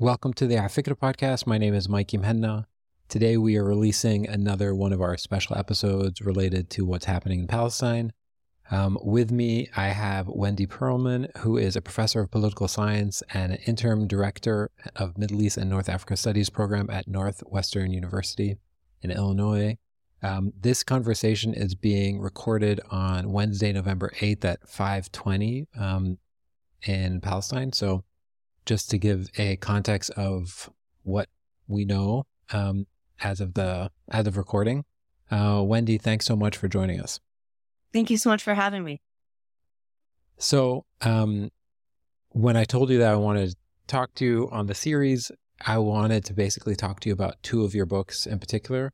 Welcome 0.00 0.32
to 0.34 0.48
the 0.48 0.56
Afikra 0.56 0.96
podcast. 0.96 1.46
My 1.46 1.56
name 1.56 1.72
is 1.72 1.88
Mikey 1.88 2.18
Muhanna. 2.18 2.64
Today 3.08 3.36
we 3.36 3.56
are 3.56 3.64
releasing 3.64 4.28
another 4.28 4.74
one 4.74 4.92
of 4.92 5.00
our 5.00 5.16
special 5.16 5.56
episodes 5.56 6.20
related 6.20 6.68
to 6.70 6.84
what's 6.84 7.04
happening 7.04 7.38
in 7.38 7.46
Palestine. 7.46 8.12
Um, 8.72 8.98
with 9.04 9.30
me, 9.30 9.68
I 9.76 9.90
have 9.90 10.26
Wendy 10.26 10.66
Pearlman, 10.66 11.28
who 11.36 11.56
is 11.56 11.76
a 11.76 11.80
professor 11.80 12.20
of 12.20 12.32
political 12.32 12.66
science 12.66 13.22
and 13.32 13.52
an 13.52 13.60
interim 13.66 14.08
director 14.08 14.72
of 14.96 15.16
Middle 15.16 15.40
East 15.40 15.58
and 15.58 15.70
North 15.70 15.88
Africa 15.88 16.16
Studies 16.16 16.50
program 16.50 16.90
at 16.90 17.06
Northwestern 17.06 17.92
University 17.92 18.56
in 19.00 19.12
Illinois. 19.12 19.78
Um, 20.24 20.52
this 20.60 20.82
conversation 20.82 21.54
is 21.54 21.76
being 21.76 22.18
recorded 22.18 22.80
on 22.90 23.30
Wednesday, 23.30 23.72
November 23.72 24.10
8th 24.18 24.44
at 24.44 24.68
520 24.68 25.68
um, 25.78 26.18
in 26.82 27.20
Palestine. 27.20 27.72
So 27.72 28.02
just 28.66 28.90
to 28.90 28.98
give 28.98 29.28
a 29.36 29.56
context 29.56 30.10
of 30.10 30.70
what 31.02 31.28
we 31.66 31.84
know 31.84 32.24
um, 32.52 32.86
as 33.20 33.40
of 33.40 33.54
the 33.54 33.90
as 34.10 34.26
of 34.26 34.36
recording. 34.36 34.84
Uh, 35.30 35.62
Wendy, 35.64 35.98
thanks 35.98 36.26
so 36.26 36.36
much 36.36 36.56
for 36.56 36.68
joining 36.68 37.00
us. 37.00 37.20
Thank 37.92 38.10
you 38.10 38.16
so 38.16 38.30
much 38.30 38.42
for 38.42 38.54
having 38.54 38.84
me. 38.84 39.00
So, 40.38 40.84
um, 41.00 41.50
when 42.30 42.56
I 42.56 42.64
told 42.64 42.90
you 42.90 42.98
that 42.98 43.12
I 43.12 43.16
wanted 43.16 43.50
to 43.50 43.56
talk 43.86 44.14
to 44.16 44.24
you 44.24 44.48
on 44.50 44.66
the 44.66 44.74
series, 44.74 45.30
I 45.64 45.78
wanted 45.78 46.24
to 46.26 46.34
basically 46.34 46.74
talk 46.74 47.00
to 47.00 47.08
you 47.08 47.12
about 47.12 47.42
two 47.42 47.64
of 47.64 47.74
your 47.74 47.86
books 47.86 48.26
in 48.26 48.38
particular. 48.38 48.92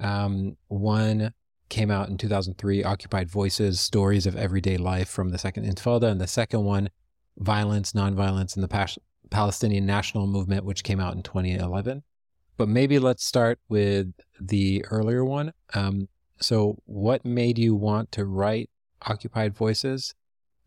Um, 0.00 0.56
one 0.68 1.32
came 1.68 1.90
out 1.90 2.08
in 2.08 2.18
2003, 2.18 2.82
Occupied 2.82 3.30
Voices 3.30 3.80
Stories 3.80 4.26
of 4.26 4.34
Everyday 4.34 4.76
Life 4.76 5.08
from 5.08 5.30
the 5.30 5.38
Second 5.38 5.64
Intifada. 5.64 6.10
And 6.10 6.20
the 6.20 6.26
second 6.26 6.64
one, 6.64 6.90
Violence, 7.38 7.92
Nonviolence, 7.92 8.54
and 8.54 8.64
the 8.64 8.68
Pas- 8.68 8.98
Palestinian 9.30 9.86
National 9.86 10.26
Movement, 10.26 10.64
which 10.64 10.84
came 10.84 11.00
out 11.00 11.14
in 11.14 11.22
2011. 11.22 12.02
But 12.56 12.68
maybe 12.68 12.98
let's 12.98 13.24
start 13.24 13.58
with 13.68 14.12
the 14.40 14.84
earlier 14.90 15.24
one. 15.24 15.52
Um, 15.74 16.08
so, 16.40 16.76
what 16.86 17.24
made 17.24 17.58
you 17.58 17.74
want 17.74 18.12
to 18.12 18.24
write 18.24 18.70
Occupied 19.02 19.54
Voices, 19.54 20.14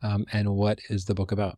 um, 0.01 0.25
and 0.31 0.55
what 0.55 0.79
is 0.89 1.05
the 1.05 1.13
book 1.13 1.31
about? 1.31 1.57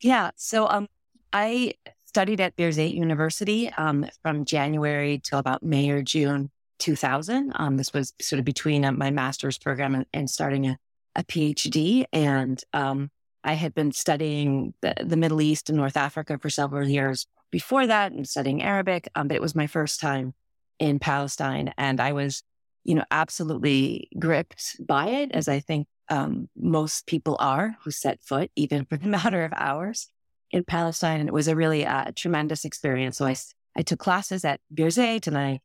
Yeah, 0.00 0.30
so 0.36 0.68
um, 0.68 0.88
I 1.32 1.74
studied 2.06 2.40
at 2.40 2.56
Birzeit 2.56 2.94
University 2.94 3.70
um, 3.70 4.06
from 4.22 4.44
January 4.44 5.20
till 5.22 5.38
about 5.38 5.62
May 5.62 5.90
or 5.90 6.02
June 6.02 6.50
2000. 6.78 7.52
Um, 7.54 7.76
this 7.76 7.92
was 7.92 8.12
sort 8.20 8.38
of 8.38 8.44
between 8.44 8.84
uh, 8.84 8.92
my 8.92 9.10
master's 9.10 9.56
program 9.56 9.94
and, 9.94 10.06
and 10.12 10.28
starting 10.28 10.66
a, 10.66 10.76
a, 11.14 11.22
PhD. 11.24 12.04
And 12.12 12.62
um, 12.72 13.10
I 13.44 13.54
had 13.54 13.74
been 13.74 13.92
studying 13.92 14.74
the, 14.82 14.94
the, 15.04 15.16
Middle 15.16 15.40
East 15.40 15.68
and 15.68 15.76
North 15.76 15.96
Africa 15.96 16.38
for 16.38 16.50
several 16.50 16.88
years 16.88 17.26
before 17.50 17.86
that 17.86 18.12
and 18.12 18.28
studying 18.28 18.62
Arabic. 18.62 19.08
Um, 19.14 19.28
but 19.28 19.34
it 19.34 19.42
was 19.42 19.54
my 19.54 19.66
first 19.66 20.00
time 20.00 20.34
in 20.78 20.98
Palestine. 20.98 21.72
And 21.76 22.00
I 22.00 22.12
was, 22.12 22.42
you 22.84 22.94
know, 22.94 23.04
absolutely 23.10 24.08
gripped 24.18 24.76
by 24.86 25.08
it, 25.08 25.32
as 25.32 25.48
I 25.48 25.60
think 25.60 25.86
um, 26.08 26.48
most 26.56 27.06
people 27.06 27.36
are 27.40 27.76
who 27.84 27.90
set 27.90 28.22
foot, 28.22 28.50
even 28.56 28.84
for 28.88 28.96
the 28.96 29.08
matter 29.08 29.44
of 29.44 29.52
hours 29.56 30.08
in 30.50 30.64
Palestine. 30.64 31.20
And 31.20 31.28
it 31.28 31.34
was 31.34 31.48
a 31.48 31.56
really 31.56 31.86
uh, 31.86 32.12
tremendous 32.14 32.64
experience. 32.64 33.16
So 33.16 33.26
I, 33.26 33.34
I 33.76 33.82
took 33.82 33.98
classes 33.98 34.44
at 34.44 34.60
Birzeit 34.72 35.26
and 35.26 35.38
I 35.38 35.60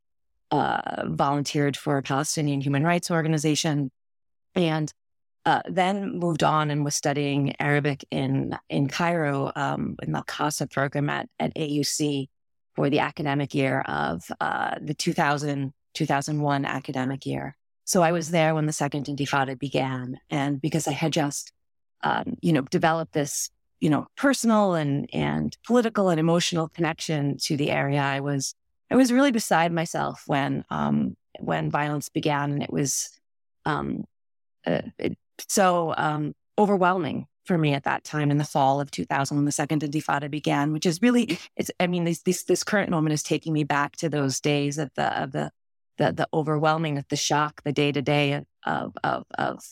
uh, 0.50 1.03
volunteered 1.08 1.75
for 1.75 1.98
a 1.98 2.03
Palestinian 2.03 2.61
human 2.61 2.83
rights 2.83 3.11
organization. 3.11 3.92
And 4.55 4.92
uh, 5.48 5.62
then 5.70 6.20
moved 6.20 6.44
on 6.44 6.70
and 6.70 6.84
was 6.84 6.94
studying 6.94 7.56
Arabic 7.62 8.03
in 8.12 8.58
in 8.70 8.90
Cairo 8.90 9.50
um, 9.56 9.95
in 10.04 10.12
the 10.12 10.22
CASA 10.23 10.67
program 10.67 11.09
at, 11.09 11.30
at 11.39 11.56
AUC 11.56 12.28
for 12.76 12.89
the 12.89 13.00
academic 13.00 13.56
year 13.56 13.80
of 13.88 14.30
uh, 14.42 14.76
the 14.81 14.94
2000 14.94 15.73
2001 15.94 16.66
academic 16.66 17.26
year. 17.26 17.56
So 17.86 18.02
I 18.02 18.12
was 18.12 18.30
there 18.30 18.54
when 18.54 18.66
the 18.66 18.73
second 18.73 19.06
Intifada 19.06 19.58
began, 19.58 20.20
and 20.30 20.61
because 20.61 20.86
I 20.86 20.92
had 20.92 21.14
just 21.14 21.54
um, 22.04 22.36
you 22.42 22.52
know 22.52 22.64
developed 22.64 23.14
this 23.14 23.50
you 23.80 23.89
know 23.89 24.08
personal 24.17 24.73
and 24.73 25.10
and 25.14 25.58
political 25.66 26.10
and 26.10 26.20
emotional 26.20 26.67
connection 26.67 27.38
to 27.44 27.55
the 27.55 27.71
area, 27.71 28.02
I 28.02 28.20
was 28.20 28.54
I 28.92 28.98
was 28.98 29.14
really 29.14 29.32
beside 29.32 29.71
myself 29.71 30.23
when 30.27 30.66
um, 30.70 31.16
when 31.39 31.71
violence 31.71 32.10
began, 32.10 32.52
and 32.52 32.61
it 32.61 32.73
was 32.73 33.17
um, 33.64 34.04
uh, 34.66 34.82
it, 35.00 35.17
so 35.48 35.93
um, 35.98 36.33
overwhelming 36.58 37.27
for 37.45 37.58
me 37.58 37.73
at 37.73 37.83
that 37.83 38.03
time 38.03 38.30
in 38.30 38.37
the 38.37 38.43
fall 38.43 38.81
of 38.81 38.92
2000 38.92 39.37
when 39.37 39.45
the 39.45 39.52
second 39.52 39.81
intifada 39.81 40.30
began 40.30 40.73
which 40.73 40.86
is 40.86 41.02
really 41.02 41.39
it's 41.55 41.71
i 41.80 41.87
mean 41.87 42.03
this 42.03 42.21
this, 42.23 42.43
this 42.43 42.64
current 42.64 42.89
moment 42.89 43.14
is 43.14 43.23
taking 43.23 43.53
me 43.53 43.64
back 43.64 43.95
to 43.95 44.09
those 44.09 44.42
days 44.42 44.77
of 44.77 44.89
the 44.95 45.21
of 45.21 45.31
the 45.31 45.49
the, 45.97 46.11
the 46.11 46.27
overwhelming 46.33 46.97
of 46.97 47.05
the 47.09 47.15
shock 47.15 47.61
the 47.64 47.71
day 47.71 47.92
to 47.92 48.02
day 48.02 48.43
of 48.65 48.93
of 49.03 49.23
of 49.37 49.64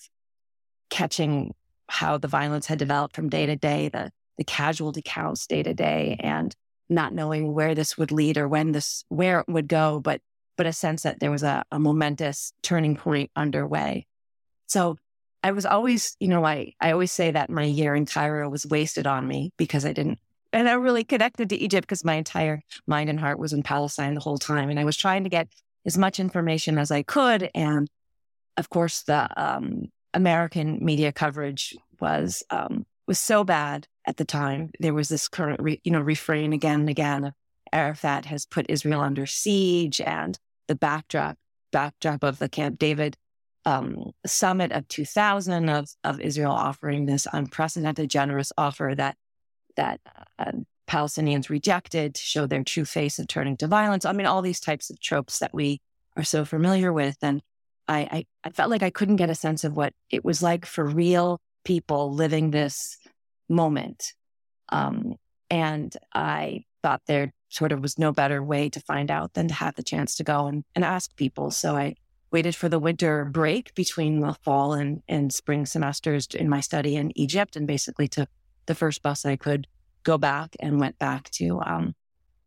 catching 0.89 1.53
how 1.87 2.17
the 2.17 2.27
violence 2.27 2.65
had 2.65 2.79
developed 2.79 3.15
from 3.15 3.29
day 3.29 3.45
to 3.45 3.55
day 3.55 3.89
the 3.89 4.09
the 4.37 4.45
casualty 4.45 5.01
counts 5.03 5.45
day 5.45 5.61
to 5.61 5.73
day 5.73 6.17
and 6.21 6.55
not 6.87 7.13
knowing 7.13 7.53
where 7.53 7.75
this 7.75 7.97
would 7.97 8.11
lead 8.11 8.37
or 8.37 8.47
when 8.47 8.71
this 8.71 9.03
where 9.09 9.41
it 9.41 9.47
would 9.49 9.67
go 9.67 9.99
but 9.99 10.21
but 10.57 10.65
a 10.65 10.73
sense 10.73 11.03
that 11.03 11.19
there 11.19 11.31
was 11.31 11.43
a, 11.43 11.63
a 11.71 11.79
momentous 11.79 12.53
turning 12.61 12.95
point 12.95 13.31
underway. 13.35 14.07
So 14.67 14.97
I 15.45 15.51
was 15.51 15.67
always, 15.67 16.17
you 16.19 16.27
know, 16.27 16.43
I, 16.43 16.73
I 16.81 16.91
always 16.91 17.11
say 17.11 17.29
that 17.29 17.51
my 17.51 17.65
year 17.65 17.93
in 17.93 18.07
Cairo 18.07 18.49
was 18.49 18.65
wasted 18.65 19.05
on 19.05 19.27
me 19.27 19.51
because 19.57 19.85
I 19.85 19.93
didn't, 19.93 20.17
and 20.51 20.67
I 20.67 20.73
really 20.73 21.03
connected 21.03 21.49
to 21.49 21.55
Egypt 21.55 21.85
because 21.85 22.03
my 22.03 22.15
entire 22.15 22.63
mind 22.87 23.11
and 23.11 23.19
heart 23.19 23.37
was 23.37 23.53
in 23.53 23.61
Palestine 23.61 24.15
the 24.15 24.21
whole 24.21 24.39
time. 24.39 24.71
And 24.71 24.79
I 24.79 24.85
was 24.85 24.97
trying 24.97 25.23
to 25.23 25.29
get 25.29 25.47
as 25.85 25.99
much 25.99 26.19
information 26.19 26.79
as 26.79 26.89
I 26.89 27.03
could. 27.03 27.51
And 27.53 27.87
of 28.57 28.71
course, 28.71 29.03
the 29.03 29.29
um, 29.39 29.89
American 30.15 30.83
media 30.83 31.11
coverage 31.11 31.75
was, 31.99 32.41
um, 32.49 32.87
was 33.05 33.19
so 33.19 33.43
bad 33.43 33.87
at 34.07 34.17
the 34.17 34.25
time. 34.25 34.71
There 34.79 34.95
was 34.95 35.09
this 35.09 35.27
current, 35.27 35.61
re, 35.61 35.79
you 35.83 35.91
know, 35.91 36.01
refrain 36.01 36.53
again 36.53 36.79
and 36.79 36.89
again 36.89 37.23
of 37.23 37.33
Arafat 37.71 38.25
has 38.25 38.47
put 38.47 38.65
Israel 38.67 39.01
under 39.01 39.27
siege 39.27 40.01
and 40.01 40.39
the 40.67 40.73
backdrop, 40.73 41.37
backdrop 41.71 42.23
of 42.23 42.39
the 42.39 42.49
Camp 42.49 42.79
David 42.79 43.15
um, 43.65 44.11
summit 44.25 44.71
of 44.71 44.87
2000 44.87 45.69
of, 45.69 45.89
of 46.03 46.19
Israel 46.19 46.51
offering 46.51 47.05
this 47.05 47.27
unprecedented 47.31 48.09
generous 48.09 48.51
offer 48.57 48.93
that 48.95 49.17
that 49.75 49.99
uh, 50.39 50.51
Palestinians 50.87 51.49
rejected 51.49 52.15
to 52.15 52.21
show 52.21 52.45
their 52.45 52.63
true 52.63 52.85
face 52.85 53.19
of 53.19 53.27
turning 53.27 53.57
to 53.57 53.67
violence. 53.67 54.05
I 54.05 54.13
mean, 54.13 54.25
all 54.25 54.41
these 54.41 54.59
types 54.59 54.89
of 54.89 54.99
tropes 54.99 55.39
that 55.39 55.53
we 55.53 55.81
are 56.15 56.23
so 56.23 56.45
familiar 56.45 56.93
with. 56.93 57.17
And 57.21 57.41
I, 57.87 57.99
I, 57.99 58.25
I 58.43 58.49
felt 58.51 58.69
like 58.69 58.83
I 58.83 58.89
couldn't 58.89 59.17
get 59.17 59.29
a 59.29 59.35
sense 59.35 59.63
of 59.63 59.75
what 59.75 59.93
it 60.09 60.23
was 60.23 60.41
like 60.41 60.65
for 60.65 60.85
real 60.85 61.41
people 61.63 62.13
living 62.13 62.51
this 62.51 62.97
moment. 63.49 64.13
Um, 64.69 65.15
and 65.49 65.95
I 66.13 66.63
thought 66.81 67.01
there 67.07 67.31
sort 67.49 67.71
of 67.71 67.81
was 67.81 67.99
no 67.99 68.11
better 68.11 68.43
way 68.43 68.69
to 68.69 68.79
find 68.79 69.11
out 69.11 69.33
than 69.33 69.47
to 69.47 69.53
have 69.53 69.75
the 69.75 69.83
chance 69.83 70.15
to 70.15 70.23
go 70.23 70.47
and, 70.47 70.63
and 70.75 70.83
ask 70.83 71.15
people. 71.15 71.51
So 71.51 71.75
I 71.75 71.95
waited 72.31 72.55
for 72.55 72.69
the 72.69 72.79
winter 72.79 73.25
break 73.25 73.73
between 73.75 74.19
the 74.19 74.35
fall 74.43 74.73
and, 74.73 75.01
and 75.07 75.33
spring 75.33 75.65
semesters 75.65 76.27
in 76.33 76.49
my 76.49 76.59
study 76.59 76.95
in 76.95 77.17
Egypt 77.17 77.55
and 77.55 77.67
basically 77.67 78.07
took 78.07 78.29
the 78.65 78.75
first 78.75 79.01
bus 79.01 79.25
I 79.25 79.35
could 79.35 79.67
go 80.03 80.17
back 80.17 80.55
and 80.59 80.79
went 80.79 80.97
back 80.99 81.29
to 81.31 81.61
um, 81.61 81.95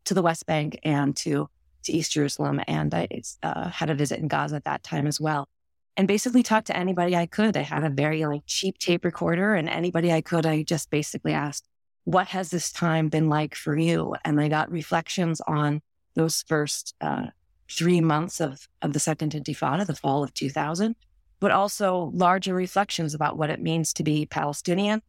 to 0.05 0.13
the 0.13 0.21
West 0.21 0.45
Bank 0.45 0.79
and 0.83 1.15
to 1.17 1.49
to 1.83 1.93
East 1.93 2.11
Jerusalem. 2.11 2.61
And 2.67 2.93
I 2.93 3.07
uh, 3.43 3.69
had 3.69 3.89
a 3.89 3.95
visit 3.95 4.19
in 4.19 4.27
Gaza 4.27 4.57
at 4.57 4.65
that 4.65 4.83
time 4.83 5.07
as 5.07 5.19
well. 5.19 5.47
And 5.95 6.07
basically 6.07 6.43
talked 6.43 6.67
to 6.67 6.77
anybody 6.77 7.15
I 7.15 7.25
could. 7.25 7.57
I 7.57 7.61
had 7.61 7.83
a 7.83 7.89
very 7.89 8.25
like 8.25 8.43
cheap 8.45 8.77
tape 8.77 9.03
recorder 9.05 9.53
and 9.53 9.69
anybody 9.69 10.11
I 10.11 10.21
could, 10.21 10.45
I 10.45 10.63
just 10.63 10.89
basically 10.89 11.33
asked, 11.33 11.67
what 12.05 12.27
has 12.29 12.49
this 12.49 12.71
time 12.71 13.09
been 13.09 13.27
like 13.27 13.53
for 13.53 13.77
you? 13.77 14.15
And 14.23 14.39
I 14.39 14.47
got 14.47 14.71
reflections 14.71 15.41
on 15.41 15.81
those 16.15 16.43
first 16.47 16.95
uh, 17.01 17.27
three 17.69 18.01
months 18.01 18.39
of, 18.39 18.67
of 18.81 18.93
the 18.93 18.99
second 18.99 19.33
intifada, 19.33 19.85
the 19.85 19.95
fall 19.95 20.23
of 20.23 20.33
2000, 20.33 20.95
but 21.39 21.51
also 21.51 22.11
larger 22.13 22.53
reflections 22.53 23.13
about 23.13 23.37
what 23.37 23.49
it 23.49 23.61
means 23.61 23.93
to 23.93 24.03
be 24.03 24.25
Palestinian, 24.25 25.01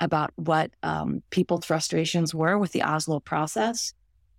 about 0.00 0.32
what 0.36 0.70
um, 0.82 1.22
people's 1.30 1.64
frustrations 1.64 2.34
were 2.34 2.58
with 2.58 2.72
the 2.72 2.82
Oslo 2.82 3.20
process 3.20 3.92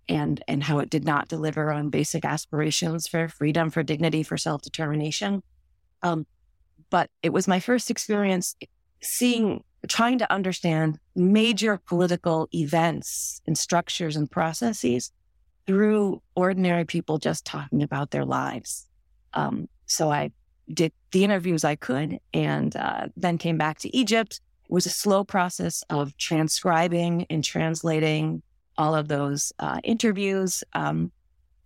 and, 0.08 0.42
and 0.48 0.62
how 0.62 0.78
it 0.78 0.90
did 0.90 1.04
not 1.04 1.28
deliver 1.28 1.70
on 1.72 1.90
basic 1.90 2.24
aspirations 2.24 3.06
for 3.06 3.28
freedom, 3.28 3.70
for 3.70 3.82
dignity, 3.82 4.22
for 4.22 4.36
self 4.36 4.62
determination. 4.62 5.42
Um, 6.02 6.26
but 6.90 7.10
it 7.22 7.32
was 7.32 7.46
my 7.46 7.60
first 7.60 7.90
experience 7.90 8.56
seeing, 9.02 9.62
trying 9.86 10.18
to 10.18 10.32
understand 10.32 10.98
major 11.14 11.78
political 11.86 12.48
events 12.54 13.40
and 13.46 13.56
structures 13.56 14.16
and 14.16 14.30
processes 14.30 15.12
through 15.68 16.22
ordinary 16.34 16.86
people 16.86 17.18
just 17.18 17.44
talking 17.44 17.82
about 17.82 18.10
their 18.10 18.24
lives. 18.24 18.86
Um, 19.34 19.68
so 19.84 20.10
I 20.10 20.32
did 20.72 20.92
the 21.12 21.24
interviews 21.24 21.62
I 21.62 21.76
could 21.76 22.18
and 22.32 22.74
uh, 22.74 23.08
then 23.18 23.36
came 23.36 23.58
back 23.58 23.78
to 23.80 23.94
Egypt. 23.94 24.40
It 24.64 24.72
was 24.72 24.86
a 24.86 24.90
slow 24.90 25.24
process 25.24 25.84
of 25.90 26.16
transcribing 26.16 27.26
and 27.28 27.44
translating 27.44 28.42
all 28.78 28.94
of 28.94 29.08
those 29.08 29.52
uh, 29.58 29.80
interviews, 29.84 30.64
um, 30.72 31.12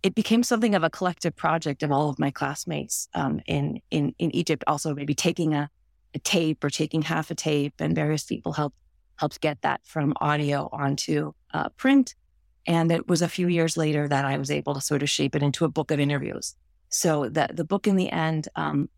it 0.01 0.15
became 0.15 0.43
something 0.43 0.75
of 0.75 0.83
a 0.83 0.89
collective 0.89 1.33
project 1.33 1.81
of 1.81 1.91
all 1.91 2.09
of 2.09 2.19
my 2.19 2.29
classmates 2.29 3.07
um, 3.13 3.39
in, 3.45 3.79
in, 3.89 4.13
in 4.19 4.35
Egypt. 4.35 4.63
Also, 4.67 4.93
maybe 4.93 5.15
taking 5.15 5.53
a, 5.53 5.69
a, 6.13 6.19
tape 6.19 6.61
or 6.61 6.69
taking 6.69 7.03
half 7.03 7.31
a 7.31 7.35
tape, 7.35 7.75
and 7.79 7.95
various 7.95 8.25
people 8.25 8.51
helped 8.51 8.75
helped 9.17 9.39
get 9.39 9.61
that 9.61 9.79
from 9.85 10.13
audio 10.19 10.67
onto 10.73 11.31
uh, 11.53 11.69
print. 11.77 12.15
And 12.65 12.91
it 12.91 13.07
was 13.07 13.21
a 13.21 13.27
few 13.27 13.47
years 13.47 13.75
later 13.75 14.07
that 14.07 14.25
I 14.25 14.37
was 14.37 14.49
able 14.49 14.73
to 14.73 14.81
sort 14.81 15.03
of 15.03 15.09
shape 15.09 15.35
it 15.35 15.43
into 15.43 15.65
a 15.65 15.69
book 15.69 15.91
of 15.91 15.99
interviews. 15.99 16.55
So 16.89 17.27
the 17.29 17.49
the 17.51 17.65
book 17.65 17.87
in 17.87 17.95
the 17.95 18.09
end 18.09 18.47
um, 18.55 18.89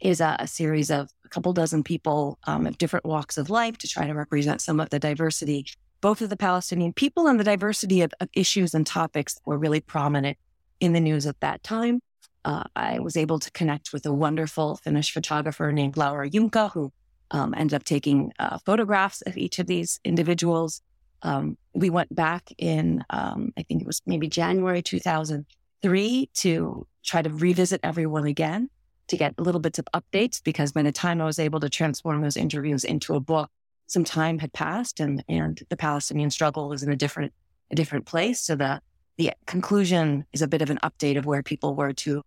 is 0.00 0.20
a, 0.20 0.36
a, 0.40 0.46
series 0.46 0.90
of 0.90 1.08
a 1.24 1.28
couple 1.28 1.52
dozen 1.52 1.82
people 1.82 2.38
um, 2.44 2.66
of 2.66 2.78
different 2.78 3.04
walks 3.04 3.38
of 3.38 3.50
life 3.50 3.78
to 3.78 3.88
try 3.88 4.06
to 4.06 4.14
represent 4.14 4.60
some 4.60 4.78
of 4.80 4.90
the 4.90 4.98
diversity 4.98 5.66
both 6.00 6.20
of 6.20 6.30
the 6.30 6.36
Palestinian 6.36 6.92
people 6.92 7.26
and 7.26 7.38
the 7.38 7.44
diversity 7.44 8.02
of, 8.02 8.12
of 8.20 8.28
issues 8.32 8.74
and 8.74 8.86
topics 8.86 9.34
that 9.34 9.46
were 9.46 9.58
really 9.58 9.80
prominent 9.80 10.38
in 10.80 10.92
the 10.92 11.00
news 11.00 11.26
at 11.26 11.40
that 11.40 11.62
time. 11.62 12.00
Uh, 12.44 12.64
I 12.76 13.00
was 13.00 13.16
able 13.16 13.38
to 13.40 13.50
connect 13.50 13.92
with 13.92 14.06
a 14.06 14.12
wonderful 14.12 14.76
Finnish 14.76 15.12
photographer 15.12 15.72
named 15.72 15.96
Laura 15.96 16.30
Junka, 16.30 16.70
who 16.72 16.92
um, 17.30 17.52
ended 17.56 17.74
up 17.74 17.84
taking 17.84 18.32
uh, 18.38 18.58
photographs 18.64 19.22
of 19.22 19.36
each 19.36 19.58
of 19.58 19.66
these 19.66 20.00
individuals. 20.04 20.80
Um, 21.22 21.56
we 21.74 21.90
went 21.90 22.14
back 22.14 22.52
in, 22.58 23.04
um, 23.10 23.52
I 23.56 23.62
think 23.62 23.80
it 23.80 23.86
was 23.86 24.02
maybe 24.06 24.28
January 24.28 24.82
2003 24.82 26.30
to 26.34 26.86
try 27.02 27.22
to 27.22 27.30
revisit 27.30 27.80
everyone 27.82 28.26
again 28.26 28.70
to 29.08 29.16
get 29.16 29.38
little 29.38 29.60
bits 29.60 29.78
of 29.78 29.86
updates 29.94 30.42
because 30.42 30.72
by 30.72 30.82
the 30.82 30.92
time 30.92 31.20
I 31.20 31.24
was 31.24 31.38
able 31.38 31.60
to 31.60 31.68
transform 31.68 32.20
those 32.20 32.36
interviews 32.36 32.84
into 32.84 33.14
a 33.14 33.20
book, 33.20 33.50
some 33.86 34.04
time 34.04 34.38
had 34.38 34.52
passed 34.52 35.00
and, 35.00 35.24
and 35.28 35.60
the 35.70 35.76
Palestinian 35.76 36.30
struggle 36.30 36.68
was 36.68 36.82
in 36.82 36.92
a 36.92 36.96
different, 36.96 37.32
a 37.70 37.74
different 37.74 38.06
place. 38.06 38.40
So 38.40 38.54
the, 38.54 38.80
the 39.16 39.32
conclusion 39.46 40.26
is 40.32 40.42
a 40.42 40.48
bit 40.48 40.62
of 40.62 40.70
an 40.70 40.78
update 40.82 41.16
of 41.16 41.24
where 41.24 41.42
people 41.42 41.74
were 41.74 41.92
two, 41.92 42.22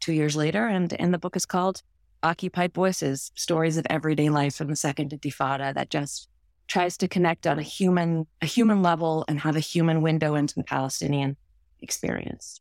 two 0.00 0.12
years 0.12 0.36
later. 0.36 0.66
And, 0.66 0.92
and 1.00 1.12
the 1.12 1.18
book 1.18 1.34
is 1.34 1.46
called 1.46 1.82
Occupied 2.22 2.74
Voices, 2.74 3.32
Stories 3.34 3.78
of 3.78 3.86
Everyday 3.88 4.28
Life 4.28 4.54
from 4.54 4.68
the 4.68 4.76
Second 4.76 5.10
Intifada 5.10 5.72
that 5.74 5.88
just 5.88 6.28
tries 6.68 6.96
to 6.98 7.08
connect 7.08 7.46
on 7.46 7.58
a 7.58 7.62
human, 7.62 8.26
a 8.42 8.46
human 8.46 8.82
level 8.82 9.24
and 9.26 9.40
have 9.40 9.56
a 9.56 9.60
human 9.60 10.02
window 10.02 10.34
into 10.34 10.54
the 10.54 10.64
Palestinian 10.64 11.36
experience. 11.80 12.60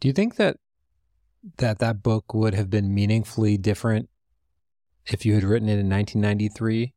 Do 0.00 0.08
you 0.08 0.14
think 0.14 0.36
that 0.36 0.56
that 1.58 1.78
that 1.78 2.02
book 2.02 2.34
would 2.34 2.54
have 2.54 2.70
been 2.70 2.94
meaningfully 2.94 3.56
different 3.56 4.08
if 5.06 5.24
you 5.24 5.34
had 5.34 5.44
written 5.44 5.68
it 5.68 5.78
in 5.78 5.88
1993 5.88 6.92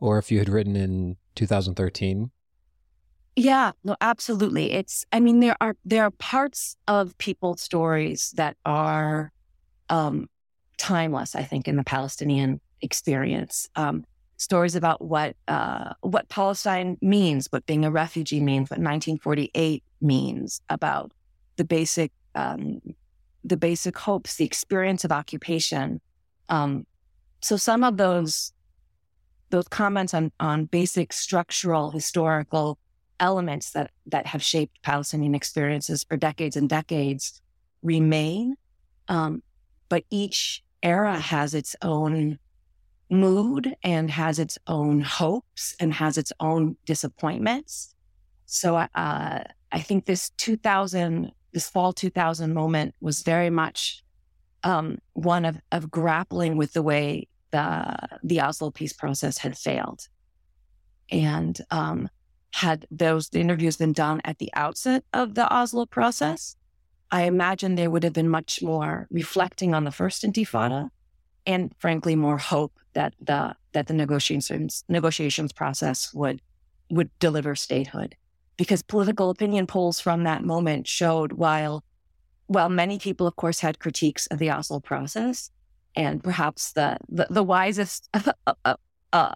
or 0.00 0.18
if 0.18 0.30
you 0.30 0.38
had 0.38 0.48
written 0.48 0.76
in 0.76 1.16
2013? 1.34 2.30
Yeah, 3.34 3.72
no, 3.82 3.96
absolutely. 4.00 4.72
It's, 4.72 5.06
I 5.10 5.20
mean, 5.20 5.40
there 5.40 5.56
are, 5.60 5.74
there 5.84 6.04
are 6.04 6.10
parts 6.10 6.76
of 6.86 7.16
people's 7.16 7.62
stories 7.62 8.32
that 8.36 8.56
are, 8.66 9.32
um, 9.88 10.28
timeless, 10.76 11.34
I 11.34 11.42
think, 11.42 11.66
in 11.66 11.76
the 11.76 11.84
Palestinian 11.84 12.60
experience. 12.82 13.68
Um, 13.74 14.04
stories 14.42 14.74
about 14.74 15.00
what, 15.00 15.36
uh, 15.48 15.92
what 16.00 16.28
Palestine 16.28 16.98
means, 17.00 17.46
what 17.50 17.64
being 17.66 17.84
a 17.84 17.90
refugee 17.90 18.40
means, 18.40 18.70
what 18.70 18.78
1948 18.78 19.82
means, 20.00 20.60
about 20.68 21.12
the 21.56 21.64
basic, 21.64 22.12
um, 22.34 22.80
the 23.44 23.56
basic 23.56 23.96
hopes, 23.96 24.36
the 24.36 24.44
experience 24.44 25.04
of 25.04 25.12
occupation. 25.12 26.00
Um, 26.48 26.86
so 27.40 27.56
some 27.56 27.84
of 27.84 27.96
those 27.96 28.52
those 29.50 29.68
comments 29.68 30.14
on, 30.14 30.32
on 30.40 30.64
basic 30.64 31.12
structural 31.12 31.90
historical 31.90 32.78
elements 33.20 33.70
that, 33.72 33.90
that 34.06 34.26
have 34.26 34.42
shaped 34.42 34.82
Palestinian 34.82 35.34
experiences 35.34 36.04
for 36.04 36.16
decades 36.16 36.56
and 36.56 36.68
decades 36.68 37.40
remain. 37.82 38.56
Um, 39.08 39.42
but 39.90 40.04
each 40.10 40.64
era 40.82 41.18
has 41.18 41.54
its 41.54 41.76
own 41.82 42.38
mood 43.12 43.76
and 43.84 44.10
has 44.10 44.38
its 44.38 44.58
own 44.66 45.02
hopes 45.02 45.76
and 45.78 45.92
has 45.92 46.16
its 46.16 46.32
own 46.40 46.76
disappointments. 46.86 47.94
So 48.46 48.76
uh, 48.76 48.88
I 48.94 49.80
think 49.80 50.06
this 50.06 50.30
2000, 50.38 51.30
this 51.52 51.68
fall 51.68 51.92
2000 51.92 52.52
moment 52.54 52.94
was 53.00 53.22
very 53.22 53.50
much 53.50 54.02
um, 54.64 54.98
one 55.12 55.44
of, 55.44 55.60
of 55.70 55.90
grappling 55.90 56.56
with 56.56 56.72
the 56.72 56.82
way 56.82 57.28
the 57.50 57.96
the 58.22 58.40
Oslo 58.40 58.70
peace 58.70 58.94
process 58.94 59.38
had 59.38 59.58
failed, 59.58 60.08
and 61.10 61.60
um, 61.70 62.08
had 62.52 62.86
those 62.90 63.28
interviews 63.34 63.76
been 63.76 63.92
done 63.92 64.20
at 64.24 64.38
the 64.38 64.50
outset 64.54 65.04
of 65.12 65.34
the 65.34 65.52
Oslo 65.52 65.84
process, 65.84 66.56
I 67.10 67.24
imagine 67.24 67.74
there 67.74 67.90
would 67.90 68.04
have 68.04 68.14
been 68.14 68.28
much 68.28 68.62
more 68.62 69.06
reflecting 69.10 69.74
on 69.74 69.84
the 69.84 69.90
first 69.90 70.22
Intifada, 70.22 70.88
and 71.44 71.74
frankly, 71.78 72.16
more 72.16 72.38
hope 72.38 72.72
that 72.94 73.14
the 73.20 73.54
that 73.72 73.86
the 73.86 73.94
negotiations 73.94 74.84
negotiations 74.88 75.52
process 75.52 76.12
would 76.14 76.40
would 76.90 77.10
deliver 77.18 77.54
statehood, 77.54 78.16
because 78.56 78.82
political 78.82 79.30
opinion 79.30 79.66
polls 79.66 80.00
from 80.00 80.24
that 80.24 80.44
moment 80.44 80.86
showed 80.86 81.32
while 81.32 81.84
while 82.46 82.68
many 82.68 82.98
people, 82.98 83.26
of 83.26 83.36
course, 83.36 83.60
had 83.60 83.78
critiques 83.78 84.26
of 84.26 84.38
the 84.38 84.50
Oslo 84.50 84.80
process, 84.80 85.50
and 85.96 86.22
perhaps 86.22 86.72
the 86.72 86.98
the, 87.08 87.26
the 87.30 87.42
wisest 87.42 88.08
uh, 88.14 88.74
uh, 89.12 89.34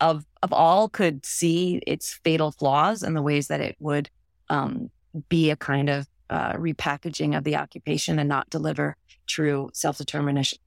of 0.00 0.24
of 0.42 0.52
all 0.52 0.88
could 0.88 1.24
see 1.24 1.80
its 1.86 2.14
fatal 2.24 2.50
flaws 2.50 3.02
and 3.02 3.16
the 3.16 3.22
ways 3.22 3.48
that 3.48 3.60
it 3.60 3.76
would 3.78 4.10
um, 4.50 4.90
be 5.28 5.50
a 5.50 5.56
kind 5.56 5.88
of 5.88 6.06
uh, 6.30 6.52
repackaging 6.54 7.36
of 7.36 7.44
the 7.44 7.56
occupation 7.56 8.18
and 8.18 8.28
not 8.28 8.50
deliver 8.50 8.96
true 9.26 9.70
self 9.72 9.98
determination 9.98 10.58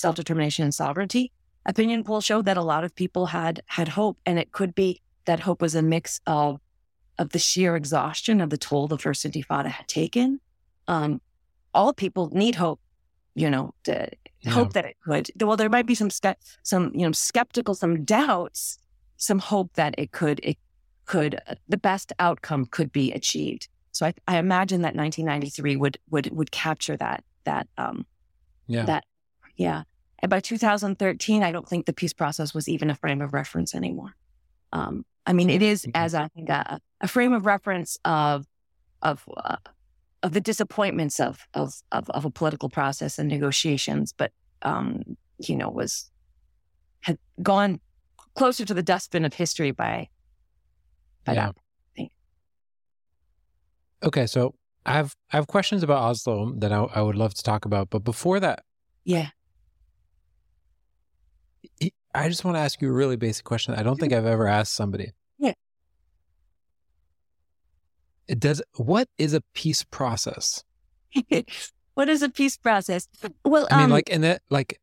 self 0.00 0.16
determination 0.16 0.64
and 0.64 0.74
sovereignty. 0.74 1.32
Opinion 1.66 2.04
polls 2.04 2.24
showed 2.24 2.46
that 2.46 2.56
a 2.56 2.62
lot 2.62 2.84
of 2.84 2.94
people 2.94 3.26
had 3.26 3.60
had 3.66 3.88
hope, 3.88 4.18
and 4.24 4.38
it 4.38 4.52
could 4.52 4.74
be 4.74 5.00
that 5.26 5.40
hope 5.40 5.60
was 5.60 5.74
a 5.74 5.82
mix 5.82 6.20
of 6.26 6.60
of 7.18 7.30
the 7.30 7.38
sheer 7.38 7.76
exhaustion 7.76 8.40
of 8.40 8.50
the 8.50 8.56
toll 8.56 8.88
the 8.88 8.98
first 8.98 9.24
Intifada 9.24 9.66
had 9.66 9.86
taken. 9.86 10.40
Um, 10.88 11.20
all 11.74 11.92
people 11.92 12.30
need 12.32 12.54
hope 12.54 12.80
you 13.34 13.48
know, 13.48 13.74
to 13.84 14.08
yeah. 14.40 14.52
hope 14.52 14.72
that 14.72 14.84
it 14.84 14.96
could. 15.04 15.30
Well, 15.40 15.56
there 15.56 15.68
might 15.68 15.86
be 15.86 15.94
some 15.94 16.10
some 16.62 16.92
you 16.94 17.06
know 17.06 17.12
skeptical, 17.12 17.74
some 17.74 18.04
doubts, 18.04 18.78
some 19.16 19.38
hope 19.38 19.74
that 19.74 19.94
it 19.98 20.12
could 20.12 20.40
it 20.42 20.58
could 21.06 21.36
uh, 21.46 21.54
the 21.68 21.76
best 21.76 22.12
outcome 22.18 22.66
could 22.66 22.92
be 22.92 23.12
achieved. 23.12 23.68
So 23.92 24.06
I, 24.06 24.14
I 24.26 24.38
imagine 24.38 24.82
that 24.82 24.94
1993 24.94 25.76
would 25.76 25.98
would 26.10 26.30
would 26.30 26.50
capture 26.50 26.96
that 26.96 27.24
that 27.44 27.68
um 27.78 28.06
yeah 28.66 28.84
that 28.84 29.04
yeah. 29.56 29.82
And 30.22 30.28
by 30.28 30.40
2013, 30.40 31.42
I 31.42 31.52
don't 31.52 31.68
think 31.68 31.86
the 31.86 31.92
peace 31.92 32.12
process 32.12 32.52
was 32.52 32.68
even 32.68 32.90
a 32.90 32.94
frame 32.94 33.22
of 33.22 33.32
reference 33.32 33.74
anymore. 33.74 34.14
Um, 34.72 35.04
I 35.26 35.32
mean, 35.32 35.50
it 35.50 35.62
is 35.62 35.86
as 35.94 36.14
I 36.14 36.28
think 36.28 36.48
a, 36.48 36.80
a 37.00 37.08
frame 37.08 37.32
of 37.32 37.46
reference 37.46 37.98
of 38.04 38.46
of 39.02 39.24
uh, 39.34 39.56
of 40.22 40.32
the 40.32 40.40
disappointments 40.40 41.18
of, 41.18 41.46
of, 41.54 41.74
of, 41.92 42.08
of 42.10 42.24
a 42.24 42.30
political 42.30 42.68
process 42.68 43.18
and 43.18 43.28
negotiations, 43.28 44.12
but, 44.12 44.32
um, 44.62 45.02
you 45.38 45.56
know, 45.56 45.70
was, 45.70 46.10
had 47.00 47.18
gone 47.42 47.80
closer 48.34 48.64
to 48.64 48.74
the 48.74 48.82
dustbin 48.82 49.24
of 49.24 49.34
history 49.34 49.70
by, 49.70 50.08
by 51.24 51.32
yeah. 51.32 51.46
that. 51.46 52.08
Okay. 54.02 54.26
So 54.26 54.54
I 54.86 54.94
have, 54.94 55.14
I 55.30 55.36
have 55.36 55.46
questions 55.46 55.82
about 55.82 56.02
Oslo 56.02 56.52
that 56.58 56.72
I, 56.72 56.82
I 56.82 57.02
would 57.02 57.16
love 57.16 57.34
to 57.34 57.42
talk 57.42 57.64
about, 57.64 57.90
but 57.90 58.04
before 58.04 58.40
that, 58.40 58.64
yeah. 59.04 59.28
I 62.14 62.28
just 62.28 62.44
want 62.44 62.56
to 62.56 62.60
ask 62.60 62.80
you 62.82 62.88
a 62.88 62.92
really 62.92 63.16
basic 63.16 63.44
question. 63.44 63.74
I 63.74 63.82
don't 63.82 63.98
think 63.98 64.12
I've 64.12 64.26
ever 64.26 64.46
asked 64.46 64.74
somebody. 64.74 65.12
Yeah. 65.38 65.52
It 68.26 68.40
does 68.40 68.62
what 68.76 69.08
is 69.18 69.34
a 69.34 69.42
peace 69.54 69.84
process? 69.84 70.64
what 71.94 72.08
is 72.08 72.22
a 72.22 72.28
peace 72.28 72.56
process? 72.56 73.08
Well, 73.44 73.68
I 73.70 73.76
mean, 73.76 73.84
um, 73.86 73.90
like, 73.90 74.10
and 74.10 74.24
that, 74.24 74.42
like, 74.50 74.80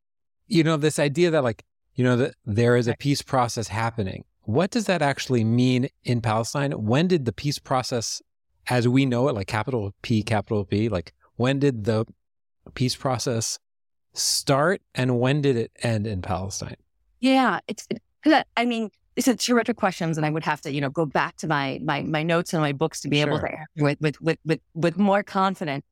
you 0.48 0.63
know, 0.63 0.77
this 0.77 1.00
idea 1.00 1.31
that, 1.31 1.43
like, 1.43 1.63
you 1.96 2.03
know, 2.03 2.15
that 2.17 2.36
there 2.46 2.75
is 2.75 2.88
a 2.88 2.96
peace 2.98 3.22
process 3.22 3.67
happening. 3.67 4.24
What 4.43 4.72
does 4.72 4.86
that 4.86 5.01
actually 5.01 5.43
mean 5.43 5.89
in 6.03 6.22
Palestine? 6.22 6.72
When 6.72 7.07
did 7.07 7.25
the 7.25 7.34
peace 7.34 7.60
process, 7.60 8.22
as 8.67 8.88
we 8.88 9.05
know 9.05 9.27
it, 9.27 9.36
like 9.36 9.48
capital 9.48 9.93
P, 10.01 10.24
capital 10.24 10.63
P, 10.63 10.88
like, 10.89 11.13
when 11.36 11.60
did 11.60 11.84
the 11.84 12.05
peace 12.74 12.96
process 12.96 13.60
start 14.17 14.81
and 14.95 15.19
when 15.19 15.41
did 15.41 15.55
it 15.55 15.71
end 15.81 16.07
in 16.07 16.21
Palestine? 16.21 16.77
Yeah, 17.19 17.59
it's, 17.67 17.88
I 18.55 18.65
mean, 18.65 18.89
these 19.15 19.27
are 19.27 19.36
terrific 19.36 19.77
questions, 19.77 20.15
and 20.17 20.25
I 20.25 20.29
would 20.29 20.45
have 20.45 20.62
to, 20.62 20.71
you 20.71 20.79
know, 20.79 20.91
go 20.91 21.05
back 21.05 21.38
to 21.38 21.47
my 21.47 21.79
my 21.83 22.03
my 22.03 22.21
notes 22.21 22.53
and 22.53 22.62
my 22.62 22.71
books 22.71 23.01
to 23.01 23.07
be 23.07 23.19
sure. 23.19 23.27
able 23.27 23.39
to 23.39 23.83
with, 23.83 24.00
with 24.00 24.21
with 24.21 24.38
with 24.45 24.59
with 24.75 24.97
more 24.97 25.24
confidence. 25.24 25.83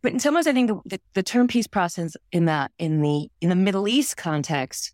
But 0.00 0.12
in 0.12 0.20
some 0.20 0.36
ways, 0.36 0.46
I 0.46 0.52
think 0.52 0.68
the, 0.68 0.80
the, 0.84 1.00
the 1.14 1.22
term 1.24 1.48
peace 1.48 1.66
process 1.66 2.16
in 2.30 2.44
the 2.44 2.70
in 2.78 3.02
the 3.02 3.28
in 3.40 3.48
the 3.48 3.56
Middle 3.56 3.88
East 3.88 4.16
context, 4.16 4.92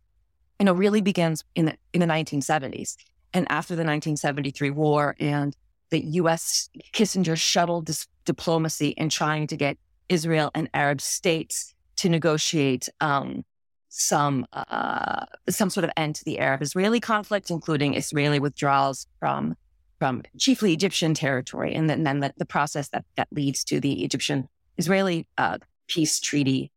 you 0.58 0.64
know, 0.64 0.72
really 0.72 1.02
begins 1.02 1.44
in 1.54 1.66
the 1.66 1.76
in 1.92 2.00
the 2.00 2.06
1970s. 2.06 2.96
and 3.34 3.46
after 3.50 3.74
the 3.74 3.84
1973 3.84 4.70
war 4.70 5.14
and 5.20 5.54
the 5.90 6.00
U.S. 6.22 6.70
Kissinger 6.94 7.36
shuttle 7.36 7.82
dis- 7.82 8.08
diplomacy 8.24 8.88
in 8.96 9.10
trying 9.10 9.46
to 9.48 9.56
get 9.58 9.76
Israel 10.08 10.50
and 10.54 10.70
Arab 10.72 11.02
states 11.02 11.73
to 12.04 12.10
negotiate 12.10 12.90
um, 13.00 13.44
some 13.88 14.46
uh, 14.52 15.24
some 15.48 15.70
sort 15.70 15.84
of 15.84 15.90
end 15.96 16.14
to 16.16 16.24
the 16.24 16.38
Arab-Israeli 16.38 17.00
conflict, 17.00 17.50
including 17.50 17.94
Israeli 17.94 18.38
withdrawals 18.38 19.06
from 19.18 19.56
from 19.98 20.22
chiefly 20.38 20.74
Egyptian 20.74 21.14
territory, 21.14 21.74
and 21.74 21.88
then, 21.88 22.02
then 22.02 22.20
the, 22.20 22.34
the, 22.36 22.44
process 22.44 22.90
that 22.90 23.06
that 23.16 23.28
leads 23.30 23.64
to 23.64 23.80
the 23.80 24.04
Egyptian-Israeli 24.04 25.26
uh, 25.38 25.56
peace 25.88 26.20
treaty 26.20 26.70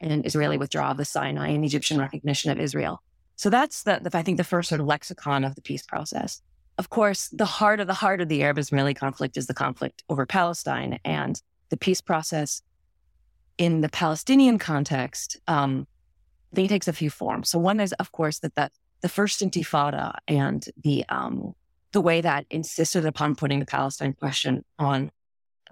and 0.00 0.24
Israeli 0.24 0.56
withdrawal 0.56 0.92
of 0.92 0.98
the 0.98 1.04
Sinai 1.04 1.48
and 1.48 1.64
Egyptian 1.64 1.98
recognition 1.98 2.52
of 2.52 2.60
Israel. 2.60 3.02
So 3.34 3.50
that's 3.50 3.82
the, 3.82 3.98
the 4.04 4.16
I 4.16 4.22
think 4.22 4.36
the 4.36 4.44
first 4.44 4.68
sort 4.68 4.80
of 4.80 4.86
lexicon 4.86 5.42
of 5.42 5.56
the 5.56 5.62
peace 5.62 5.84
process. 5.84 6.42
Of 6.78 6.90
course, 6.90 7.28
the 7.42 7.52
heart 7.58 7.80
of 7.80 7.88
the 7.88 8.00
heart 8.04 8.20
of 8.20 8.28
the 8.28 8.44
Arab-Israeli 8.44 8.94
conflict 8.94 9.36
is 9.36 9.48
the 9.48 9.60
conflict 9.64 10.04
over 10.08 10.26
Palestine, 10.26 11.00
and 11.04 11.42
the 11.70 11.76
peace 11.76 12.00
process 12.00 12.62
in 13.60 13.82
the 13.82 13.88
Palestinian 13.88 14.58
context 14.58 15.36
um, 15.46 15.86
I 16.52 16.56
think 16.56 16.66
it 16.66 16.74
takes 16.74 16.88
a 16.88 16.92
few 16.92 17.10
forms. 17.10 17.48
So 17.48 17.58
one 17.58 17.80
is, 17.80 17.92
of 17.94 18.10
course, 18.12 18.40
that 18.40 18.54
the, 18.54 18.70
the 19.02 19.08
first 19.08 19.40
Intifada 19.40 20.14
and 20.26 20.64
the 20.82 21.04
um, 21.08 21.54
the 21.92 22.00
way 22.00 22.20
that 22.20 22.46
insisted 22.50 23.04
upon 23.04 23.34
putting 23.34 23.60
the 23.60 23.66
Palestine 23.66 24.12
question 24.12 24.64
on 24.78 25.10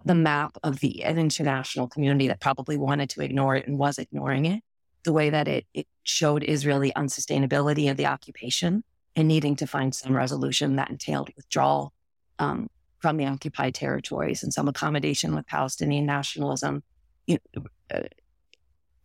the 0.05 0.15
map 0.15 0.57
of 0.63 0.81
the 0.81 1.05
an 1.05 1.19
international 1.19 1.89
community 1.89 2.29
that 2.29 2.41
probably 2.41 2.77
wanted 2.77 3.11
to 3.11 3.23
ignore 3.23 3.57
it 3.57 3.67
and 3.67 3.79
was 3.79 3.99
ignoring 3.99 4.47
it. 4.47 4.63
The 5.05 5.13
way 5.13 5.31
that 5.31 5.49
it, 5.49 5.67
it 5.75 5.87
showed 6.03 6.45
Israeli 6.45 6.93
unsustainability 6.93 7.91
of 7.91 7.97
the 7.97 8.07
occupation 8.07 8.85
and 9.17 9.27
needing 9.27 9.57
to 9.57 9.67
find 9.67 9.95
some 9.95 10.17
resolution 10.17 10.77
that 10.77 10.91
entailed 10.91 11.31
withdrawal 11.37 11.93
um, 12.39 12.69
from 13.01 13.17
the 13.17 13.27
occupied 13.27 13.75
territories 13.75 14.43
and 14.43 14.53
some 14.53 14.69
accommodation 14.69 15.35
with 15.35 15.47
Palestinian 15.47 16.07
nationalism, 16.07 16.83
you 17.27 17.39
know, 17.55 17.65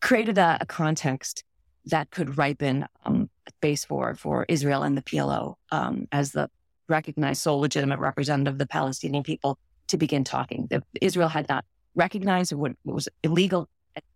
created 0.02 0.38
a, 0.38 0.58
a 0.62 0.66
context 0.66 1.44
that 1.86 2.10
could 2.12 2.38
ripen 2.38 2.86
um, 3.06 3.30
space 3.58 3.86
for 3.86 4.16
for 4.16 4.46
Israel 4.48 4.84
and 4.84 4.98
the 4.98 5.02
PLO 5.02 5.56
um, 5.72 6.08
as 6.12 6.32
the 6.32 6.50
recognized 6.88 7.42
sole 7.42 7.60
legitimate 7.60 8.00
representative 8.00 8.54
of 8.54 8.58
the 8.60 8.68
Palestinian 8.68 9.24
people 9.24 9.58
to 9.88 9.98
begin 9.98 10.24
talking. 10.24 10.68
The, 10.70 10.84
Israel 11.02 11.30
had 11.30 11.48
not 11.50 11.66
recognized 11.96 12.52
it, 12.52 12.58
it 12.60 12.75
was 12.84 13.10
illegal 13.24 13.70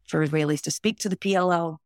for 0.07 0.25
Israelis 0.25 0.61
to 0.61 0.71
speak 0.71 0.99
to 0.99 1.09
the 1.09 1.17
PLO. 1.17 1.77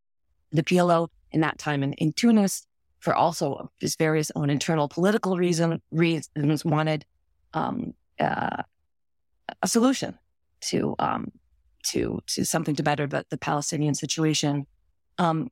The 0.50 0.62
PLO 0.62 1.08
in 1.30 1.40
that 1.40 1.58
time 1.58 1.82
in, 1.82 1.92
in 1.94 2.12
Tunis, 2.12 2.66
for 3.00 3.14
also 3.14 3.70
his 3.80 3.96
various 3.96 4.30
own 4.36 4.50
internal 4.50 4.88
political 4.88 5.36
reason, 5.36 5.80
reasons, 5.90 6.64
wanted 6.64 7.04
um, 7.54 7.94
uh, 8.20 8.62
a 9.62 9.68
solution 9.68 10.18
to 10.60 10.94
um, 10.98 11.32
to 11.90 12.20
to 12.28 12.44
something 12.44 12.74
to 12.76 12.82
better 12.82 13.06
the, 13.06 13.24
the 13.30 13.38
Palestinian 13.38 13.94
situation. 13.94 14.66
Um, 15.18 15.50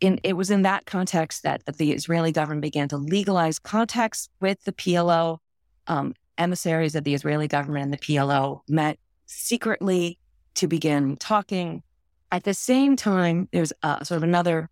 in, 0.00 0.18
it 0.24 0.32
was 0.32 0.50
in 0.50 0.62
that 0.62 0.84
context 0.84 1.44
that, 1.44 1.62
the 1.76 1.92
Israeli 1.92 2.32
government 2.32 2.62
began 2.62 2.88
to 2.88 2.96
legalize 2.96 3.60
contacts 3.60 4.28
with 4.40 4.62
the 4.64 4.72
PLO. 4.72 5.38
Um, 5.86 6.14
emissaries 6.38 6.94
of 6.94 7.04
the 7.04 7.14
Israeli 7.14 7.48
government 7.48 7.84
and 7.84 7.92
the 7.92 7.98
PLO 7.98 8.60
met 8.68 8.98
secretly 9.26 10.18
to 10.54 10.66
begin 10.66 11.16
talking. 11.16 11.82
At 12.30 12.44
the 12.44 12.54
same 12.54 12.96
time, 12.96 13.48
there's 13.52 13.72
uh, 13.82 14.02
sort 14.04 14.16
of 14.16 14.22
another 14.22 14.70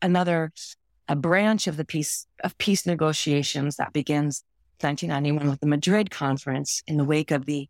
another 0.00 0.52
a 1.08 1.16
branch 1.16 1.66
of 1.66 1.76
the 1.76 1.84
peace 1.84 2.26
of 2.42 2.56
peace 2.58 2.86
negotiations 2.86 3.76
that 3.76 3.92
begins 3.92 4.44
1991 4.80 5.50
with 5.50 5.60
the 5.60 5.66
Madrid 5.66 6.10
conference 6.10 6.82
in 6.86 6.96
the 6.96 7.04
wake 7.04 7.30
of 7.30 7.46
the 7.46 7.68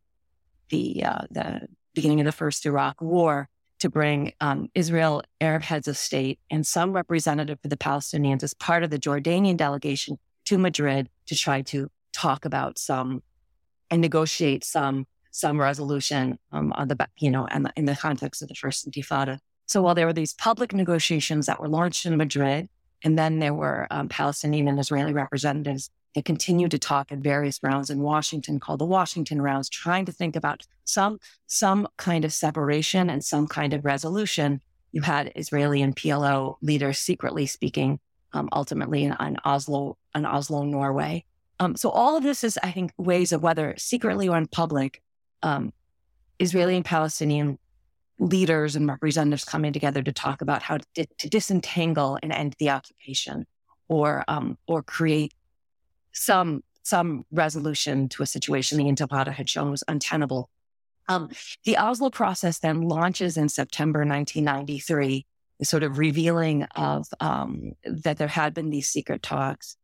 the 0.70 1.04
uh, 1.04 1.22
the 1.30 1.60
beginning 1.94 2.20
of 2.20 2.26
the 2.26 2.32
first 2.32 2.66
Iraq 2.66 3.00
War 3.00 3.48
to 3.80 3.90
bring 3.90 4.32
um, 4.40 4.68
Israel, 4.74 5.22
Arab 5.40 5.62
heads 5.62 5.88
of 5.88 5.96
state, 5.96 6.38
and 6.50 6.66
some 6.66 6.92
representative 6.92 7.58
for 7.60 7.68
the 7.68 7.76
Palestinians 7.76 8.42
as 8.42 8.54
part 8.54 8.84
of 8.84 8.90
the 8.90 8.98
Jordanian 8.98 9.56
delegation 9.56 10.18
to 10.44 10.56
Madrid 10.58 11.08
to 11.26 11.34
try 11.34 11.62
to 11.62 11.90
talk 12.12 12.44
about 12.44 12.78
some 12.78 13.22
and 13.90 14.00
negotiate 14.00 14.64
some 14.64 15.06
some 15.32 15.58
resolution 15.58 16.38
um, 16.52 16.72
on 16.76 16.88
the 16.88 17.08
you 17.18 17.30
know 17.30 17.46
and 17.46 17.72
in 17.76 17.86
the 17.86 17.96
context 17.96 18.42
of 18.42 18.48
the 18.48 18.54
first 18.54 18.88
Intifada. 18.88 19.38
So 19.66 19.82
while 19.82 19.94
there 19.94 20.06
were 20.06 20.12
these 20.12 20.34
public 20.34 20.72
negotiations 20.72 21.46
that 21.46 21.60
were 21.60 21.68
launched 21.68 22.06
in 22.06 22.16
Madrid, 22.16 22.68
and 23.02 23.18
then 23.18 23.38
there 23.38 23.54
were 23.54 23.86
um, 23.90 24.08
Palestinian 24.08 24.68
and 24.68 24.78
Israeli 24.78 25.12
representatives 25.12 25.90
they 26.14 26.22
continued 26.22 26.70
to 26.72 26.78
talk 26.78 27.10
at 27.10 27.18
various 27.18 27.58
rounds 27.62 27.90
in 27.90 28.00
Washington 28.00 28.60
called 28.60 28.80
the 28.80 28.86
Washington 28.86 29.40
rounds, 29.40 29.68
trying 29.68 30.04
to 30.04 30.12
think 30.12 30.36
about 30.36 30.66
some, 30.84 31.18
some 31.46 31.88
kind 31.96 32.24
of 32.24 32.32
separation 32.32 33.08
and 33.08 33.24
some 33.24 33.46
kind 33.46 33.72
of 33.72 33.84
resolution. 33.84 34.60
You 34.92 35.02
had 35.02 35.32
Israeli 35.34 35.80
and 35.80 35.96
PLO 35.96 36.56
leaders 36.60 36.98
secretly 36.98 37.46
speaking, 37.46 37.98
um, 38.32 38.48
ultimately 38.52 39.04
in, 39.04 39.16
in, 39.20 39.38
Oslo, 39.44 39.96
in 40.14 40.26
Oslo, 40.26 40.64
Norway. 40.64 41.24
Um, 41.58 41.76
so 41.76 41.90
all 41.90 42.16
of 42.16 42.22
this 42.22 42.44
is, 42.44 42.58
I 42.62 42.72
think, 42.72 42.92
ways 42.98 43.32
of 43.32 43.42
whether 43.42 43.74
secretly 43.78 44.28
or 44.28 44.36
in 44.36 44.48
public, 44.48 45.02
um, 45.42 45.72
Israeli 46.38 46.76
and 46.76 46.84
Palestinian 46.84 47.58
leaders 48.18 48.76
and 48.76 48.86
representatives 48.86 49.44
coming 49.44 49.72
together 49.72 50.02
to 50.02 50.12
talk 50.12 50.42
about 50.42 50.62
how 50.62 50.78
to, 50.94 51.06
to 51.18 51.28
disentangle 51.28 52.18
and 52.22 52.32
end 52.32 52.54
the 52.58 52.70
occupation, 52.70 53.46
or 53.88 54.24
um, 54.28 54.58
or 54.66 54.82
create 54.82 55.32
some 56.12 56.62
some 56.84 57.24
resolution 57.30 58.08
to 58.08 58.22
a 58.22 58.26
situation 58.26 58.76
the 58.76 58.84
Intifada 58.84 59.32
had 59.32 59.48
shown 59.48 59.70
was 59.70 59.84
untenable. 59.86 60.50
Um, 61.08 61.30
the 61.64 61.76
Oslo 61.76 62.10
process 62.10 62.58
then 62.58 62.82
launches 62.82 63.36
in 63.36 63.48
September 63.48 64.00
1993, 64.00 65.26
sort 65.62 65.82
of 65.84 65.98
revealing 65.98 66.64
of 66.74 67.06
um, 67.20 67.72
that 67.84 68.18
there 68.18 68.28
had 68.28 68.52
been 68.52 68.70
these 68.70 68.88
secret 68.88 69.22
talks. 69.22 69.76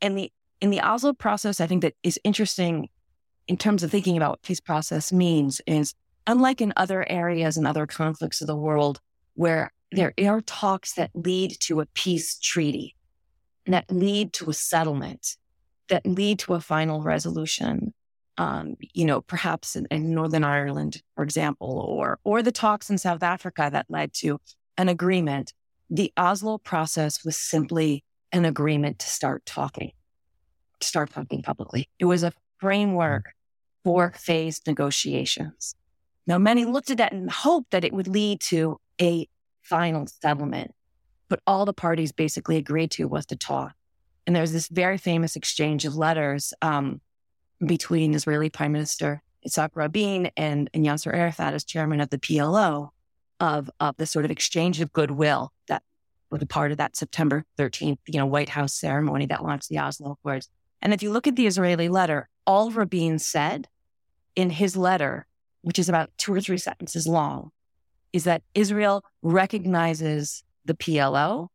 And 0.00 0.18
the 0.18 0.32
in 0.60 0.70
the 0.70 0.80
Oslo 0.80 1.12
process, 1.12 1.60
I 1.60 1.66
think 1.66 1.82
that 1.82 1.94
is 2.02 2.18
interesting 2.24 2.88
in 3.48 3.56
terms 3.56 3.82
of 3.82 3.90
thinking 3.90 4.16
about 4.16 4.30
what 4.30 4.42
peace 4.42 4.60
process 4.60 5.12
means 5.12 5.60
is 5.66 5.94
unlike 6.26 6.60
in 6.60 6.72
other 6.76 7.08
areas 7.08 7.56
and 7.56 7.66
other 7.66 7.86
conflicts 7.86 8.40
of 8.40 8.46
the 8.46 8.56
world 8.56 9.00
where 9.34 9.72
there 9.90 10.12
are 10.20 10.40
talks 10.42 10.94
that 10.94 11.10
lead 11.14 11.56
to 11.60 11.80
a 11.80 11.86
peace 11.86 12.38
treaty, 12.38 12.94
that 13.66 13.90
lead 13.90 14.32
to 14.34 14.50
a 14.50 14.52
settlement, 14.54 15.36
that 15.90 16.06
lead 16.06 16.38
to 16.40 16.54
a 16.54 16.60
final 16.60 17.02
resolution. 17.02 17.92
Um, 18.38 18.76
you 18.94 19.04
know, 19.04 19.20
perhaps 19.20 19.76
in, 19.76 19.86
in, 19.90 20.14
Northern 20.14 20.44
Ireland, 20.44 21.02
for 21.14 21.22
example, 21.22 21.84
or 21.86 22.18
or 22.24 22.42
the 22.42 22.52
talks 22.52 22.88
in 22.88 22.96
South 22.96 23.22
Africa 23.22 23.68
that 23.70 23.86
led 23.90 24.14
to 24.14 24.40
an 24.78 24.88
agreement. 24.88 25.52
The 25.90 26.12
Oslo 26.16 26.56
process 26.56 27.24
was 27.24 27.36
simply 27.36 28.02
an 28.32 28.44
agreement 28.44 29.00
to 29.00 29.08
start 29.08 29.44
talking, 29.44 29.92
to 30.78 30.86
start 30.86 31.10
talking 31.10 31.42
publicly. 31.42 31.90
It 31.98 32.06
was 32.06 32.22
a 32.22 32.32
framework 32.58 33.34
for 33.84 34.12
phased 34.16 34.66
negotiations. 34.66 35.74
Now, 36.26 36.38
many 36.38 36.64
looked 36.64 36.90
at 36.90 36.98
that 36.98 37.12
and 37.12 37.30
hoped 37.30 37.72
that 37.72 37.84
it 37.84 37.92
would 37.92 38.06
lead 38.06 38.40
to 38.42 38.78
a 39.00 39.28
final 39.62 40.06
settlement, 40.06 40.72
but 41.28 41.40
all 41.46 41.64
the 41.64 41.72
parties 41.72 42.12
basically 42.12 42.56
agreed 42.56 42.90
to 42.92 43.08
was 43.08 43.26
to 43.26 43.36
talk. 43.36 43.74
And 44.26 44.36
there's 44.36 44.52
this 44.52 44.68
very 44.68 44.98
famous 44.98 45.36
exchange 45.36 45.84
of 45.84 45.96
letters 45.96 46.52
um, 46.62 47.00
between 47.64 48.14
Israeli 48.14 48.50
Prime 48.50 48.72
Minister 48.72 49.22
Yitzhak 49.46 49.70
Rabin 49.74 50.30
and, 50.36 50.68
and 50.74 50.84
Yasser 50.84 51.14
Arafat 51.14 51.54
as 51.54 51.64
chairman 51.64 52.00
of 52.00 52.10
the 52.10 52.18
PLO 52.18 52.90
of, 53.38 53.70
of 53.80 53.96
the 53.96 54.06
sort 54.06 54.24
of 54.24 54.30
exchange 54.30 54.80
of 54.80 54.92
goodwill 54.92 55.52
that 55.66 55.82
was 56.30 56.42
a 56.42 56.46
part 56.46 56.70
of 56.70 56.78
that 56.78 56.96
September 56.96 57.44
13th, 57.58 57.98
you 58.06 58.18
know, 58.18 58.26
White 58.26 58.50
House 58.50 58.74
ceremony 58.74 59.26
that 59.26 59.42
launched 59.42 59.68
the 59.68 59.78
Oslo 59.78 60.12
Accords. 60.12 60.48
And 60.82 60.94
if 60.94 61.02
you 61.02 61.10
look 61.10 61.26
at 61.26 61.36
the 61.36 61.46
Israeli 61.46 61.88
letter, 61.88 62.28
all 62.46 62.70
Rabin 62.70 63.18
said 63.18 63.68
in 64.36 64.50
his 64.50 64.76
letter, 64.76 65.26
which 65.62 65.78
is 65.78 65.88
about 65.88 66.10
two 66.16 66.32
or 66.32 66.40
three 66.40 66.58
sentences 66.58 67.06
long, 67.06 67.50
is 68.12 68.24
that 68.24 68.42
Israel 68.54 69.04
recognizes 69.22 70.44
the 70.64 70.74
PLO 70.74 71.48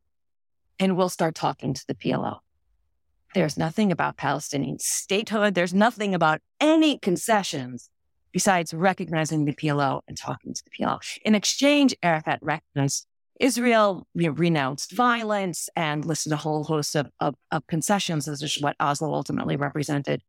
and 0.79 0.98
will 0.98 1.10
start 1.10 1.36
talking 1.36 1.74
to 1.74 1.88
the 1.88 1.95
PLO. 1.95 2.39
There's 3.35 3.57
nothing 3.57 3.91
about 3.91 4.15
Palestinian 4.15 4.79
statehood. 4.79 5.55
There's 5.55 5.73
nothing 5.73 6.15
about 6.15 6.39
any 6.61 6.97
concessions 6.97 7.89
besides 8.31 8.73
recognizing 8.73 9.43
the 9.43 9.51
PLO 9.51 9.99
and 10.07 10.17
talking 10.17 10.53
to 10.53 10.63
the 10.63 10.69
PLO. 10.69 10.99
In 11.25 11.35
exchange, 11.35 11.93
Arafat 12.01 12.39
recognized 12.41 13.05
Israel 13.41 14.07
you 14.13 14.29
know, 14.29 14.31
renounced 14.31 14.93
violence 14.93 15.67
and 15.75 16.05
listed 16.05 16.31
a 16.31 16.37
whole 16.37 16.63
host 16.63 16.95
of, 16.95 17.09
of, 17.19 17.35
of 17.51 17.67
concessions, 17.67 18.29
as 18.29 18.41
is 18.41 18.61
what 18.61 18.77
Oslo 18.79 19.13
ultimately 19.13 19.57
represented 19.57 20.21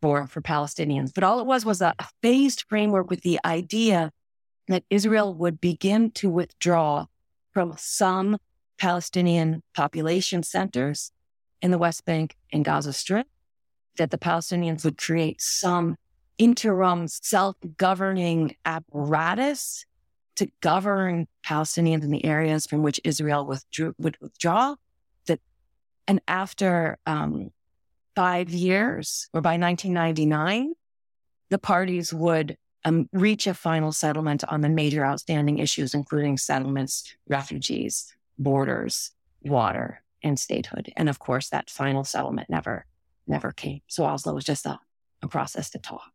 for, 0.00 0.28
for 0.28 0.40
Palestinians. 0.40 1.10
But 1.12 1.24
all 1.24 1.40
it 1.40 1.46
was 1.46 1.64
was 1.64 1.82
a 1.82 1.92
phased 2.22 2.66
framework 2.68 3.10
with 3.10 3.22
the 3.22 3.40
idea 3.44 4.12
that 4.68 4.84
Israel 4.90 5.34
would 5.34 5.60
begin 5.60 6.12
to 6.12 6.30
withdraw 6.30 7.06
from 7.52 7.74
some 7.76 8.38
Palestinian 8.78 9.64
population 9.74 10.44
centers 10.44 11.10
in 11.62 11.70
the 11.70 11.78
West 11.78 12.04
Bank 12.04 12.36
and 12.52 12.64
Gaza 12.64 12.92
Strip, 12.92 13.26
that 13.96 14.10
the 14.10 14.18
Palestinians 14.18 14.84
would 14.84 14.98
create 14.98 15.40
some 15.40 15.96
interim 16.38 17.08
self 17.08 17.56
governing 17.76 18.56
apparatus 18.64 19.84
to 20.36 20.48
govern 20.60 21.26
Palestinians 21.44 22.04
in 22.04 22.10
the 22.10 22.24
areas 22.24 22.64
from 22.66 22.82
which 22.82 23.00
Israel 23.04 23.44
withdrew, 23.44 23.94
would 23.98 24.16
withdraw. 24.20 24.76
That, 25.26 25.40
and 26.06 26.20
after 26.28 26.98
um, 27.06 27.50
five 28.14 28.50
years, 28.50 29.28
or 29.34 29.40
by 29.40 29.58
1999, 29.58 30.74
the 31.50 31.58
parties 31.58 32.14
would 32.14 32.56
um, 32.84 33.08
reach 33.12 33.46
a 33.46 33.54
final 33.54 33.90
settlement 33.90 34.44
on 34.48 34.60
the 34.60 34.68
major 34.68 35.04
outstanding 35.04 35.58
issues, 35.58 35.92
including 35.92 36.38
settlements, 36.38 37.16
refugees, 37.26 38.14
borders, 38.38 39.10
water, 39.42 40.02
and 40.22 40.38
statehood. 40.38 40.92
And 40.96 41.08
of 41.08 41.18
course, 41.18 41.48
that 41.50 41.70
final 41.70 42.04
settlement 42.04 42.48
never, 42.50 42.86
never 43.26 43.52
came. 43.52 43.80
So 43.86 44.04
Oslo 44.04 44.34
was 44.34 44.44
just 44.44 44.66
a, 44.66 44.78
a 45.22 45.28
process 45.28 45.70
to 45.70 45.78
talk. 45.78 46.10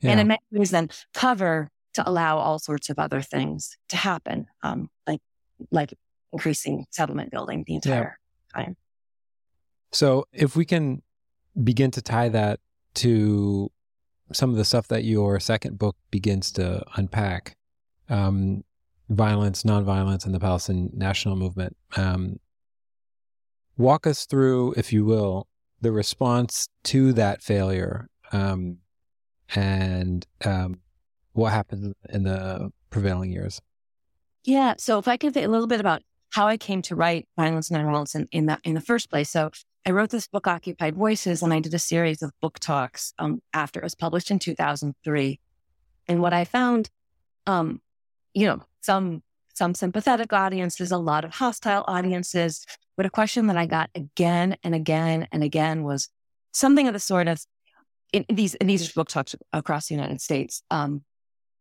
Yeah. 0.00 0.12
And 0.12 0.20
in 0.20 0.26
many 0.28 0.40
ways, 0.50 0.70
then 0.70 0.90
cover 1.14 1.70
to 1.94 2.08
allow 2.08 2.38
all 2.38 2.58
sorts 2.58 2.90
of 2.90 2.98
other 2.98 3.22
things 3.22 3.76
to 3.88 3.96
happen, 3.96 4.46
um, 4.62 4.90
like 5.06 5.20
like 5.70 5.94
increasing 6.32 6.84
settlement 6.90 7.30
building 7.30 7.64
the 7.66 7.74
entire 7.74 8.18
yeah. 8.54 8.62
time. 8.62 8.76
So, 9.92 10.26
if 10.32 10.54
we 10.54 10.66
can 10.66 11.02
begin 11.64 11.90
to 11.92 12.02
tie 12.02 12.28
that 12.28 12.60
to 12.96 13.70
some 14.32 14.50
of 14.50 14.56
the 14.56 14.64
stuff 14.64 14.88
that 14.88 15.04
your 15.04 15.40
second 15.40 15.78
book 15.78 15.96
begins 16.10 16.52
to 16.52 16.84
unpack 16.96 17.56
um, 18.08 18.64
violence, 19.08 19.62
nonviolence, 19.62 20.24
and 20.24 20.34
the 20.34 20.40
Palestinian 20.40 20.90
national 20.92 21.36
movement. 21.36 21.76
Um, 21.96 22.40
walk 23.76 24.06
us 24.06 24.26
through, 24.26 24.72
if 24.76 24.92
you 24.92 25.04
will, 25.04 25.46
the 25.80 25.92
response 25.92 26.68
to 26.84 27.12
that 27.14 27.42
failure 27.42 28.08
um, 28.32 28.78
and 29.54 30.26
um, 30.44 30.80
what 31.32 31.52
happened 31.52 31.94
in 32.08 32.24
the 32.24 32.70
prevailing 32.90 33.30
years. 33.30 33.60
Yeah. 34.44 34.74
So, 34.78 34.98
if 34.98 35.08
I 35.08 35.16
could 35.16 35.34
say 35.34 35.44
a 35.44 35.48
little 35.48 35.66
bit 35.66 35.80
about 35.80 36.02
how 36.30 36.46
I 36.46 36.56
came 36.56 36.82
to 36.82 36.96
write 36.96 37.28
violence 37.36 37.70
and 37.70 37.82
nonviolence 37.82 38.14
in, 38.14 38.28
in, 38.32 38.46
the, 38.46 38.58
in 38.64 38.74
the 38.74 38.80
first 38.80 39.10
place. 39.10 39.30
So, 39.30 39.50
I 39.86 39.90
wrote 39.90 40.10
this 40.10 40.26
book, 40.26 40.48
Occupied 40.48 40.96
Voices, 40.96 41.42
and 41.42 41.52
I 41.52 41.60
did 41.60 41.72
a 41.72 41.78
series 41.78 42.20
of 42.20 42.32
book 42.40 42.58
talks 42.58 43.12
um, 43.20 43.40
after 43.52 43.78
it 43.80 43.84
was 43.84 43.94
published 43.94 44.32
in 44.32 44.40
2003. 44.40 45.38
And 46.08 46.20
what 46.20 46.32
I 46.32 46.44
found, 46.44 46.90
um, 47.46 47.80
you 48.34 48.46
know, 48.46 48.62
some 48.80 49.22
some 49.54 49.74
sympathetic 49.74 50.32
audiences, 50.32 50.90
a 50.90 50.98
lot 50.98 51.24
of 51.24 51.34
hostile 51.34 51.84
audiences. 51.88 52.66
But 52.96 53.06
a 53.06 53.10
question 53.10 53.46
that 53.48 53.56
I 53.56 53.66
got 53.66 53.90
again 53.94 54.56
and 54.62 54.74
again 54.74 55.28
and 55.30 55.42
again 55.42 55.82
was 55.84 56.08
something 56.52 56.88
of 56.88 56.94
the 56.94 57.00
sort 57.00 57.28
of 57.28 57.44
in, 58.12 58.24
these 58.28 58.54
in 58.54 58.66
these 58.66 58.92
book 58.92 59.08
talks 59.08 59.34
across 59.52 59.88
the 59.88 59.94
United 59.94 60.20
States. 60.20 60.62
Um, 60.70 61.04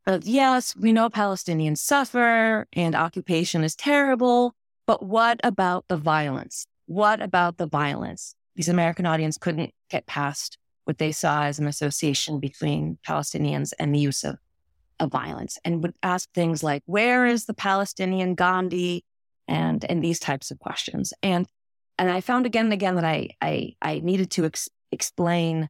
of, 0.07 0.25
yes, 0.25 0.75
we 0.75 0.93
know 0.93 1.09
Palestinians 1.09 1.79
suffer 1.79 2.67
and 2.73 2.95
occupation 2.95 3.63
is 3.63 3.75
terrible, 3.75 4.55
but 4.85 5.03
what 5.03 5.39
about 5.43 5.85
the 5.87 5.97
violence? 5.97 6.67
What 6.85 7.21
about 7.21 7.57
the 7.57 7.65
violence? 7.65 8.35
These 8.55 8.69
American 8.69 9.05
audience 9.05 9.37
couldn't 9.37 9.73
get 9.89 10.05
past 10.05 10.57
what 10.85 10.99
they 10.99 11.11
saw 11.11 11.45
as 11.45 11.59
an 11.59 11.67
association 11.67 12.39
between 12.39 12.99
Palestinians 13.05 13.73
and 13.79 13.93
the 13.93 13.99
use 13.99 14.23
of, 14.23 14.37
of 14.99 15.11
violence 15.11 15.57
and 15.65 15.81
would 15.81 15.95
ask 16.03 16.31
things 16.33 16.61
like, 16.61 16.83
where 16.85 17.25
is 17.25 17.45
the 17.45 17.55
Palestinian 17.55 18.35
Gandhi? 18.35 19.03
And, 19.47 19.85
and 19.85 20.03
these 20.03 20.19
types 20.19 20.49
of 20.51 20.59
questions. 20.59 21.13
And, 21.21 21.47
and 21.99 22.09
I 22.09 22.21
found 22.21 22.45
again 22.45 22.65
and 22.65 22.73
again 22.73 22.95
that 22.95 23.05
I, 23.05 23.29
I, 23.41 23.75
I 23.81 23.99
needed 23.99 24.31
to 24.31 24.45
ex- 24.45 24.69
explain 24.91 25.69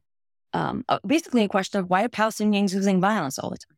um, 0.52 0.84
uh, 0.88 0.98
basically 1.06 1.44
a 1.44 1.48
question 1.48 1.80
of 1.80 1.90
why 1.90 2.04
are 2.04 2.08
Palestinians 2.08 2.72
using 2.72 3.00
violence 3.00 3.38
all 3.38 3.50
the 3.50 3.58
time? 3.58 3.76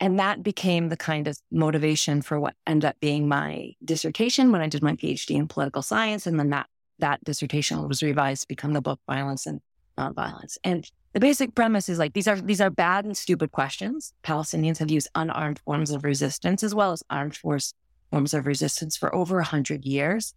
And 0.00 0.18
that 0.18 0.42
became 0.42 0.88
the 0.88 0.96
kind 0.96 1.28
of 1.28 1.38
motivation 1.52 2.22
for 2.22 2.40
what 2.40 2.54
ended 2.66 2.88
up 2.88 2.96
being 2.98 3.28
my 3.28 3.74
dissertation 3.84 4.50
when 4.50 4.60
I 4.60 4.66
did 4.66 4.82
my 4.82 4.94
PhD 4.94 5.36
in 5.36 5.46
political 5.46 5.82
science. 5.82 6.26
And 6.26 6.40
then 6.40 6.50
that, 6.50 6.66
that 6.98 7.22
dissertation 7.22 7.86
was 7.86 8.02
revised 8.02 8.42
to 8.42 8.48
become 8.48 8.72
the 8.72 8.82
book 8.82 8.98
Violence 9.06 9.46
and 9.46 9.60
Nonviolence. 9.96 10.58
And 10.64 10.90
the 11.12 11.20
basic 11.20 11.54
premise 11.54 11.88
is 11.88 11.98
like 11.98 12.14
these 12.14 12.26
are 12.26 12.40
these 12.40 12.60
are 12.60 12.70
bad 12.70 13.04
and 13.04 13.16
stupid 13.16 13.52
questions. 13.52 14.14
Palestinians 14.24 14.78
have 14.78 14.90
used 14.90 15.08
unarmed 15.14 15.60
forms 15.60 15.90
of 15.90 16.04
resistance 16.04 16.62
as 16.62 16.74
well 16.74 16.92
as 16.92 17.02
armed 17.10 17.36
force 17.36 17.74
forms 18.12 18.32
of 18.32 18.46
resistance 18.46 18.96
for 18.96 19.12
over 19.12 19.40
a 19.40 19.44
hundred 19.44 19.84
years. 19.84 20.34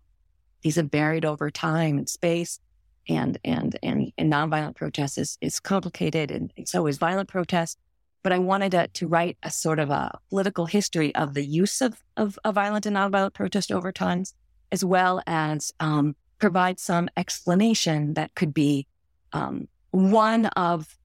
These 0.63 0.77
have 0.77 0.89
varied 0.89 1.25
over 1.25 1.51
time 1.51 1.99
and 1.99 2.09
space, 2.09 2.59
and 3.07 3.37
and 3.43 3.77
and, 3.83 4.11
and 4.17 4.33
nonviolent 4.33 4.75
protest 4.75 5.19
is, 5.19 5.37
is 5.41 5.59
complicated, 5.59 6.31
and 6.31 6.51
so 6.65 6.87
is 6.87 6.97
violent 6.97 7.29
protest 7.29 7.77
but 8.25 8.33
I 8.33 8.39
wanted 8.39 8.71
to, 8.71 8.87
to 8.87 9.07
write 9.07 9.37
a 9.43 9.51
sort 9.51 9.77
of 9.77 9.91
a 9.91 10.17
political 10.31 10.65
history 10.65 11.13
of 11.13 11.35
the 11.35 11.45
use 11.45 11.79
of, 11.79 12.01
of, 12.17 12.39
of 12.43 12.55
violent 12.55 12.87
and 12.87 12.95
nonviolent 12.95 13.35
protest 13.35 13.71
over 13.71 13.91
time, 13.91 14.23
as 14.71 14.83
well 14.83 15.21
as 15.27 15.71
um, 15.79 16.15
provide 16.39 16.79
some 16.79 17.07
explanation 17.17 18.15
that 18.15 18.33
could 18.33 18.51
be 18.51 18.87
um, 19.31 19.67
one 19.91 20.47
of 20.47 20.97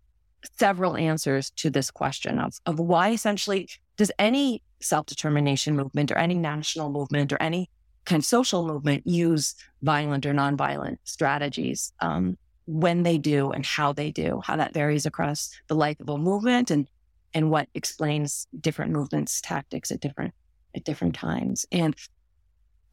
several 0.58 0.96
answers 0.96 1.50
to 1.56 1.68
this 1.68 1.90
question 1.90 2.38
of, 2.38 2.54
of 2.64 2.80
why 2.80 3.10
essentially 3.10 3.68
does 4.00 4.10
any 4.18 4.62
self-determination 4.80 5.76
movement 5.76 6.10
or 6.10 6.16
any 6.16 6.34
national 6.34 6.88
movement 6.88 7.34
or 7.34 7.42
any 7.42 7.68
kind 8.06 8.20
of 8.20 8.24
social 8.24 8.66
movement 8.66 9.06
use 9.06 9.54
violent 9.82 10.24
or 10.24 10.32
nonviolent 10.32 10.96
strategies 11.04 11.92
um, 12.00 12.38
when 12.64 13.02
they 13.02 13.18
do 13.18 13.50
and 13.50 13.66
how 13.66 13.92
they 13.92 14.10
do, 14.10 14.40
how 14.42 14.56
that 14.56 14.72
varies 14.72 15.04
across 15.04 15.50
the 15.68 15.74
life 15.74 16.00
of 16.00 16.08
a 16.08 16.16
movement 16.16 16.70
and 16.70 16.88
and 17.34 17.50
what 17.50 17.68
explains 17.74 18.46
different 18.58 18.90
movements, 18.90 19.42
tactics 19.42 19.90
at 19.90 20.00
different 20.00 20.32
at 20.74 20.82
different 20.84 21.14
times. 21.14 21.66
And 21.70 21.94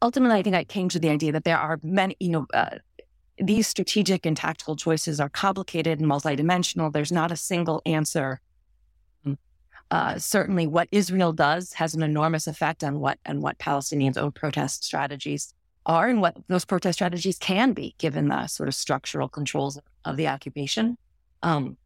ultimately, 0.02 0.38
I 0.38 0.42
think 0.42 0.56
I 0.56 0.64
came 0.64 0.90
to 0.90 0.98
the 0.98 1.08
idea 1.08 1.32
that 1.32 1.44
there 1.44 1.58
are 1.58 1.80
many, 1.82 2.16
you 2.20 2.28
know, 2.28 2.46
uh, 2.52 2.76
these 3.38 3.66
strategic 3.66 4.26
and 4.26 4.36
tactical 4.36 4.76
choices 4.76 5.20
are 5.20 5.30
complicated 5.30 6.00
and 6.00 6.06
multidimensional. 6.06 6.92
There's 6.92 7.10
not 7.10 7.32
a 7.32 7.36
single 7.36 7.80
answer. 7.86 8.42
Uh, 9.90 10.18
certainly, 10.18 10.66
what 10.66 10.88
Israel 10.92 11.32
does 11.32 11.72
has 11.74 11.94
an 11.94 12.02
enormous 12.02 12.46
effect 12.46 12.84
on 12.84 13.00
what 13.00 13.18
and 13.24 13.42
what 13.42 13.58
Palestinians' 13.58 14.18
own 14.18 14.32
protest 14.32 14.84
strategies 14.84 15.54
are, 15.86 16.08
and 16.08 16.20
what 16.20 16.36
those 16.48 16.66
protest 16.66 16.98
strategies 16.98 17.38
can 17.38 17.72
be, 17.72 17.94
given 17.98 18.28
the 18.28 18.46
sort 18.46 18.68
of 18.68 18.74
structural 18.74 19.28
controls 19.28 19.78
of 20.04 20.16
the 20.16 20.28
occupation. 20.28 20.98
Um, 21.42 21.78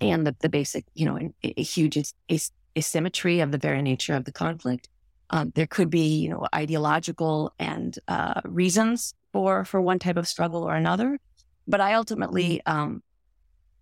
and 0.00 0.26
the, 0.26 0.34
the 0.40 0.48
basic, 0.48 0.84
you 0.94 1.06
know, 1.06 1.18
a, 1.18 1.54
a 1.60 1.62
huge 1.62 1.96
as, 1.96 2.52
asymmetry 2.76 3.40
of 3.40 3.50
the 3.50 3.58
very 3.58 3.82
nature 3.82 4.14
of 4.14 4.24
the 4.24 4.32
conflict. 4.32 4.88
Um, 5.30 5.52
there 5.54 5.66
could 5.66 5.90
be, 5.90 6.18
you 6.18 6.28
know, 6.28 6.46
ideological 6.54 7.52
and 7.58 7.96
uh, 8.08 8.40
reasons 8.44 9.14
for 9.32 9.64
for 9.64 9.80
one 9.80 9.98
type 9.98 10.16
of 10.16 10.26
struggle 10.26 10.62
or 10.62 10.74
another. 10.74 11.18
But 11.68 11.80
I 11.80 11.94
ultimately 11.94 12.62
um, 12.66 13.02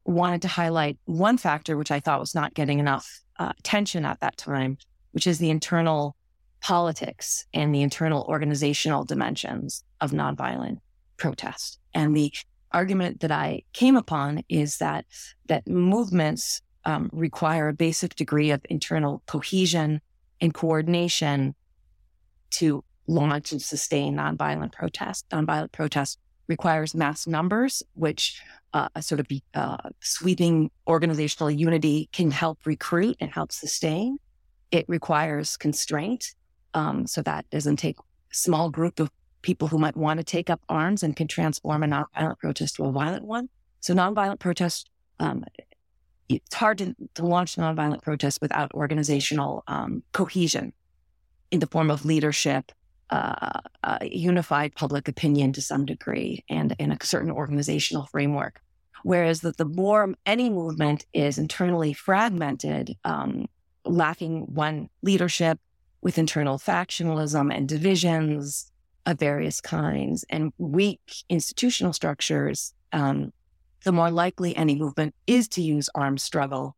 wanted 0.04 0.42
to 0.42 0.48
highlight 0.48 0.98
one 1.04 1.38
factor 1.38 1.76
which 1.76 1.90
I 1.90 2.00
thought 2.00 2.20
was 2.20 2.34
not 2.34 2.54
getting 2.54 2.78
enough 2.78 3.20
uh, 3.38 3.52
attention 3.58 4.04
at 4.04 4.20
that 4.20 4.36
time, 4.36 4.78
which 5.12 5.26
is 5.26 5.38
the 5.38 5.50
internal 5.50 6.16
politics 6.60 7.46
and 7.54 7.74
the 7.74 7.82
internal 7.82 8.24
organizational 8.28 9.04
dimensions 9.04 9.84
of 10.00 10.10
nonviolent 10.10 10.78
protest 11.16 11.78
and 11.94 12.16
the 12.16 12.32
argument 12.72 13.20
that 13.20 13.32
I 13.32 13.62
came 13.72 13.96
upon 13.96 14.42
is 14.48 14.78
that 14.78 15.06
that 15.46 15.66
movements 15.66 16.62
um, 16.84 17.10
require 17.12 17.68
a 17.68 17.72
basic 17.72 18.14
degree 18.14 18.50
of 18.50 18.60
internal 18.68 19.22
cohesion 19.26 20.00
and 20.40 20.54
coordination 20.54 21.54
to 22.50 22.84
launch 23.06 23.52
and 23.52 23.60
sustain 23.60 24.16
nonviolent 24.16 24.72
protest. 24.72 25.28
Nonviolent 25.30 25.72
protest 25.72 26.18
requires 26.48 26.94
mass 26.94 27.26
numbers, 27.26 27.82
which 27.94 28.40
uh, 28.72 28.88
a 28.94 29.02
sort 29.02 29.20
of 29.20 29.26
uh, 29.54 29.76
sweeping 30.00 30.70
organizational 30.86 31.50
unity 31.50 32.08
can 32.12 32.30
help 32.30 32.58
recruit 32.64 33.16
and 33.20 33.30
help 33.30 33.52
sustain. 33.52 34.18
It 34.70 34.84
requires 34.88 35.56
constraint, 35.56 36.34
um, 36.74 37.06
so 37.06 37.22
that 37.22 37.48
doesn't 37.50 37.76
take 37.76 37.96
small 38.30 38.70
group 38.70 39.00
of 39.00 39.10
people 39.42 39.68
who 39.68 39.78
might 39.78 39.96
want 39.96 40.18
to 40.18 40.24
take 40.24 40.50
up 40.50 40.60
arms 40.68 41.02
and 41.02 41.16
can 41.16 41.28
transform 41.28 41.82
a 41.82 41.86
nonviolent 41.86 42.38
protest 42.38 42.76
to 42.76 42.84
a 42.84 42.92
violent 42.92 43.24
one. 43.24 43.48
So 43.80 43.94
nonviolent 43.94 44.40
protest, 44.40 44.90
um, 45.20 45.44
it's 46.28 46.54
hard 46.54 46.78
to, 46.78 46.94
to 47.14 47.24
launch 47.24 47.56
nonviolent 47.56 48.02
protest 48.02 48.40
without 48.42 48.72
organizational 48.74 49.62
um, 49.66 50.02
cohesion 50.12 50.72
in 51.50 51.60
the 51.60 51.66
form 51.66 51.90
of 51.90 52.04
leadership, 52.04 52.72
uh, 53.10 53.98
unified 54.02 54.74
public 54.74 55.08
opinion 55.08 55.52
to 55.52 55.62
some 55.62 55.84
degree, 55.84 56.44
and 56.48 56.74
in 56.78 56.92
a 56.92 56.98
certain 57.02 57.30
organizational 57.30 58.06
framework. 58.06 58.60
Whereas 59.02 59.40
that 59.42 59.56
the 59.56 59.64
more 59.64 60.14
any 60.26 60.50
movement 60.50 61.06
is 61.12 61.38
internally 61.38 61.92
fragmented, 61.92 62.96
um, 63.04 63.46
lacking 63.84 64.52
one 64.54 64.88
leadership 65.02 65.58
with 66.02 66.18
internal 66.18 66.58
factionalism 66.58 67.54
and 67.54 67.68
divisions, 67.68 68.70
of 69.08 69.18
various 69.18 69.60
kinds 69.62 70.24
and 70.28 70.52
weak 70.58 71.00
institutional 71.30 71.94
structures, 71.94 72.74
um, 72.92 73.32
the 73.84 73.92
more 73.92 74.10
likely 74.10 74.54
any 74.54 74.74
movement 74.74 75.14
is 75.26 75.48
to 75.48 75.62
use 75.62 75.88
armed 75.94 76.20
struggle 76.20 76.76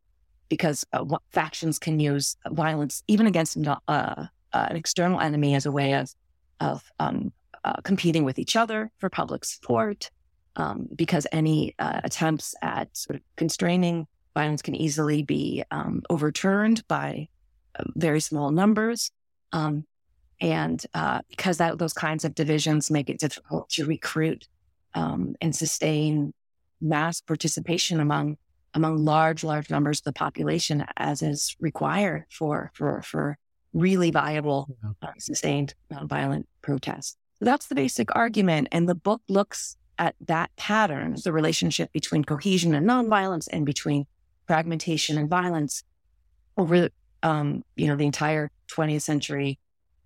because 0.49 0.85
uh, 0.93 1.05
factions 1.33 1.79
can 1.79 1.99
use 1.99 2.37
violence 2.51 3.03
even 3.09 3.27
against 3.27 3.59
uh, 3.67 3.77
uh, 3.89 4.27
an 4.53 4.77
external 4.77 5.19
enemy 5.19 5.57
as 5.57 5.67
a 5.67 5.73
way 5.73 5.95
of, 5.95 6.15
of 6.61 6.83
um, 6.99 7.33
uh, 7.65 7.81
competing 7.83 8.25
with 8.25 8.39
each 8.39 8.57
other 8.57 8.91
for 8.99 9.09
public 9.11 9.45
support. 9.45 10.11
Um, 10.57 10.89
because 10.95 11.29
any 11.31 11.75
uh, 11.79 12.01
attempts 12.03 12.57
at 12.61 12.95
sort 12.97 13.17
of 13.17 13.23
constraining 13.37 14.09
violence 14.35 14.63
can 14.63 14.75
easily 14.75 15.23
be 15.23 15.63
um, 15.71 16.03
overturned 16.11 16.87
by 16.89 17.29
uh, 17.79 17.85
very 17.95 18.21
small 18.21 18.51
numbers. 18.51 19.11
Um, 19.53 19.85
and 20.41 20.85
uh, 20.95 21.21
because 21.29 21.59
that, 21.59 21.79
those 21.79 21.93
kinds 21.93 22.25
of 22.25 22.35
divisions 22.35 22.91
make 22.91 23.09
it 23.09 23.21
difficult 23.21 23.69
to 23.71 23.87
recruit 23.87 24.49
um, 24.95 25.35
and 25.41 25.55
sustain 25.55 26.33
mass 26.81 27.21
participation 27.21 28.01
among 28.01 28.37
among 28.73 29.05
large, 29.05 29.43
large 29.43 29.69
numbers 29.69 29.99
of 29.99 30.05
the 30.05 30.13
population, 30.13 30.85
as 30.97 31.23
is 31.23 31.57
required 31.61 32.25
for 32.31 32.71
for 32.75 33.03
for 33.03 33.37
really 33.73 34.11
viable, 34.11 34.77
uh, 35.03 35.09
sustained 35.19 35.75
nonviolent 35.93 36.45
protests. 36.63 37.17
So 37.39 37.45
that's 37.45 37.69
the 37.69 37.75
basic 37.75 38.15
argument, 38.15 38.69
and 38.73 38.89
the 38.89 38.95
book 38.95 39.23
looks 39.29 39.77
at 39.99 40.15
that 40.27 40.55
pattern, 40.57 41.17
the 41.23 41.33
relationship 41.33 41.93
between 41.93 42.25
cohesion 42.25 42.75
and 42.75 42.89
nonviolence, 42.89 43.49
and 43.51 43.65
between 43.65 44.07
fragmentation 44.47 45.17
and 45.19 45.29
violence 45.29 45.85
over 46.57 46.89
um, 47.23 47.65
you 47.77 47.87
know 47.87 47.97
the 47.97 48.07
entire 48.07 48.51
20th 48.75 49.03
century 49.03 49.59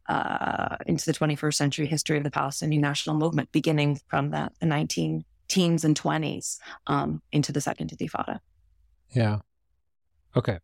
uh, 0.08 0.76
into 0.86 1.04
the 1.06 1.12
21st 1.12 1.54
century 1.54 1.86
history 1.86 2.18
of 2.18 2.24
the 2.24 2.30
Palestinian 2.30 2.82
national 2.82 3.16
movement, 3.16 3.50
beginning 3.52 4.00
from 4.08 4.30
the, 4.30 4.50
the 4.60 4.66
19 4.66 5.24
teens 5.48 5.84
and 5.84 5.98
20s 5.98 6.58
um, 6.86 7.22
into 7.32 7.52
the 7.52 7.60
second 7.60 7.90
intifada. 7.90 8.40
Yeah. 9.10 9.38
Okay. 10.36 10.58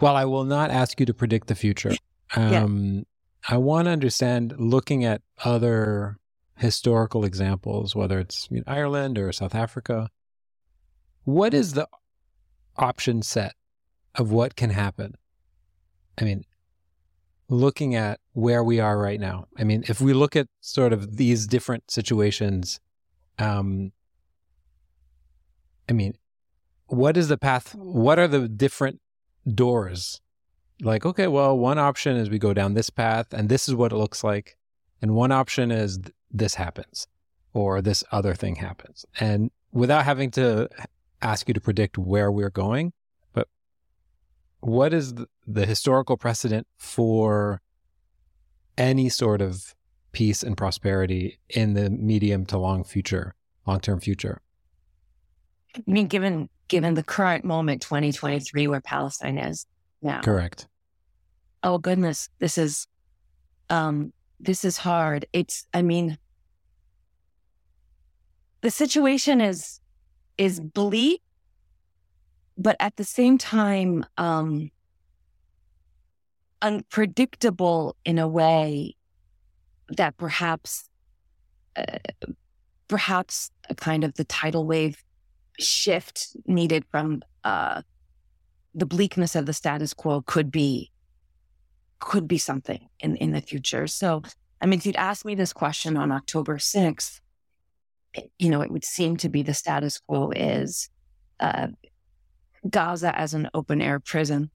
Well, 0.00 0.16
I 0.16 0.24
will 0.24 0.44
not 0.44 0.70
ask 0.70 0.98
you 1.00 1.06
to 1.06 1.14
predict 1.14 1.46
the 1.46 1.54
future. 1.54 1.92
Um, 2.34 2.52
yeah. 2.52 3.02
I 3.48 3.58
want 3.58 3.86
to 3.86 3.92
understand, 3.92 4.54
looking 4.58 5.04
at 5.04 5.22
other 5.44 6.18
historical 6.56 7.24
examples, 7.24 7.94
whether 7.94 8.18
it's 8.18 8.48
you 8.50 8.58
know, 8.58 8.64
Ireland 8.66 9.18
or 9.18 9.30
South 9.32 9.54
Africa, 9.54 10.10
what 11.24 11.54
is 11.54 11.74
the 11.74 11.88
option 12.76 13.22
set 13.22 13.54
of 14.14 14.30
what 14.30 14.56
can 14.56 14.70
happen? 14.70 15.14
I 16.18 16.24
mean, 16.24 16.44
looking 17.48 17.94
at 17.94 18.20
where 18.32 18.64
we 18.64 18.80
are 18.80 18.98
right 18.98 19.20
now, 19.20 19.46
I 19.58 19.64
mean, 19.64 19.84
if 19.88 20.00
we 20.00 20.12
look 20.12 20.36
at 20.36 20.48
sort 20.60 20.92
of 20.92 21.16
these 21.16 21.46
different 21.46 21.90
situations, 21.90 22.80
um, 23.38 23.92
I 25.88 25.92
mean, 25.92 26.14
what 26.86 27.16
is 27.16 27.28
the 27.28 27.38
path? 27.38 27.74
What 27.74 28.18
are 28.18 28.28
the 28.28 28.48
different 28.48 29.00
doors? 29.52 30.20
Like, 30.80 31.06
okay, 31.06 31.28
well, 31.28 31.56
one 31.56 31.78
option 31.78 32.16
is 32.16 32.30
we 32.30 32.38
go 32.38 32.52
down 32.52 32.74
this 32.74 32.90
path 32.90 33.32
and 33.32 33.48
this 33.48 33.68
is 33.68 33.74
what 33.74 33.92
it 33.92 33.96
looks 33.96 34.24
like. 34.24 34.56
And 35.00 35.14
one 35.14 35.32
option 35.32 35.70
is 35.70 35.98
th- 35.98 36.12
this 36.30 36.54
happens 36.54 37.06
or 37.52 37.80
this 37.80 38.02
other 38.10 38.34
thing 38.34 38.56
happens. 38.56 39.04
And 39.20 39.50
without 39.72 40.04
having 40.04 40.30
to 40.32 40.68
ask 41.22 41.48
you 41.48 41.54
to 41.54 41.60
predict 41.60 41.96
where 41.96 42.30
we're 42.30 42.50
going, 42.50 42.92
but 43.32 43.48
what 44.60 44.92
is 44.92 45.14
the, 45.14 45.28
the 45.46 45.66
historical 45.66 46.16
precedent 46.16 46.66
for 46.78 47.60
any 48.76 49.08
sort 49.08 49.40
of 49.40 49.74
peace 50.12 50.42
and 50.42 50.56
prosperity 50.56 51.38
in 51.48 51.74
the 51.74 51.90
medium 51.90 52.44
to 52.46 52.58
long 52.58 52.84
future, 52.84 53.34
long 53.66 53.80
term 53.80 54.00
future? 54.00 54.40
I 55.76 55.82
mean, 55.86 56.06
given 56.06 56.48
given 56.68 56.94
the 56.94 57.02
current 57.02 57.44
moment, 57.44 57.82
2023, 57.82 58.66
where 58.68 58.80
Palestine 58.80 59.38
is 59.38 59.66
now. 60.02 60.20
Correct. 60.20 60.66
Oh 61.62 61.78
goodness, 61.78 62.28
this 62.38 62.58
is 62.58 62.86
um 63.70 64.12
this 64.40 64.64
is 64.64 64.78
hard. 64.78 65.26
It's 65.32 65.66
I 65.72 65.82
mean 65.82 66.18
the 68.60 68.70
situation 68.70 69.40
is 69.40 69.80
is 70.36 70.60
bleak, 70.60 71.22
but 72.58 72.76
at 72.80 72.96
the 72.96 73.04
same 73.04 73.38
time, 73.38 74.04
um 74.18 74.70
unpredictable 76.64 77.94
in 78.06 78.18
a 78.18 78.26
way 78.26 78.96
that 79.88 80.16
perhaps 80.16 80.88
uh, 81.76 81.98
perhaps 82.88 83.50
a 83.68 83.74
kind 83.74 84.02
of 84.02 84.14
the 84.14 84.24
tidal 84.24 84.64
wave 84.66 85.03
shift 85.58 86.36
needed 86.46 86.84
from 86.90 87.22
uh, 87.44 87.82
the 88.74 88.86
bleakness 88.86 89.34
of 89.34 89.46
the 89.46 89.52
status 89.52 89.94
quo 89.94 90.22
could 90.22 90.50
be 90.50 90.90
could 92.00 92.28
be 92.28 92.38
something 92.38 92.88
in 93.00 93.16
in 93.16 93.32
the 93.32 93.40
future. 93.40 93.86
So, 93.86 94.22
I 94.60 94.66
mean, 94.66 94.78
if 94.78 94.86
you'd 94.86 94.96
asked 94.96 95.24
me 95.24 95.34
this 95.34 95.52
question 95.52 95.96
on 95.96 96.12
October 96.12 96.58
sixth, 96.58 97.20
you 98.38 98.50
know, 98.50 98.62
it 98.62 98.70
would 98.70 98.84
seem 98.84 99.16
to 99.18 99.28
be 99.28 99.42
the 99.42 99.54
status 99.54 99.98
quo 99.98 100.30
is 100.30 100.90
uh, 101.40 101.68
Gaza 102.68 103.16
as 103.18 103.34
an 103.34 103.48
open 103.54 103.80
air 103.80 104.00
prison, 104.00 104.50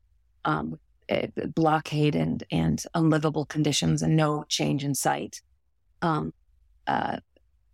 um, 0.45 0.79
blockade 1.55 2.15
and 2.15 2.43
and 2.51 2.83
unlivable 2.93 3.45
conditions 3.45 4.01
and 4.01 4.15
no 4.15 4.43
change 4.47 4.83
in 4.83 4.95
sight. 4.95 5.41
Um, 6.01 6.33
uh, 6.87 7.17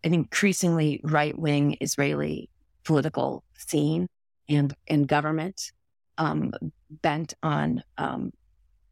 an 0.03 0.13
increasingly 0.13 1.01
right 1.03 1.38
wing 1.38 1.77
Israeli 1.81 2.49
political 2.86 3.43
scene 3.58 4.08
and 4.48 4.74
and 4.88 5.08
government 5.08 5.71
um, 6.17 6.54
bent 6.89 7.34
on 7.43 7.84
um, 7.98 8.32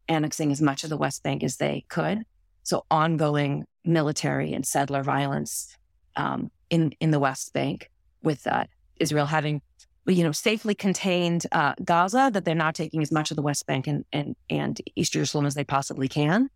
annexing 0.08 0.52
as 0.52 0.60
much 0.60 0.84
of 0.84 0.90
the 0.90 0.96
West 0.96 1.22
Bank 1.22 1.42
as 1.42 1.56
they 1.56 1.84
could. 1.88 2.24
So 2.62 2.84
ongoing 2.90 3.64
military 3.84 4.52
and 4.52 4.66
settler 4.66 5.02
violence 5.02 5.76
um, 6.16 6.50
in 6.68 6.92
in 7.00 7.10
the 7.10 7.20
West 7.20 7.52
Bank, 7.52 7.90
with 8.22 8.46
uh, 8.46 8.64
Israel 8.96 9.26
having 9.26 9.62
you 10.06 10.24
know 10.24 10.32
safely 10.32 10.74
contained 10.74 11.46
uh, 11.52 11.74
Gaza, 11.82 12.30
that 12.32 12.44
they're 12.44 12.54
now 12.54 12.72
taking 12.72 13.00
as 13.02 13.12
much 13.12 13.30
of 13.30 13.36
the 13.36 13.42
West 13.42 13.66
Bank 13.66 13.86
and 13.86 14.04
and, 14.12 14.36
and 14.50 14.80
East 14.96 15.12
Jerusalem 15.12 15.46
as 15.46 15.54
they 15.54 15.64
possibly 15.64 16.08
can. 16.08 16.50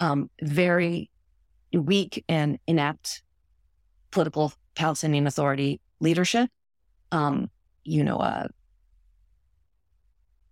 Um, 0.00 0.30
very 0.42 1.10
weak 1.72 2.24
and 2.28 2.58
inept 2.66 3.22
political 4.10 4.52
Palestinian 4.74 5.26
Authority 5.26 5.80
leadership 6.00 6.50
um, 7.14 7.48
you 7.84 8.02
know, 8.02 8.16
uh, 8.16 8.48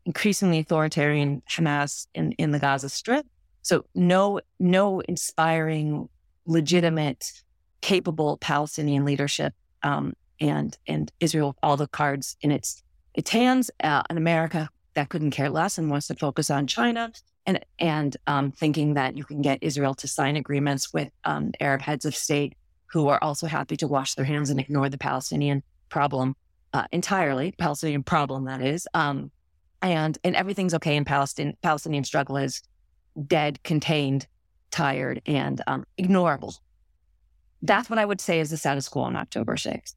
increasingly 0.07 0.61
authoritarian 0.61 1.43
Hamas 1.51 2.07
in, 2.15 2.33
in 2.33 2.53
the 2.53 2.59
Gaza 2.59 2.89
Strip. 2.89 3.27
So 3.63 3.85
no, 3.95 4.41
no 4.61 5.01
inspiring, 5.01 6.09
legitimate, 6.47 7.43
capable 7.81 8.37
Palestinian 8.39 9.05
leadership, 9.05 9.55
um, 9.83 10.15
and 10.41 10.77
and 10.87 11.13
Israel 11.21 11.57
all 11.63 11.77
the 11.77 11.89
cards 11.89 12.37
in 12.41 12.51
its 12.51 12.83
its 13.15 13.31
hands. 13.31 13.71
Uh, 13.83 14.03
and 14.09 14.19
America 14.19 14.69
that 14.95 15.09
couldn't 15.09 15.31
care 15.31 15.51
less 15.51 15.79
and 15.79 15.91
wants 15.91 16.07
to 16.09 16.15
focus 16.15 16.51
on 16.51 16.67
China 16.67 17.13
and 17.47 17.65
and 17.79 18.17
um, 18.27 18.53
thinking 18.53 18.95
that 18.95 19.17
you 19.17 19.25
can 19.25 19.43
get 19.43 19.59
Israel 19.63 19.95
to 19.95 20.09
sign 20.09 20.37
agreements 20.37 20.93
with 20.93 21.11
um, 21.25 21.53
Arab 21.61 21.83
heads 21.83 22.05
of 22.05 22.15
state 22.15 22.55
who 22.87 23.09
are 23.09 23.23
also 23.23 23.47
happy 23.47 23.77
to 23.77 23.89
wash 23.89 24.15
their 24.15 24.25
hands 24.25 24.51
and 24.51 24.61
ignore 24.61 24.89
the 24.89 24.99
Palestinian 24.99 25.63
problem 25.89 26.35
uh, 26.73 26.85
entirely, 26.93 27.53
Palestinian 27.53 28.03
problem 28.03 28.45
that 28.45 28.63
is. 28.63 28.87
Um, 28.95 29.31
and 29.81 30.17
and 30.25 30.37
everything's 30.37 30.75
okay 30.75 30.97
in 30.97 31.05
Palestine. 31.05 31.57
Palestinian 31.63 32.05
struggle 32.05 32.37
is 32.37 32.63
dead, 33.27 33.63
contained, 33.63 34.27
tired, 34.71 35.21
and 35.27 35.61
um, 35.67 35.85
ignorable. 35.99 36.55
That's 37.63 37.91
what 37.91 37.99
I 37.99 38.05
would 38.05 38.21
say 38.21 38.41
is 38.41 38.51
the 38.51 38.57
status 38.57 38.89
quo 38.89 39.03
on 39.03 39.17
October 39.17 39.57
6th. 39.57 39.95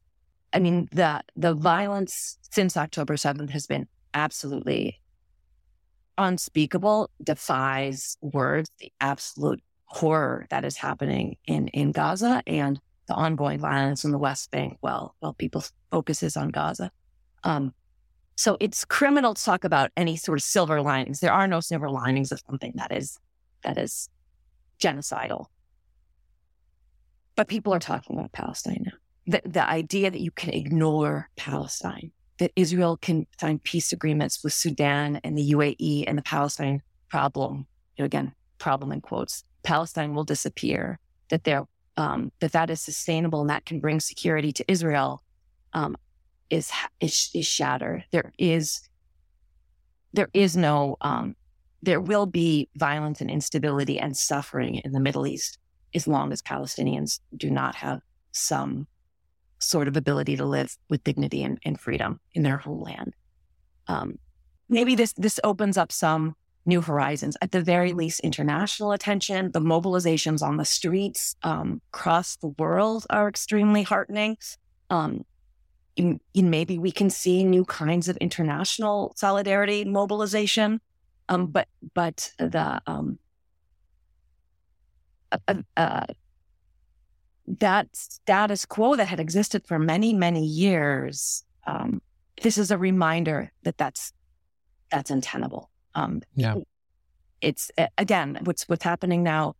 I 0.52 0.58
mean, 0.58 0.88
the 0.92 1.22
the 1.36 1.54
violence 1.54 2.38
since 2.50 2.76
October 2.76 3.14
7th 3.14 3.50
has 3.50 3.66
been 3.66 3.86
absolutely 4.14 5.00
unspeakable, 6.18 7.10
defies 7.22 8.16
words, 8.20 8.70
the 8.80 8.92
absolute 9.00 9.62
horror 9.84 10.46
that 10.50 10.64
is 10.64 10.76
happening 10.76 11.36
in, 11.46 11.68
in 11.68 11.92
Gaza. 11.92 12.42
And 12.46 12.80
the 13.08 13.14
ongoing 13.14 13.58
violence 13.58 14.04
in 14.04 14.10
the 14.10 14.18
West 14.18 14.50
Bank 14.50 14.78
while 14.80 15.14
while 15.20 15.34
people 15.34 15.64
focuses 15.90 16.36
on 16.36 16.48
Gaza. 16.48 16.90
Um, 17.44 17.72
so 18.36 18.56
it's 18.60 18.84
criminal 18.84 19.34
to 19.34 19.42
talk 19.42 19.64
about 19.64 19.90
any 19.96 20.16
sort 20.16 20.38
of 20.38 20.44
silver 20.44 20.82
linings. 20.82 21.20
There 21.20 21.32
are 21.32 21.46
no 21.46 21.60
silver 21.60 21.88
linings 21.88 22.32
of 22.32 22.40
something 22.48 22.72
that 22.76 22.92
is 22.92 23.18
that 23.62 23.78
is 23.78 24.08
genocidal. 24.78 25.46
But 27.34 27.48
people 27.48 27.74
are 27.74 27.78
talking 27.78 28.18
about 28.18 28.32
Palestine 28.32 28.84
now. 28.86 28.92
The, 29.26 29.48
the 29.48 29.68
idea 29.68 30.10
that 30.10 30.20
you 30.20 30.30
can 30.30 30.50
ignore 30.50 31.28
Palestine, 31.36 32.12
that 32.38 32.52
Israel 32.56 32.96
can 32.96 33.26
sign 33.40 33.58
peace 33.58 33.92
agreements 33.92 34.42
with 34.42 34.52
Sudan 34.52 35.20
and 35.24 35.36
the 35.36 35.52
UAE 35.52 36.04
and 36.06 36.16
the 36.16 36.22
Palestine 36.22 36.82
problem, 37.08 37.66
you 37.96 38.02
know, 38.02 38.04
again, 38.06 38.32
problem 38.58 38.92
in 38.92 39.00
quotes, 39.00 39.44
Palestine 39.62 40.14
will 40.14 40.24
disappear, 40.24 40.98
that 41.28 41.44
there 41.44 41.66
um, 41.96 42.32
that 42.40 42.52
that 42.52 42.70
is 42.70 42.80
sustainable 42.80 43.40
and 43.40 43.50
that 43.50 43.64
can 43.64 43.80
bring 43.80 44.00
security 44.00 44.52
to 44.52 44.64
Israel 44.70 45.22
um, 45.72 45.96
is, 46.50 46.70
is 47.00 47.30
is 47.34 47.46
shattered. 47.46 48.04
There 48.12 48.32
is 48.38 48.88
there 50.12 50.28
is 50.32 50.56
no 50.56 50.96
um, 51.00 51.36
there 51.82 52.00
will 52.00 52.26
be 52.26 52.68
violence 52.76 53.20
and 53.20 53.30
instability 53.30 53.98
and 53.98 54.16
suffering 54.16 54.76
in 54.84 54.92
the 54.92 55.00
Middle 55.00 55.26
East 55.26 55.58
as 55.94 56.06
long 56.06 56.32
as 56.32 56.42
Palestinians 56.42 57.20
do 57.36 57.50
not 57.50 57.74
have 57.76 58.00
some 58.32 58.86
sort 59.58 59.88
of 59.88 59.96
ability 59.96 60.36
to 60.36 60.44
live 60.44 60.76
with 60.90 61.02
dignity 61.04 61.42
and, 61.42 61.58
and 61.64 61.80
freedom 61.80 62.20
in 62.34 62.42
their 62.42 62.58
homeland. 62.58 63.14
Um, 63.88 64.18
maybe 64.68 64.94
this 64.94 65.12
this 65.14 65.40
opens 65.44 65.76
up 65.78 65.92
some 65.92 66.34
new 66.66 66.80
horizons. 66.80 67.36
At 67.40 67.52
the 67.52 67.62
very 67.62 67.92
least, 67.92 68.20
international 68.20 68.92
attention, 68.92 69.52
the 69.52 69.60
mobilizations 69.60 70.42
on 70.42 70.56
the 70.56 70.64
streets 70.64 71.36
um, 71.42 71.80
across 71.92 72.36
the 72.36 72.48
world 72.48 73.06
are 73.10 73.28
extremely 73.28 73.82
heartening. 73.82 74.36
Um, 74.90 75.24
in, 75.96 76.20
in 76.34 76.50
maybe 76.50 76.78
we 76.78 76.90
can 76.90 77.08
see 77.08 77.42
new 77.42 77.64
kinds 77.64 78.08
of 78.08 78.16
international 78.18 79.14
solidarity 79.16 79.84
mobilization. 79.84 80.80
Um, 81.28 81.46
but 81.46 81.68
but 81.94 82.32
the 82.38 82.80
um, 82.86 83.18
uh, 85.32 85.54
uh, 85.76 86.06
that 87.46 87.88
status 87.94 88.64
quo 88.64 88.96
that 88.96 89.08
had 89.08 89.20
existed 89.20 89.66
for 89.66 89.78
many 89.78 90.12
many 90.12 90.44
years. 90.44 91.44
Um, 91.66 92.00
this 92.42 92.58
is 92.58 92.70
a 92.70 92.78
reminder 92.78 93.50
that 93.64 93.78
that's 93.78 94.12
that's 94.90 95.10
untenable. 95.10 95.70
Um, 95.96 96.22
yeah, 96.34 96.54
it's 97.40 97.70
again 97.98 98.38
what's 98.44 98.68
what's 98.68 98.84
happening 98.84 99.22
now. 99.24 99.56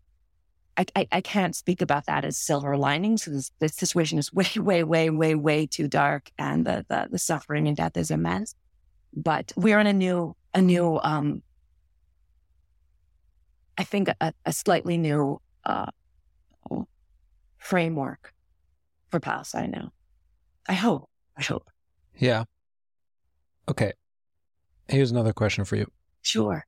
I, 0.78 0.84
I, 0.94 1.08
I 1.10 1.20
can't 1.22 1.56
speak 1.56 1.80
about 1.80 2.04
that 2.04 2.26
as 2.26 2.36
silver 2.36 2.76
linings 2.76 3.24
because 3.24 3.50
the 3.58 3.68
situation 3.70 4.18
is 4.18 4.32
way 4.34 4.50
way 4.56 4.84
way 4.84 5.10
way 5.10 5.34
way 5.34 5.66
too 5.66 5.88
dark 5.88 6.30
and 6.38 6.64
the 6.64 6.84
the, 6.88 7.08
the 7.10 7.18
suffering 7.18 7.66
and 7.66 7.76
death 7.76 7.96
is 7.96 8.10
immense. 8.10 8.54
But 9.14 9.52
we're 9.56 9.80
in 9.80 9.86
a 9.86 9.92
new 9.92 10.36
a 10.54 10.60
new 10.60 11.00
um, 11.02 11.42
I 13.78 13.84
think 13.84 14.08
a, 14.20 14.32
a 14.44 14.52
slightly 14.52 14.98
new 14.98 15.40
uh, 15.64 15.90
framework 17.58 18.32
for 19.10 19.20
Palestine 19.20 19.70
now. 19.70 19.92
I 20.68 20.74
hope. 20.74 21.08
I 21.36 21.42
hope. 21.42 21.68
Yeah. 22.16 22.44
Okay. 23.68 23.92
Here's 24.88 25.10
another 25.10 25.32
question 25.32 25.64
for 25.64 25.76
you. 25.76 25.90
Sure. 26.26 26.66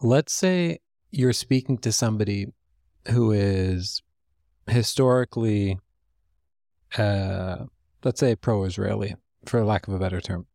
Let's 0.00 0.32
say 0.32 0.78
you're 1.10 1.32
speaking 1.32 1.78
to 1.78 1.90
somebody 1.90 2.46
who 3.08 3.32
is 3.32 4.02
historically, 4.68 5.80
uh, 6.96 7.64
let's 8.04 8.20
say, 8.20 8.36
pro 8.36 8.62
Israeli, 8.62 9.16
for 9.46 9.64
lack 9.64 9.88
of 9.88 9.94
a 9.94 9.98
better 9.98 10.20
term. 10.20 10.46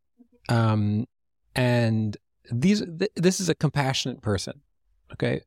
Um, 0.47 1.05
and 1.53 2.15
these, 2.49 2.81
th- 2.81 3.11
this 3.15 3.41
is 3.41 3.49
a 3.49 3.55
compassionate 3.55 4.21
person. 4.21 4.61
Okay. 5.11 5.41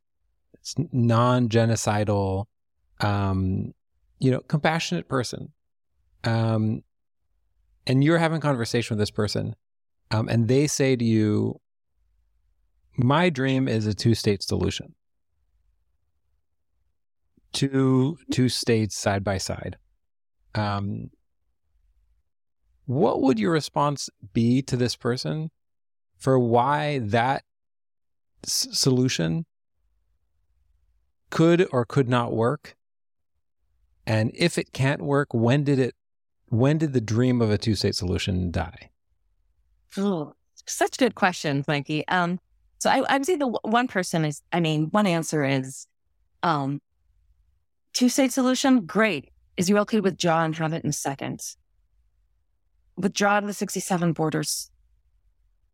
It's 0.52 0.74
non 0.92 1.48
genocidal, 1.48 2.44
um, 3.00 3.72
you 4.18 4.30
know, 4.30 4.40
compassionate 4.40 5.08
person. 5.08 5.52
Um, 6.24 6.82
and 7.86 8.04
you're 8.04 8.18
having 8.18 8.42
conversation 8.42 8.96
with 8.96 9.00
this 9.00 9.10
person, 9.10 9.56
um, 10.10 10.28
and 10.28 10.46
they 10.46 10.66
say 10.66 10.94
to 10.94 11.04
you, 11.04 11.58
"My 12.98 13.30
dream 13.30 13.68
is 13.68 13.86
a 13.86 13.94
two-state 13.94 14.42
solution, 14.42 14.94
two 17.52 18.18
two 18.30 18.48
states 18.48 18.96
side 18.96 19.24
by 19.24 19.38
side." 19.38 19.78
Um, 20.54 21.10
what 22.86 23.22
would 23.22 23.38
your 23.38 23.52
response 23.52 24.10
be 24.32 24.62
to 24.62 24.76
this 24.76 24.96
person 24.96 25.50
for 26.16 26.38
why 26.38 26.98
that 26.98 27.44
s- 28.44 28.68
solution 28.72 29.46
could 31.30 31.68
or 31.70 31.84
could 31.84 32.08
not 32.08 32.32
work 32.32 32.76
and 34.08 34.30
if 34.34 34.56
it 34.56 34.72
can't 34.72 35.02
work, 35.02 35.34
when 35.34 35.64
did 35.64 35.78
it 35.78 35.94
when 36.48 36.78
did 36.78 36.94
the 36.94 37.00
dream 37.00 37.42
of 37.42 37.50
a 37.50 37.58
two-state 37.58 37.94
solution 37.94 38.50
die? 38.50 38.88
Oh, 39.98 40.32
such 40.66 40.96
good 40.96 41.14
questions, 41.14 41.68
Mikey. 41.68 42.08
Um, 42.08 42.40
so 42.78 42.90
I, 42.90 43.16
would 43.16 43.26
say 43.26 43.36
the 43.36 43.48
one 43.48 43.88
person 43.88 44.24
is, 44.24 44.42
I 44.52 44.60
mean, 44.60 44.86
one 44.90 45.06
answer 45.06 45.44
is, 45.44 45.86
um, 46.42 46.80
two-state 47.92 48.32
solution, 48.32 48.86
great. 48.86 49.30
Israel 49.56 49.84
could 49.84 50.04
withdraw 50.04 50.44
and 50.44 50.54
have 50.56 50.72
it 50.72 50.84
in 50.84 50.92
seconds. 50.92 51.56
Withdraw 52.96 53.40
to 53.40 53.46
the 53.46 53.52
67 53.52 54.12
borders. 54.12 54.70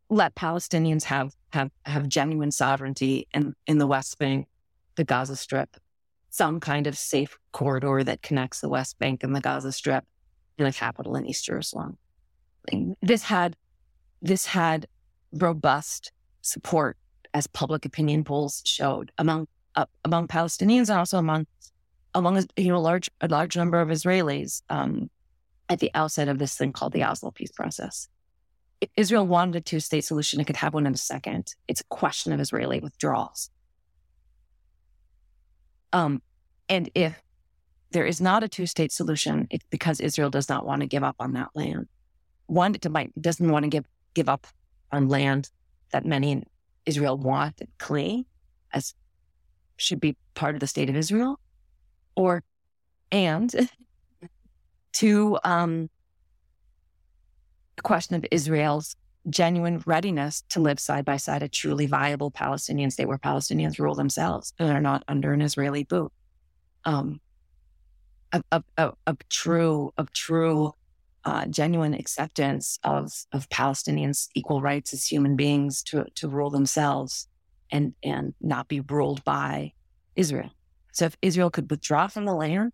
Let 0.09 0.35
Palestinians 0.35 1.05
have 1.05 1.33
have 1.53 1.71
have 1.87 2.09
genuine 2.09 2.51
sovereignty 2.51 3.27
in, 3.33 3.55
in 3.67 3.79
the 3.79 3.87
West 3.87 4.19
Bank, 4.19 4.49
the 4.97 5.05
Gaza 5.05 5.37
Strip, 5.37 5.77
some 6.31 6.61
kind 6.61 6.87
of 6.87 6.97
safe 6.97 7.39
corridor 7.53 8.05
that 8.05 8.23
connects 8.23 8.61
the 8.61 8.69
West 8.69 8.99
Bank 8.99 9.23
and 9.23 9.35
the 9.35 9.41
Gaza 9.41 9.73
Strip 9.73 10.05
and 10.59 10.67
the 10.67 10.73
capital 10.73 11.17
in 11.17 11.27
East 11.27 11.45
Jerusalem. 11.47 11.97
This 13.03 13.25
had 13.25 13.57
this 14.21 14.47
had 14.47 14.87
robust 15.33 16.13
support, 16.45 16.97
as 17.33 17.47
public 17.47 17.85
opinion 17.85 18.25
polls 18.25 18.63
showed, 18.65 19.11
among 19.19 19.49
uh, 19.75 19.87
among 20.05 20.29
Palestinians 20.29 20.89
and 20.89 20.99
also 20.99 21.19
among 21.19 21.47
among 22.15 22.45
you 22.57 22.69
know 22.69 22.77
a 22.77 22.79
large 22.79 23.11
a 23.21 23.29
large 23.29 23.57
number 23.57 23.81
of 23.81 23.89
Israelis 23.89 24.63
um, 24.71 25.11
at 25.69 25.81
the 25.81 25.91
outset 25.95 26.29
of 26.29 26.39
this 26.39 26.57
thing 26.57 26.73
called 26.73 26.93
the 26.93 27.03
Oslo 27.03 27.31
peace 27.31 27.53
process. 27.53 28.09
Israel 28.97 29.27
wanted 29.27 29.57
a 29.57 29.61
two 29.61 29.81
state 29.81 30.05
solution, 30.05 30.41
it 30.41 30.47
could 30.47 30.57
have 30.57 30.75
one 30.75 30.87
in 30.87 30.95
a 30.95 30.99
second. 30.99 31.55
It's 31.69 31.81
a 31.81 31.85
question 31.85 32.33
of 32.33 32.41
Israeli 32.41 32.81
withdrawals. 32.81 33.51
Um, 35.93 36.21
and 36.69 36.91
if 36.95 37.23
there 37.93 38.05
is 38.05 38.21
not 38.21 38.43
a 38.43 38.49
two 38.49 38.67
state 38.67 38.93
solution, 38.93 39.47
it's 39.51 39.65
because 39.71 40.01
Israel 40.01 40.29
does 40.29 40.49
not 40.49 40.67
want 40.67 40.83
to 40.83 40.87
give 40.87 41.05
up 41.05 41.17
on 41.19 41.33
that 41.33 41.51
land. 41.55 41.89
One, 42.47 42.75
it 42.75 42.91
might, 42.91 43.11
doesn't 43.21 43.51
want 43.51 43.63
to 43.63 43.69
give, 43.69 43.87
give 44.13 44.29
up 44.29 44.47
on 44.93 45.09
land 45.09 45.51
that 45.91 46.05
many 46.05 46.33
in 46.33 46.45
Israel 46.87 47.17
want 47.17 47.61
and 47.61 47.69
claim 47.79 48.27
as 48.73 48.95
should 49.77 50.01
be 50.01 50.17
part 50.35 50.55
of 50.55 50.61
the 50.61 50.67
state 50.67 50.89
of 50.89 50.97
Israel. 50.97 51.39
Or, 52.17 52.43
and 53.11 53.53
to 54.95 55.39
um, 55.45 55.91
the 57.77 57.83
question 57.83 58.17
of 58.17 58.25
Israel's 58.31 58.97
genuine 59.31 59.83
readiness 59.87 60.43
to 60.51 60.61
live 60.61 60.79
side 60.79 61.05
by 61.05 61.17
side 61.17 61.43
a 61.43 61.49
truly 61.49 61.87
viable 61.87 62.31
Palestinian 62.31 62.91
state 62.91 63.09
where 63.09 63.19
Palestinians 63.19 63.79
rule 63.79 63.95
themselves 63.95 64.53
and 64.59 64.71
are 64.71 64.81
not 64.81 65.03
under 65.09 65.33
an 65.33 65.41
Israeli 65.41 65.85
boot. 65.85 66.13
Um, 66.85 67.21
of, 68.51 68.65
of, 68.77 68.95
of 69.07 69.29
true, 69.29 69.93
of 69.97 70.13
true, 70.13 70.75
uh, 71.25 71.47
genuine 71.47 71.95
acceptance 71.95 72.79
of 72.85 73.13
of 73.33 73.49
Palestinians' 73.49 74.29
equal 74.35 74.61
rights 74.61 74.93
as 74.93 75.07
human 75.07 75.37
beings 75.37 75.83
to 75.85 76.05
to 76.15 76.29
rule 76.29 76.51
themselves 76.51 77.29
and 77.71 77.95
and 78.03 78.35
not 78.41 78.69
be 78.69 78.81
ruled 78.81 79.25
by 79.25 79.73
Israel. 80.17 80.51
So 80.93 81.07
if 81.07 81.17
Israel 81.23 81.51
could 81.51 81.71
withdraw 81.71 82.07
from 82.07 82.25
the 82.25 82.35
land 82.35 82.73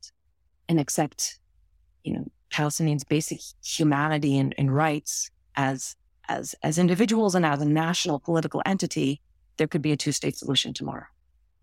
and 0.68 0.78
accept, 0.78 1.38
you 2.04 2.12
know, 2.12 2.26
Palestinians' 2.52 3.06
basic 3.08 3.40
humanity 3.64 4.36
and, 4.38 4.54
and 4.58 4.74
rights 4.74 5.30
as 5.56 5.96
as 6.28 6.54
as 6.62 6.78
individuals 6.78 7.34
and 7.34 7.46
as 7.46 7.60
a 7.60 7.64
national 7.64 8.18
political 8.18 8.62
entity, 8.66 9.20
there 9.56 9.68
could 9.68 9.82
be 9.82 9.92
a 9.92 9.96
two-state 9.96 10.36
solution 10.36 10.74
tomorrow. 10.74 11.06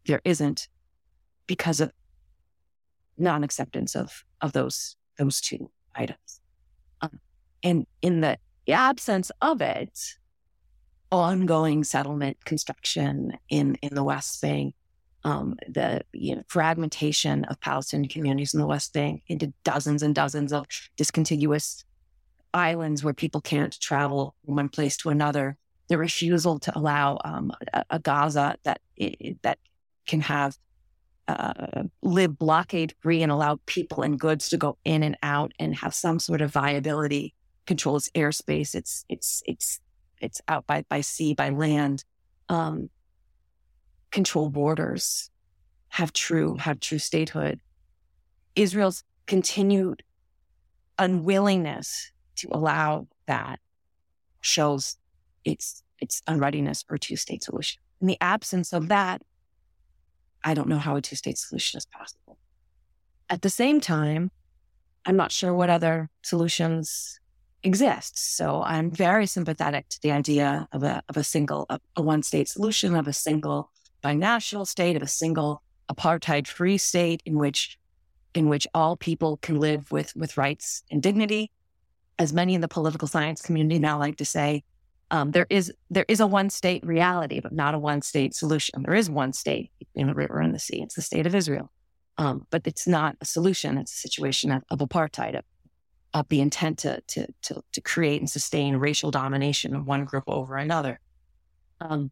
There 0.06 0.22
isn't 0.24 0.68
because 1.48 1.80
of 1.80 1.92
non-acceptance 3.18 3.96
of 3.96 4.24
of 4.42 4.54
those 4.54 4.96
those 5.18 5.42
two 5.42 5.70
items. 5.96 6.42
And 7.64 7.86
in 8.02 8.22
the 8.22 8.38
absence 8.68 9.32
of 9.42 9.62
it, 9.62 10.00
ongoing 11.12 11.84
settlement 11.84 12.44
construction 12.46 13.38
in 13.50 13.76
in 13.76 13.96
the 13.96 14.04
West 14.04 14.42
Bank, 14.42 14.76
um, 15.24 15.56
the 15.68 16.02
you 16.14 16.36
know, 16.36 16.44
fragmentation 16.48 17.46
of 17.46 17.60
Palestinian 17.62 18.10
communities 18.10 18.54
in 18.54 18.60
the 18.60 18.68
West 18.68 18.94
Bank 18.94 19.24
into 19.28 19.54
dozens 19.64 20.04
and 20.04 20.14
dozens 20.14 20.54
of 20.54 20.66
discontiguous 20.96 21.86
islands 22.54 23.04
where 23.04 23.14
people 23.14 23.42
can't 23.42 23.80
travel 23.80 24.36
from 24.46 24.56
one 24.56 24.70
place 24.70 24.98
to 24.98 25.10
another. 25.10 25.58
The 25.90 25.98
refusal 25.98 26.60
to 26.60 26.78
allow 26.78 27.20
um, 27.24 27.52
a, 27.74 27.86
a, 27.92 28.00
Gaza 28.00 28.58
that 28.64 28.82
that 29.42 29.58
can 30.06 30.20
have 30.22 30.58
uh, 31.28 31.84
live 32.02 32.38
blockade 32.38 32.94
free 33.02 33.22
and 33.22 33.32
allow 33.32 33.60
people 33.66 34.04
and 34.04 34.20
goods 34.20 34.50
to 34.50 34.58
go 34.58 34.78
in 34.84 35.04
and 35.04 35.18
out 35.24 35.54
and 35.60 35.76
have 35.76 35.94
some 35.94 36.20
sort 36.20 36.42
of 36.42 36.52
viability. 36.52 37.34
Control 37.68 37.98
its 37.98 38.10
airspace. 38.16 38.74
It's 38.74 39.06
it's 39.08 39.44
it's 39.46 39.80
it's 40.20 40.42
out 40.48 40.66
by 40.66 40.84
by 40.90 41.02
sea 41.02 41.36
by 41.36 41.50
land. 41.50 42.04
Um, 42.50 42.90
control 44.10 44.50
borders. 44.50 45.30
Have 45.90 46.12
true 46.14 46.56
have 46.56 46.80
true 46.80 47.00
statehood 47.00 47.60
Israel's 48.58 49.04
continued 49.28 50.04
unwillingness 50.98 52.12
to 52.38 52.50
allow 52.52 53.08
that 53.28 53.60
shows 54.42 54.98
its 55.46 55.84
its 56.00 56.22
unreadiness 56.28 56.84
for 56.84 56.96
a 56.96 57.00
two 57.00 57.16
state 57.16 57.44
solution. 57.44 57.80
In 58.02 58.08
the 58.08 58.18
absence 58.20 58.74
of 58.74 58.88
that, 58.90 59.22
I 60.44 60.54
don't 60.54 60.68
know 60.68 60.80
how 60.80 60.96
a 60.96 61.02
two 61.02 61.16
state 61.16 61.38
solution 61.38 61.78
is 61.78 61.86
possible. 61.86 62.38
At 63.30 63.44
the 63.44 63.50
same 63.50 63.80
time, 63.80 64.32
I'm 65.06 65.18
not 65.18 65.32
sure 65.32 65.54
what 65.54 65.70
other 65.70 66.10
solutions 66.24 67.20
exist. 67.64 68.38
So 68.38 68.62
I'm 68.64 68.92
very 68.92 69.26
sympathetic 69.26 69.90
to 69.90 70.02
the 70.02 70.12
idea 70.12 70.68
of 70.72 70.84
a, 70.84 71.02
of 71.10 71.18
a 71.18 71.24
single, 71.24 71.66
a, 71.70 71.80
a 71.96 72.02
one 72.02 72.24
state 72.24 72.48
solution, 72.48 72.96
of 72.96 73.08
a 73.08 73.14
single 73.14 73.72
binational 74.04 74.68
state, 74.68 74.96
of 74.96 75.02
a 75.02 75.08
single 75.08 75.64
apartheid 75.92 76.48
free 76.48 76.78
state 76.78 77.22
in 77.26 77.38
which, 77.38 77.78
in 78.34 78.50
which 78.50 78.68
all 78.74 78.96
people 78.96 79.38
can 79.38 79.60
live 79.60 79.92
with, 79.92 80.16
with 80.16 80.38
rights 80.38 80.84
and 80.92 81.02
dignity. 81.02 81.52
As 82.20 82.34
many 82.34 82.54
in 82.54 82.62
the 82.62 82.68
political 82.68 83.08
science 83.08 83.42
community 83.42 83.80
now 83.80 84.00
like 84.00 84.18
to 84.18 84.26
say, 84.26 84.64
um, 85.12 85.32
there 85.32 85.48
is 85.50 85.72
there 85.90 86.06
is 86.08 86.20
a 86.20 86.28
one 86.28 86.50
state 86.50 86.86
reality, 86.86 87.40
but 87.40 87.54
not 87.54 87.74
a 87.74 87.80
one 87.80 88.02
state 88.02 88.36
solution. 88.36 88.84
There 88.84 88.96
is 88.96 89.10
one 89.10 89.34
state 89.34 89.72
in 89.96 90.08
the 90.08 90.14
river 90.14 90.40
and 90.40 90.54
the 90.54 90.60
sea. 90.60 90.82
It's 90.82 90.96
the 90.96 91.02
state 91.02 91.26
of 91.26 91.34
Israel, 91.34 91.72
um, 92.18 92.46
but 92.50 92.64
it's 92.66 92.88
not 92.88 93.16
a 93.22 93.26
solution. 93.26 93.78
It's 93.78 93.94
a 93.94 93.98
situation 93.98 94.52
of, 94.52 94.64
of 94.70 94.80
apartheid, 94.80 95.38
of, 95.38 95.46
of, 96.18 96.30
the 96.30 96.42
intent 96.42 96.80
to, 96.80 97.02
to 97.08 97.28
to 97.44 97.64
to 97.72 97.82
create 97.82 98.22
and 98.22 98.30
sustain 98.30 98.78
racial 98.78 99.12
domination 99.12 99.76
of 99.76 99.86
one 99.86 100.06
group 100.06 100.24
over 100.28 100.56
another. 100.58 101.00
Um, 101.80 102.12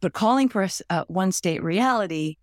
but 0.00 0.12
calling 0.12 0.48
for 0.48 0.62
a, 0.62 0.70
a, 0.90 1.04
one 1.08 1.32
state 1.32 1.62
reality 1.62 2.36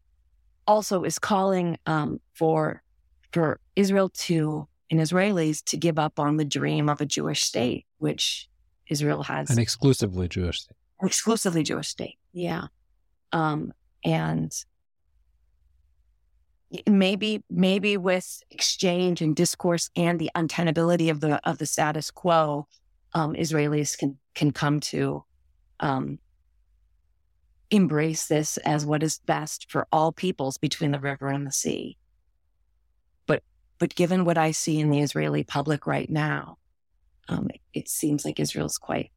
also 0.68 1.04
is 1.04 1.20
calling 1.20 1.78
um, 1.86 2.20
for 2.34 2.84
for 3.32 3.60
Israel 3.76 4.10
to 4.10 4.68
and 4.92 5.00
Israelis 5.00 5.64
to 5.66 5.78
give 5.78 5.98
up 5.98 6.20
on 6.20 6.38
the 6.38 6.46
dream 6.46 6.90
of 6.90 7.02
a 7.02 7.06
Jewish 7.06 7.44
state, 7.44 7.86
which 7.98 8.50
Israel 8.90 9.24
has 9.24 9.50
an 9.50 9.60
exclusively 9.60 10.28
Jewish 10.28 10.62
state. 10.62 10.78
Exclusively 11.02 11.64
Jewish 11.64 11.88
state, 11.88 12.18
yeah. 12.34 12.68
Um, 13.32 13.74
and 14.04 14.52
maybe 16.88 17.44
maybe 17.50 17.98
with 17.98 18.42
exchange 18.52 19.22
and 19.22 19.36
discourse 19.36 19.90
and 19.96 20.20
the 20.20 20.32
untenability 20.36 21.10
of 21.10 21.20
the 21.22 21.40
of 21.48 21.58
the 21.58 21.66
status 21.66 22.12
quo, 22.12 22.68
um, 23.14 23.34
Israelis 23.34 23.98
can 23.98 24.18
can 24.34 24.52
come 24.52 24.80
to 24.80 25.24
um, 25.80 26.20
embrace 27.72 28.28
this 28.28 28.58
as 28.58 28.86
what 28.86 29.04
is 29.04 29.20
best 29.20 29.72
for 29.72 29.88
all 29.92 30.12
peoples 30.12 30.58
between 30.58 30.92
the 30.92 31.00
river 31.00 31.28
and 31.28 31.46
the 31.46 31.52
sea. 31.52 31.98
But 33.26 33.44
but 33.80 33.96
given 33.96 34.26
what 34.26 34.38
I 34.38 34.52
see 34.52 34.80
in 34.80 34.90
the 34.90 35.00
Israeli 35.00 35.44
public 35.44 35.86
right 35.86 36.10
now, 36.10 36.58
um, 37.28 37.50
it, 37.54 37.62
it 37.74 37.90
seems 37.90 38.26
like 38.26 38.40
Israel's 38.40 38.78
quite, 38.78 39.12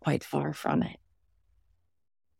quite 0.00 0.24
far 0.24 0.52
from 0.52 0.82
it. 0.82 0.96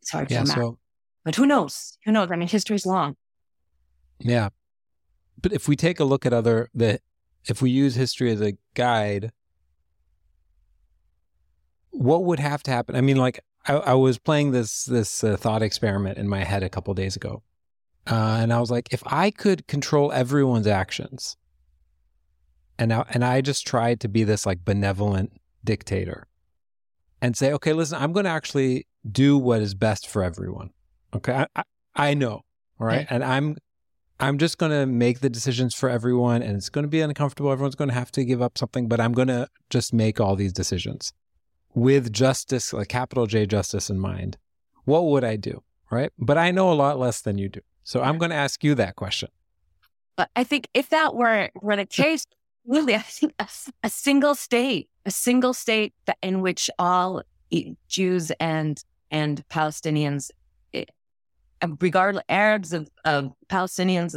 It's 0.03 0.11
hard 0.11 0.31
yeah, 0.31 0.39
to 0.39 0.45
imagine. 0.45 0.63
So, 0.63 0.79
but 1.25 1.37
who 1.37 1.47
knows? 1.47 1.99
Who 2.05 2.13
knows? 2.13 2.31
I 2.31 2.37
mean, 2.37 2.49
history's 2.49 2.87
long. 2.87 3.17
Yeah. 4.21 4.51
But 5.43 5.53
if 5.53 5.67
we 5.67 5.77
take 5.77 6.01
a 6.01 6.05
look 6.05 6.27
at 6.27 6.33
other, 6.33 6.69
the, 6.75 7.01
if 7.47 7.63
we 7.63 7.71
use 7.71 7.95
history 7.95 8.31
as 8.31 8.41
a 8.41 8.57
guide, 8.75 9.33
what 11.91 12.25
would 12.25 12.39
have 12.39 12.63
to 12.65 12.71
happen? 12.71 12.95
I 12.95 13.01
mean, 13.01 13.17
like 13.17 13.41
I, 13.67 13.75
I 13.75 13.95
was 13.95 14.19
playing 14.19 14.53
this 14.53 14.85
this 14.85 15.25
uh, 15.25 15.37
thought 15.37 15.63
experiment 15.63 16.19
in 16.19 16.29
my 16.29 16.45
head 16.45 16.63
a 16.63 16.69
couple 16.69 16.95
days 16.95 17.17
ago, 17.17 17.43
uh, 18.07 18.39
and 18.41 18.53
I 18.53 18.61
was 18.61 18.71
like, 18.71 18.93
if 18.93 19.03
I 19.07 19.31
could 19.31 19.67
control 19.67 20.13
everyone's 20.13 20.67
actions, 20.67 21.37
and 22.79 22.93
I, 22.93 23.05
and 23.11 23.25
I 23.25 23.41
just 23.41 23.67
tried 23.67 24.01
to 24.01 24.09
be 24.09 24.25
this 24.25 24.47
like 24.47 24.65
benevolent 24.65 25.33
dictator, 25.65 26.27
and 27.21 27.37
say, 27.37 27.53
okay, 27.55 27.73
listen, 27.73 28.01
I'm 28.01 28.13
going 28.13 28.25
to 28.25 28.31
actually 28.31 28.87
do 29.11 29.37
what 29.37 29.61
is 29.61 29.75
best 29.75 30.07
for 30.07 30.23
everyone. 30.23 30.71
Okay, 31.15 31.33
I, 31.33 31.47
I, 31.57 31.63
I 31.97 32.15
know, 32.15 32.43
all 32.79 32.87
right, 32.87 33.07
and 33.11 33.25
I'm 33.25 33.57
I'm 34.21 34.37
just 34.37 34.59
going 34.59 34.73
to 34.73 34.87
make 34.87 35.21
the 35.21 35.31
decisions 35.31 35.75
for 35.75 35.89
everyone, 35.89 36.43
and 36.43 36.57
it's 36.57 36.69
going 36.69 36.85
to 36.85 36.89
be 36.89 37.01
uncomfortable. 37.01 37.51
Everyone's 37.51 37.75
going 37.75 37.89
to 37.89 37.95
have 37.95 38.13
to 38.13 38.25
give 38.25 38.43
up 38.43 38.59
something, 38.59 38.87
but 38.87 39.01
I'm 39.01 39.13
going 39.13 39.29
to 39.29 39.49
just 39.71 39.95
make 39.95 40.21
all 40.21 40.37
these 40.37 40.53
decisions 40.53 41.13
with 41.75 42.13
justice, 42.13 42.73
like 42.73 42.89
capital 42.89 43.27
J 43.27 43.47
justice 43.47 43.89
in 43.89 43.99
mind. 43.99 44.37
What 44.85 45.07
would 45.07 45.25
I 45.25 45.37
do? 45.37 45.63
Right, 45.91 46.13
but 46.19 46.39
I 46.39 46.53
know 46.53 46.71
a 46.71 46.75
lot 46.75 46.99
less 46.99 47.21
than 47.21 47.39
you 47.39 47.49
do. 47.49 47.61
So 47.83 48.03
I'm 48.03 48.19
going 48.19 48.31
to 48.31 48.37
ask 48.37 48.63
you 48.63 48.77
that 48.77 48.95
question. 48.95 49.29
I 50.37 50.45
think 50.45 50.69
if 50.75 50.91
that 50.91 51.15
were, 51.15 51.49
were 51.61 51.77
the 51.77 51.87
case, 51.87 52.27
really, 52.67 52.95
I 52.95 52.99
think 52.99 53.33
a, 53.39 53.49
a 53.83 53.89
single 53.89 54.35
state, 54.35 54.89
a 55.07 55.11
single 55.11 55.55
state 55.55 55.95
that, 56.05 56.19
in 56.23 56.43
which 56.43 56.71
all 56.79 57.23
Jews 57.89 58.31
and 58.39 58.83
and 59.11 59.43
Palestinians, 59.49 60.31
regardless 61.81 62.25
Arabs 62.29 62.73
of, 62.73 62.89
of 63.05 63.33
Palestinians, 63.49 64.17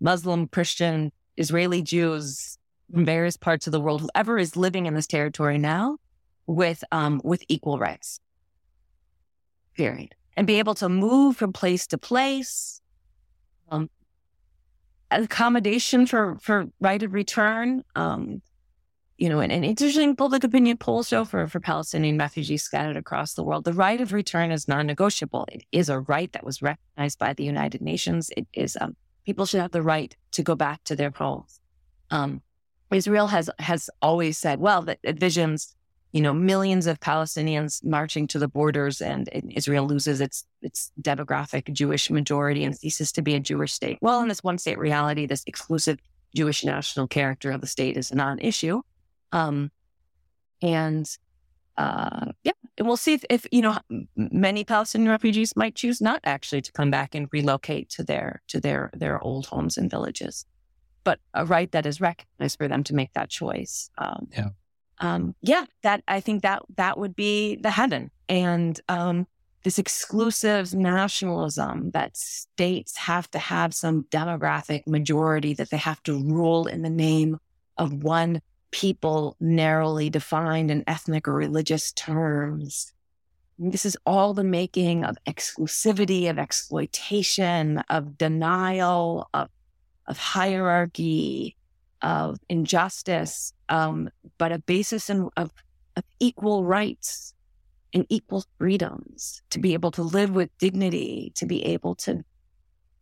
Muslim, 0.00 0.48
Christian, 0.48 1.12
Israeli 1.36 1.82
Jews 1.82 2.58
from 2.92 3.04
various 3.04 3.36
parts 3.36 3.66
of 3.66 3.72
the 3.72 3.80
world, 3.80 4.00
whoever 4.00 4.38
is 4.38 4.56
living 4.56 4.86
in 4.86 4.94
this 4.94 5.06
territory 5.06 5.58
now, 5.58 5.98
with 6.46 6.82
um, 6.90 7.20
with 7.24 7.44
equal 7.48 7.78
rights. 7.78 8.20
Period, 9.76 10.14
and 10.36 10.46
be 10.46 10.58
able 10.58 10.74
to 10.74 10.88
move 10.88 11.36
from 11.36 11.52
place 11.52 11.86
to 11.88 11.98
place, 11.98 12.80
um, 13.70 13.88
accommodation 15.10 16.06
for 16.06 16.38
for 16.40 16.66
right 16.80 17.02
of 17.02 17.14
return. 17.14 17.84
Um, 17.94 18.42
you 19.20 19.28
know, 19.28 19.40
and, 19.40 19.52
and 19.52 19.66
interesting 19.66 20.16
public 20.16 20.42
opinion 20.44 20.78
poll 20.78 21.02
show 21.02 21.26
for, 21.26 21.46
for 21.46 21.60
Palestinian 21.60 22.16
refugees 22.16 22.62
scattered 22.62 22.96
across 22.96 23.34
the 23.34 23.44
world, 23.44 23.64
the 23.64 23.74
right 23.74 24.00
of 24.00 24.14
return 24.14 24.50
is 24.50 24.66
non-negotiable. 24.66 25.46
It 25.52 25.62
is 25.72 25.90
a 25.90 26.00
right 26.00 26.32
that 26.32 26.42
was 26.42 26.62
recognized 26.62 27.18
by 27.18 27.34
the 27.34 27.44
United 27.44 27.82
Nations. 27.82 28.30
It 28.34 28.48
is 28.54 28.78
um, 28.80 28.96
people 29.26 29.44
should 29.44 29.60
have 29.60 29.72
the 29.72 29.82
right 29.82 30.16
to 30.32 30.42
go 30.42 30.54
back 30.54 30.82
to 30.84 30.96
their 30.96 31.12
homes. 31.14 31.60
Um, 32.10 32.40
Israel 32.90 33.26
has 33.26 33.50
has 33.58 33.90
always 34.00 34.38
said, 34.38 34.58
well, 34.58 34.82
that 34.82 34.98
visions 35.04 35.76
you 36.12 36.22
know, 36.22 36.32
millions 36.32 36.88
of 36.88 36.98
Palestinians 36.98 37.84
marching 37.84 38.26
to 38.26 38.38
the 38.40 38.48
borders 38.48 39.00
and, 39.00 39.28
and, 39.32 39.52
Israel 39.52 39.86
loses 39.86 40.20
its 40.20 40.44
its 40.60 40.90
demographic 41.00 41.72
Jewish 41.72 42.10
majority 42.10 42.64
and 42.64 42.76
ceases 42.76 43.12
to 43.12 43.22
be 43.22 43.34
a 43.34 43.40
Jewish 43.40 43.72
state. 43.72 43.98
Well, 44.00 44.20
in 44.22 44.28
this 44.28 44.42
one 44.42 44.58
state 44.58 44.78
reality, 44.78 45.26
this 45.26 45.44
exclusive 45.46 46.00
Jewish 46.34 46.64
national 46.64 47.06
character 47.06 47.52
of 47.52 47.60
the 47.60 47.66
state 47.66 47.96
is 47.96 48.10
a 48.10 48.16
non-issue. 48.16 48.82
Um, 49.32 49.70
and 50.62 51.08
uh, 51.76 52.26
yeah, 52.44 52.52
and 52.76 52.86
we'll 52.86 52.96
see 52.96 53.14
if, 53.14 53.24
if, 53.30 53.46
you 53.50 53.62
know 53.62 53.78
many 54.16 54.64
Palestinian 54.64 55.10
refugees 55.10 55.56
might 55.56 55.74
choose 55.74 56.00
not 56.00 56.20
actually 56.24 56.60
to 56.60 56.72
come 56.72 56.90
back 56.90 57.14
and 57.14 57.28
relocate 57.32 57.88
to 57.90 58.04
their 58.04 58.42
to 58.48 58.60
their 58.60 58.90
their 58.92 59.22
old 59.22 59.46
homes 59.46 59.78
and 59.78 59.90
villages, 59.90 60.44
but 61.04 61.20
a 61.32 61.46
right 61.46 61.70
that 61.72 61.86
is 61.86 62.00
recognized 62.00 62.58
for 62.58 62.68
them 62.68 62.84
to 62.84 62.94
make 62.94 63.12
that 63.14 63.30
choice. 63.30 63.90
Um, 63.98 64.28
yeah 64.32 64.48
um, 65.00 65.34
yeah, 65.40 65.64
that 65.82 66.02
I 66.06 66.20
think 66.20 66.42
that 66.42 66.62
that 66.76 66.98
would 66.98 67.16
be 67.16 67.56
the 67.56 67.70
heaven. 67.70 68.10
And 68.28 68.78
um, 68.88 69.26
this 69.64 69.78
exclusive 69.78 70.74
nationalism 70.74 71.90
that 71.92 72.16
states 72.16 72.96
have 72.98 73.30
to 73.32 73.38
have 73.38 73.74
some 73.74 74.04
demographic 74.10 74.86
majority 74.86 75.54
that 75.54 75.70
they 75.70 75.78
have 75.78 76.02
to 76.04 76.22
rule 76.22 76.66
in 76.66 76.82
the 76.82 76.90
name 76.90 77.38
of 77.78 78.02
one 78.02 78.42
people 78.70 79.36
narrowly 79.40 80.10
defined 80.10 80.70
in 80.70 80.84
ethnic 80.86 81.26
or 81.26 81.34
religious 81.34 81.92
terms. 81.92 82.92
This 83.58 83.84
is 83.84 83.96
all 84.06 84.32
the 84.32 84.44
making 84.44 85.04
of 85.04 85.16
exclusivity, 85.26 86.30
of 86.30 86.38
exploitation, 86.38 87.78
of 87.90 88.16
denial, 88.16 89.28
of, 89.34 89.48
of 90.06 90.16
hierarchy, 90.16 91.56
of 92.00 92.38
injustice, 92.48 93.52
um, 93.68 94.08
but 94.38 94.52
a 94.52 94.58
basis 94.58 95.10
in, 95.10 95.28
of, 95.36 95.52
of 95.96 96.04
equal 96.20 96.64
rights 96.64 97.34
and 97.92 98.06
equal 98.08 98.44
freedoms 98.58 99.42
to 99.50 99.58
be 99.58 99.74
able 99.74 99.90
to 99.90 100.02
live 100.02 100.30
with 100.30 100.56
dignity, 100.58 101.32
to 101.34 101.46
be 101.46 101.64
able 101.64 101.94
to 101.96 102.24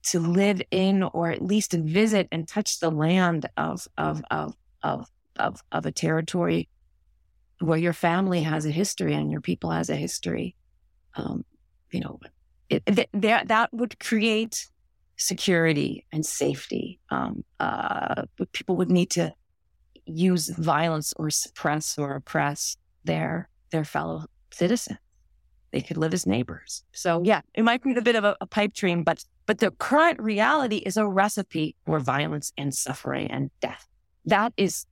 to 0.00 0.20
live 0.20 0.62
in 0.70 1.02
or 1.02 1.30
at 1.30 1.42
least 1.42 1.72
visit 1.72 2.28
and 2.32 2.48
touch 2.48 2.80
the 2.80 2.90
land 2.90 3.46
of 3.56 3.86
of 3.98 4.22
of 4.30 4.54
of 4.82 5.06
of, 5.38 5.62
of 5.72 5.86
a 5.86 5.92
territory 5.92 6.68
where 7.60 7.78
your 7.78 7.92
family 7.92 8.42
has 8.42 8.66
a 8.66 8.70
history 8.70 9.14
and 9.14 9.30
your 9.30 9.40
people 9.40 9.70
has 9.70 9.90
a 9.90 9.96
history. 9.96 10.54
Um, 11.16 11.44
you 11.92 12.00
know, 12.00 12.20
it, 12.68 12.82
it, 12.86 13.08
that 13.12 13.48
that 13.48 13.70
would 13.72 13.98
create 13.98 14.68
security 15.16 16.04
and 16.12 16.24
safety. 16.24 17.00
Um, 17.10 17.44
uh, 17.58 18.22
people 18.52 18.76
would 18.76 18.90
need 18.90 19.10
to 19.10 19.34
use 20.04 20.48
violence 20.48 21.12
or 21.16 21.30
suppress 21.30 21.98
or 21.98 22.14
oppress 22.14 22.76
their 23.04 23.48
their 23.70 23.84
fellow 23.84 24.26
citizens. 24.50 24.98
They 25.70 25.80
could 25.80 25.98
live 25.98 26.14
as 26.14 26.26
neighbors. 26.26 26.84
So 26.92 27.22
yeah, 27.24 27.40
it 27.54 27.62
might 27.62 27.82
be 27.82 27.94
a 27.94 28.02
bit 28.02 28.16
of 28.16 28.24
a, 28.24 28.36
a 28.40 28.46
pipe 28.46 28.72
dream, 28.72 29.02
but 29.02 29.24
But 29.46 29.58
the 29.58 29.70
current 29.70 30.20
reality 30.20 30.76
is 30.76 30.96
a 30.96 31.06
recipe 31.06 31.74
for 31.84 32.00
violence 32.00 32.52
and 32.56 32.74
suffering 32.74 33.30
and 33.30 33.50
death. 33.60 33.86
That 34.24 34.52
is 34.56 34.86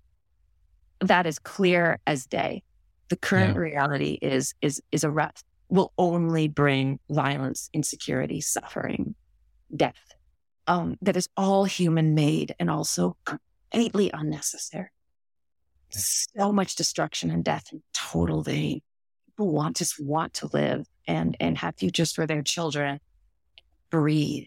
that 1.01 1.27
is 1.27 1.39
clear 1.39 1.99
as 2.07 2.27
day. 2.27 2.63
The 3.09 3.17
current 3.17 3.55
yeah. 3.55 3.61
reality 3.61 4.19
is 4.21 4.55
is 4.61 4.83
is 4.91 5.05
a 5.05 5.11
rep 5.11 5.37
will 5.69 5.93
only 5.99 6.49
bring 6.49 6.99
violence, 7.11 7.71
insecurity, 7.73 8.41
suffering, 8.41 9.15
death. 9.75 10.15
Um, 10.69 10.97
that 11.03 11.17
is 11.17 11.29
all 11.37 11.65
human 11.65 12.15
made 12.15 12.55
and 12.59 12.71
also 12.71 13.17
completely 13.25 14.11
unnecessary. 14.13 14.89
So 15.91 16.53
much 16.53 16.75
destruction 16.75 17.31
and 17.31 17.45
death 17.45 17.69
in 17.73 17.83
total 17.93 18.43
vain. 18.43 18.83
People 19.27 19.53
want 19.53 19.77
just 19.77 20.01
want 20.01 20.35
to 20.35 20.49
live 20.53 20.87
and 21.07 21.37
and 21.39 21.57
have 21.59 21.77
futures 21.77 22.13
for 22.13 22.27
their 22.27 22.43
children. 22.43 23.01
Breathe. 23.91 24.47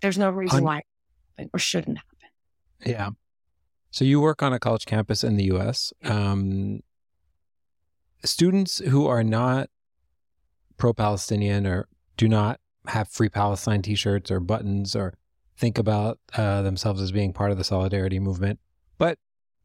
There's 0.00 0.18
no 0.18 0.30
reason 0.30 0.58
Un- 0.58 0.64
why 0.64 0.82
it 1.38 1.50
or 1.52 1.58
shouldn't 1.58 1.98
happen. 1.98 2.18
Yeah. 2.84 3.10
So 3.90 4.04
you 4.04 4.20
work 4.20 4.42
on 4.42 4.52
a 4.52 4.58
college 4.58 4.84
campus 4.84 5.24
in 5.24 5.36
the 5.36 5.44
U.S. 5.44 5.92
Um, 6.04 6.80
students 8.24 8.78
who 8.78 9.06
are 9.06 9.24
not 9.24 9.70
pro-Palestinian 10.76 11.66
or 11.66 11.88
do 12.16 12.28
not 12.28 12.60
have 12.86 13.08
free 13.08 13.28
Palestine 13.28 13.82
T-shirts 13.82 14.30
or 14.30 14.40
buttons 14.40 14.94
or 14.94 15.14
think 15.56 15.78
about 15.78 16.18
uh, 16.36 16.62
themselves 16.62 17.02
as 17.02 17.12
being 17.12 17.32
part 17.32 17.50
of 17.50 17.58
the 17.58 17.64
solidarity 17.64 18.18
movement, 18.18 18.60
but 18.96 19.18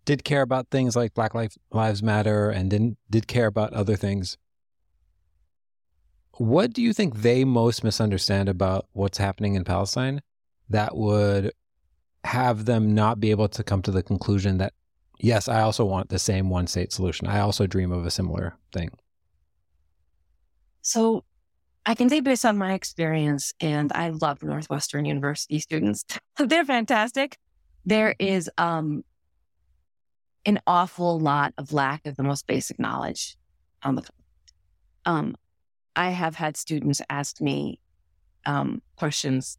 did 0.05 0.24
care 0.24 0.41
about 0.41 0.69
things 0.69 0.95
like 0.95 1.13
Black 1.13 1.34
Lives 1.71 2.03
Matter 2.03 2.49
and 2.49 2.69
didn't 2.69 2.97
did 3.09 3.28
care 3.28 3.45
about 3.45 3.74
other 3.74 3.95
things. 3.95 4.38
What 6.38 6.74
do 6.74 6.82
you 6.82 6.93
think 6.93 7.17
they 7.17 7.45
most 7.45 7.84
misunderstand 7.84 8.49
about 8.49 8.88
what's 8.93 9.19
happening 9.19 9.55
in 9.55 9.63
Palestine 9.63 10.21
that 10.69 10.97
would 10.97 11.53
have 12.24 12.65
them 12.65 12.93
not 12.95 13.19
be 13.19 13.32
able 13.32 13.47
to 13.49 13.63
come 13.63 13.82
to 13.82 13.91
the 13.91 14.03
conclusion 14.03 14.57
that 14.57 14.74
yes, 15.19 15.47
I 15.47 15.61
also 15.61 15.86
want 15.86 16.09
the 16.09 16.19
same 16.19 16.49
one 16.49 16.67
state 16.67 16.91
solution. 16.91 17.28
I 17.28 17.39
also 17.39 17.67
dream 17.67 17.91
of 17.91 18.05
a 18.05 18.11
similar 18.11 18.57
thing. 18.71 18.89
So 20.82 21.24
I 21.86 21.95
can 21.95 22.09
say 22.09 22.19
based 22.19 22.45
on 22.45 22.57
my 22.57 22.74
experience, 22.74 23.53
and 23.59 23.91
I 23.93 24.09
love 24.09 24.43
Northwestern 24.43 25.05
University 25.05 25.59
students. 25.59 26.05
They're 26.38 26.65
fantastic. 26.65 27.38
There 27.86 28.15
is 28.19 28.49
um, 28.57 29.03
an 30.45 30.59
awful 30.67 31.19
lot 31.19 31.53
of 31.57 31.74
lack 31.74 32.05
of 32.05 32.15
the 32.15 32.24
most 32.24 32.47
basic 32.47 32.80
knowledge 32.80 33.38
on 33.82 33.95
the 33.95 34.03
um, 35.05 35.36
I 35.95 36.09
have 36.09 36.36
had 36.36 36.57
students 36.57 37.01
ask 37.09 37.41
me 37.41 37.80
um, 38.45 38.82
questions 38.95 39.57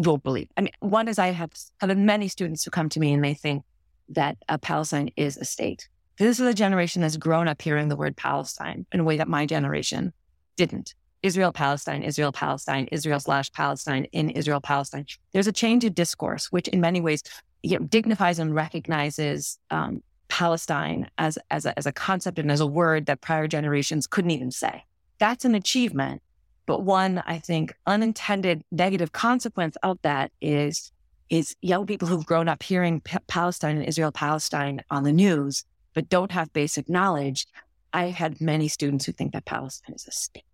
you'll 0.00 0.18
believe. 0.18 0.48
I 0.56 0.62
mean, 0.62 0.72
one 0.80 1.08
is 1.08 1.18
I 1.18 1.28
have, 1.28 1.50
have 1.80 1.96
many 1.96 2.28
students 2.28 2.64
who 2.64 2.70
come 2.70 2.88
to 2.90 3.00
me 3.00 3.12
and 3.12 3.22
they 3.22 3.34
think 3.34 3.64
that 4.10 4.36
Palestine 4.62 5.10
is 5.16 5.36
a 5.36 5.44
state. 5.44 5.88
This 6.18 6.40
is 6.40 6.46
a 6.46 6.54
generation 6.54 7.02
that's 7.02 7.16
grown 7.16 7.48
up 7.48 7.60
hearing 7.60 7.88
the 7.88 7.96
word 7.96 8.16
Palestine 8.16 8.86
in 8.92 9.00
a 9.00 9.04
way 9.04 9.16
that 9.18 9.28
my 9.28 9.46
generation 9.46 10.12
didn't. 10.56 10.94
Israel, 11.22 11.52
Palestine, 11.52 12.02
Israel, 12.02 12.32
Palestine, 12.32 12.88
Israel 12.92 13.20
slash 13.20 13.52
Palestine, 13.52 14.04
in 14.12 14.30
Israel, 14.30 14.60
Palestine. 14.60 15.04
There's 15.32 15.46
a 15.48 15.52
change 15.52 15.84
of 15.84 15.94
discourse, 15.94 16.50
which 16.52 16.68
in 16.68 16.80
many 16.80 17.00
ways 17.00 17.22
you 17.62 17.78
know, 17.78 17.84
dignifies 17.84 18.38
and 18.38 18.54
recognizes 18.54 19.58
um, 19.70 20.02
Palestine 20.28 21.10
as, 21.18 21.38
as, 21.50 21.66
a, 21.66 21.76
as 21.78 21.86
a 21.86 21.92
concept 21.92 22.38
and 22.38 22.50
as 22.50 22.60
a 22.60 22.66
word 22.66 23.06
that 23.06 23.20
prior 23.20 23.48
generations 23.48 24.06
couldn't 24.06 24.30
even 24.30 24.50
say. 24.50 24.84
That's 25.18 25.44
an 25.44 25.54
achievement. 25.54 26.22
But 26.68 26.82
one, 26.82 27.22
I 27.24 27.38
think, 27.38 27.72
unintended 27.86 28.62
negative 28.70 29.10
consequence 29.12 29.74
of 29.82 29.98
that 30.02 30.30
is 30.42 30.92
is 31.30 31.56
young 31.62 31.86
people 31.86 32.06
who've 32.08 32.26
grown 32.26 32.46
up 32.46 32.62
hearing 32.62 33.00
P- 33.00 33.16
Palestine 33.26 33.78
and 33.78 33.86
Israel 33.86 34.12
Palestine 34.12 34.82
on 34.90 35.02
the 35.04 35.12
news, 35.12 35.64
but 35.94 36.10
don't 36.10 36.30
have 36.30 36.52
basic 36.52 36.86
knowledge. 36.88 37.46
I've 37.94 38.12
had 38.12 38.42
many 38.42 38.68
students 38.68 39.06
who 39.06 39.12
think 39.12 39.32
that 39.32 39.46
Palestine 39.46 39.94
is 39.94 40.06
a 40.06 40.12
state, 40.12 40.44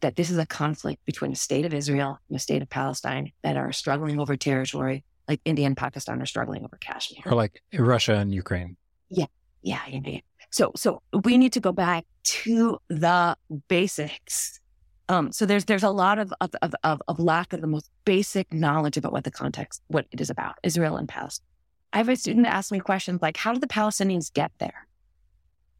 that 0.00 0.16
this 0.16 0.28
is 0.28 0.38
a 0.38 0.46
conflict 0.46 1.04
between 1.04 1.30
a 1.30 1.36
state 1.36 1.64
of 1.64 1.72
Israel 1.72 2.18
and 2.28 2.36
a 2.36 2.40
state 2.40 2.60
of 2.60 2.68
Palestine 2.68 3.30
that 3.44 3.56
are 3.56 3.70
struggling 3.70 4.18
over 4.18 4.36
territory, 4.36 5.04
like 5.28 5.40
India 5.44 5.66
and 5.66 5.76
Pakistan 5.76 6.20
are 6.20 6.26
struggling 6.26 6.64
over 6.64 6.76
Kashmir, 6.80 7.22
or 7.26 7.36
like 7.36 7.62
Russia 7.72 8.14
and 8.14 8.34
Ukraine. 8.34 8.76
Yeah, 9.08 9.26
yeah, 9.62 9.82
yeah. 9.86 10.18
So, 10.50 10.72
so 10.74 11.02
we 11.22 11.38
need 11.38 11.52
to 11.52 11.60
go 11.60 11.70
back 11.70 12.06
to 12.42 12.78
the 12.88 13.36
basics 13.68 14.60
um, 15.08 15.32
so 15.32 15.44
there's 15.44 15.66
there's 15.66 15.82
a 15.82 15.90
lot 15.90 16.18
of 16.18 16.32
of, 16.40 16.54
of 16.82 17.02
of 17.06 17.18
lack 17.18 17.52
of 17.52 17.60
the 17.60 17.66
most 17.66 17.90
basic 18.04 18.52
knowledge 18.52 18.96
about 18.96 19.12
what 19.12 19.24
the 19.24 19.30
context, 19.30 19.82
what 19.88 20.06
it 20.10 20.20
is 20.20 20.30
about, 20.30 20.56
Israel 20.62 20.96
and 20.96 21.08
Palestine. 21.08 21.46
I 21.92 21.98
have 21.98 22.08
a 22.08 22.16
student 22.16 22.46
ask 22.46 22.72
me 22.72 22.80
questions 22.80 23.20
like, 23.20 23.36
"How 23.36 23.52
did 23.52 23.62
the 23.62 23.66
Palestinians 23.66 24.32
get 24.32 24.52
there?" 24.58 24.86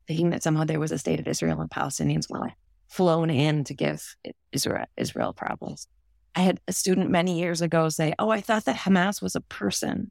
Thinking 0.06 0.30
that 0.30 0.42
somehow 0.42 0.64
there 0.64 0.80
was 0.80 0.92
a 0.92 0.98
state 0.98 1.20
of 1.20 1.26
Israel 1.26 1.60
and 1.60 1.70
Palestinians 1.70 2.28
were 2.28 2.38
like 2.38 2.54
flown 2.88 3.30
in 3.30 3.64
to 3.64 3.74
give 3.74 4.14
Israel 4.52 4.84
Israel 4.96 5.32
problems. 5.32 5.88
I 6.34 6.40
had 6.40 6.60
a 6.68 6.72
student 6.72 7.10
many 7.10 7.38
years 7.38 7.62
ago 7.62 7.88
say, 7.88 8.12
"Oh, 8.18 8.28
I 8.28 8.42
thought 8.42 8.66
that 8.66 8.76
Hamas 8.76 9.22
was 9.22 9.34
a 9.34 9.40
person." 9.40 10.10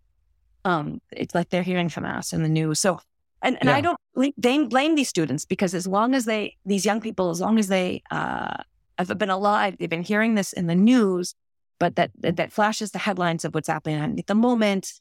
Um, 0.65 1.01
it's 1.11 1.35
like 1.35 1.49
they're 1.49 1.61
hearing 1.61 1.89
Hamas 1.89 2.33
in 2.33 2.41
the 2.41 2.49
news. 2.49 2.79
So, 2.79 2.99
and, 3.41 3.57
and 3.59 3.69
yeah. 3.69 3.75
I 3.75 3.81
don't 3.81 3.97
blame, 4.15 4.69
blame 4.69 4.95
these 4.95 5.09
students 5.09 5.45
because 5.45 5.75
as 5.75 5.85
long 5.85 6.15
as 6.15 6.23
they, 6.23 6.55
these 6.65 6.85
young 6.85 7.01
people, 7.01 7.31
as 7.31 7.41
long 7.41 7.59
as 7.59 7.67
they 7.67 8.01
uh, 8.11 8.63
have 8.97 9.17
been 9.17 9.29
alive. 9.29 9.77
They've 9.77 9.89
been 9.89 10.03
hearing 10.03 10.35
this 10.35 10.53
in 10.53 10.67
the 10.67 10.75
news, 10.75 11.35
but 11.79 11.95
that, 11.95 12.11
that 12.19 12.51
flashes 12.51 12.91
the 12.91 12.99
headlines 12.99 13.45
of 13.45 13.53
what's 13.53 13.67
happening 13.67 14.19
at 14.19 14.27
the 14.27 14.35
moment 14.35 14.93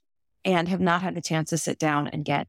and 0.45 0.69
have 0.69 0.81
not 0.81 1.03
had 1.03 1.15
the 1.15 1.21
chance 1.21 1.51
to 1.51 1.59
sit 1.59 1.79
down 1.79 2.09
and 2.09 2.25
get 2.25 2.49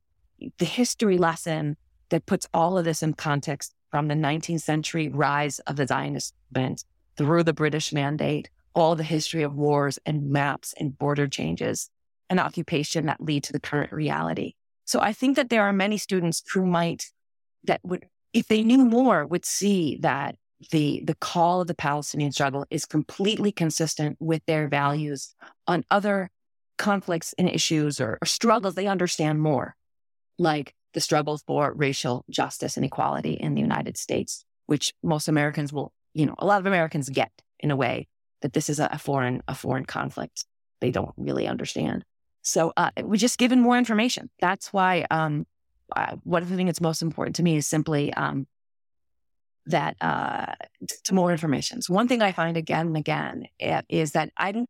the 0.58 0.66
history 0.66 1.18
lesson 1.18 1.78
that 2.10 2.26
puts 2.26 2.48
all 2.54 2.78
of 2.78 2.86
this 2.86 3.04
in 3.04 3.14
context 3.14 3.74
from 3.91 4.08
the 4.08 4.16
19th 4.16 4.62
century 4.62 5.10
rise 5.10 5.60
of 5.60 5.76
the 5.76 5.88
Zionist 5.88 6.34
movement 6.54 6.84
through 7.16 7.44
the 7.44 7.54
British 7.54 7.94
mandate, 7.94 8.50
all 8.74 8.96
the 8.96 9.04
history 9.04 9.44
of 9.44 9.56
wars 9.56 10.00
and 10.06 10.30
maps 10.30 10.74
and 10.80 10.98
border 10.98 11.28
changes 11.28 11.89
and 12.30 12.39
occupation 12.39 13.06
that 13.06 13.22
lead 13.22 13.44
to 13.44 13.54
the 13.54 13.60
current 13.60 13.91
reality. 13.91 14.54
So 14.86 15.00
I 15.00 15.14
think 15.14 15.36
that 15.36 15.50
there 15.50 15.64
are 15.64 15.74
many 15.74 15.98
students 15.98 16.44
who 16.54 16.66
might, 16.66 17.12
that 17.64 17.82
would, 17.84 18.06
if 18.34 18.48
they 18.48 18.64
knew 18.64 18.86
more, 18.86 19.26
would 19.26 19.46
see 19.46 19.98
that 20.02 20.36
the 20.70 21.03
the 21.05 21.16
call 21.16 21.61
of 21.61 21.68
the 21.68 21.76
Palestinian 21.76 22.32
struggle 22.32 22.66
is 22.70 22.86
completely 22.86 23.51
consistent 23.51 24.18
with 24.20 24.41
their 24.45 24.68
values 24.68 25.36
on 25.68 25.84
other 25.89 26.30
conflicts 26.78 27.34
and 27.38 27.49
issues 27.49 27.99
or, 28.01 28.18
or 28.22 28.26
struggles 28.26 28.76
they 28.76 28.88
understand 28.88 29.41
more, 29.41 29.76
like 30.38 30.74
the 30.93 30.99
struggle 30.99 31.38
for 31.38 31.74
racial 31.74 32.26
justice 32.30 32.78
and 32.78 32.86
equality 32.86 33.34
in 33.34 33.55
the 33.55 33.61
United 33.61 33.97
States, 33.97 34.45
which 34.66 34.93
most 35.03 35.28
Americans 35.28 35.74
will, 35.74 35.91
you 36.14 36.26
know, 36.26 36.36
a 36.39 36.45
lot 36.45 36.59
of 36.59 36.66
Americans 36.66 37.09
get 37.09 37.32
in 37.59 37.72
a 37.72 37.76
way 37.76 38.07
that 38.41 38.53
this 38.53 38.70
is 38.70 38.80
a, 38.80 38.97
foreign 38.99 39.41
a 39.47 39.55
foreign 39.55 39.86
conflict 39.86 40.45
they 40.82 40.91
don't 40.91 41.14
really 41.18 41.47
understand. 41.47 42.03
So 42.41 42.74
uh, 42.76 42.91
we 43.01 43.18
just 43.18 43.38
given 43.38 43.61
more 43.61 43.78
information. 43.78 44.30
That's 44.39 44.74
why 44.74 45.05
um, 45.09 45.45
uh, 45.95 46.18
one 46.24 46.43
of 46.43 46.49
the 46.49 46.57
things 46.57 46.68
that's 46.68 46.82
most 46.82 47.01
important 47.01 47.38
to 47.38 47.43
me 47.43 47.55
is 47.55 47.68
simply 47.68 48.14
um, 48.14 48.47
that 49.66 49.95
uh, 50.01 50.53
to 51.05 51.14
more 51.14 51.32
information. 51.32 51.82
So 51.82 51.93
one 51.93 52.07
thing 52.07 52.22
I 52.22 52.32
find 52.32 52.57
again 52.57 52.88
and 52.88 52.97
again 52.97 53.47
eh, 53.59 53.82
is 53.89 54.11
that 54.11 54.32
I 54.38 54.51
don't, 54.51 54.70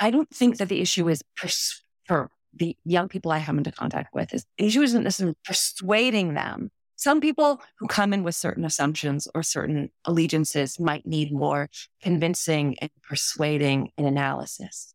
I 0.00 0.10
don't 0.10 0.28
think 0.30 0.58
that 0.58 0.68
the 0.68 0.80
issue 0.80 1.08
is 1.08 1.22
pers- 1.36 1.82
for 2.04 2.30
the 2.54 2.76
young 2.84 3.08
people 3.08 3.30
I 3.30 3.42
come 3.42 3.58
into 3.58 3.72
contact 3.72 4.14
with 4.14 4.32
is 4.32 4.46
the 4.58 4.66
issue 4.66 4.82
isn't 4.82 5.02
necessarily 5.02 5.36
persuading 5.44 6.34
them. 6.34 6.70
Some 6.96 7.20
people 7.20 7.60
who 7.78 7.86
come 7.86 8.14
in 8.14 8.24
with 8.24 8.34
certain 8.34 8.64
assumptions 8.64 9.28
or 9.34 9.42
certain 9.42 9.90
allegiances 10.06 10.80
might 10.80 11.06
need 11.06 11.30
more 11.30 11.68
convincing 12.02 12.78
and 12.80 12.90
persuading 13.02 13.90
and 13.98 14.06
analysis. 14.06 14.94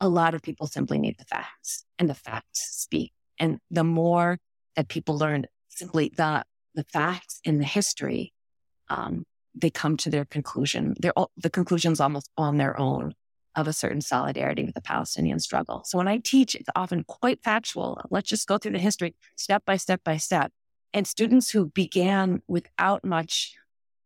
A 0.00 0.08
lot 0.08 0.34
of 0.34 0.42
people 0.42 0.66
simply 0.66 0.98
need 0.98 1.18
the 1.18 1.26
facts 1.26 1.84
and 1.98 2.08
the 2.08 2.14
facts 2.14 2.68
speak. 2.72 3.12
And 3.38 3.58
the 3.70 3.84
more 3.84 4.38
that 4.76 4.88
people 4.88 5.18
learn 5.18 5.46
simply 5.68 6.10
the, 6.16 6.44
the 6.74 6.84
facts 6.84 7.40
and 7.44 7.60
the 7.60 7.66
history, 7.66 8.32
um, 8.92 9.24
they 9.54 9.70
come 9.70 9.96
to 9.98 10.10
their 10.10 10.24
conclusion. 10.24 10.94
They're 11.00 11.18
all, 11.18 11.30
the 11.36 11.50
conclusion's 11.50 12.00
almost 12.00 12.28
on 12.36 12.58
their 12.58 12.78
own 12.78 13.14
of 13.54 13.68
a 13.68 13.72
certain 13.72 14.00
solidarity 14.00 14.64
with 14.64 14.74
the 14.74 14.80
Palestinian 14.80 15.38
struggle. 15.38 15.82
So 15.84 15.98
when 15.98 16.08
I 16.08 16.18
teach, 16.18 16.54
it's 16.54 16.70
often 16.74 17.04
quite 17.04 17.42
factual. 17.42 18.00
Let's 18.10 18.28
just 18.28 18.48
go 18.48 18.56
through 18.58 18.72
the 18.72 18.78
history 18.78 19.14
step 19.36 19.62
by 19.64 19.76
step 19.76 20.00
by 20.04 20.16
step. 20.16 20.50
And 20.94 21.06
students 21.06 21.50
who 21.50 21.66
began 21.66 22.42
without 22.48 23.04
much 23.04 23.54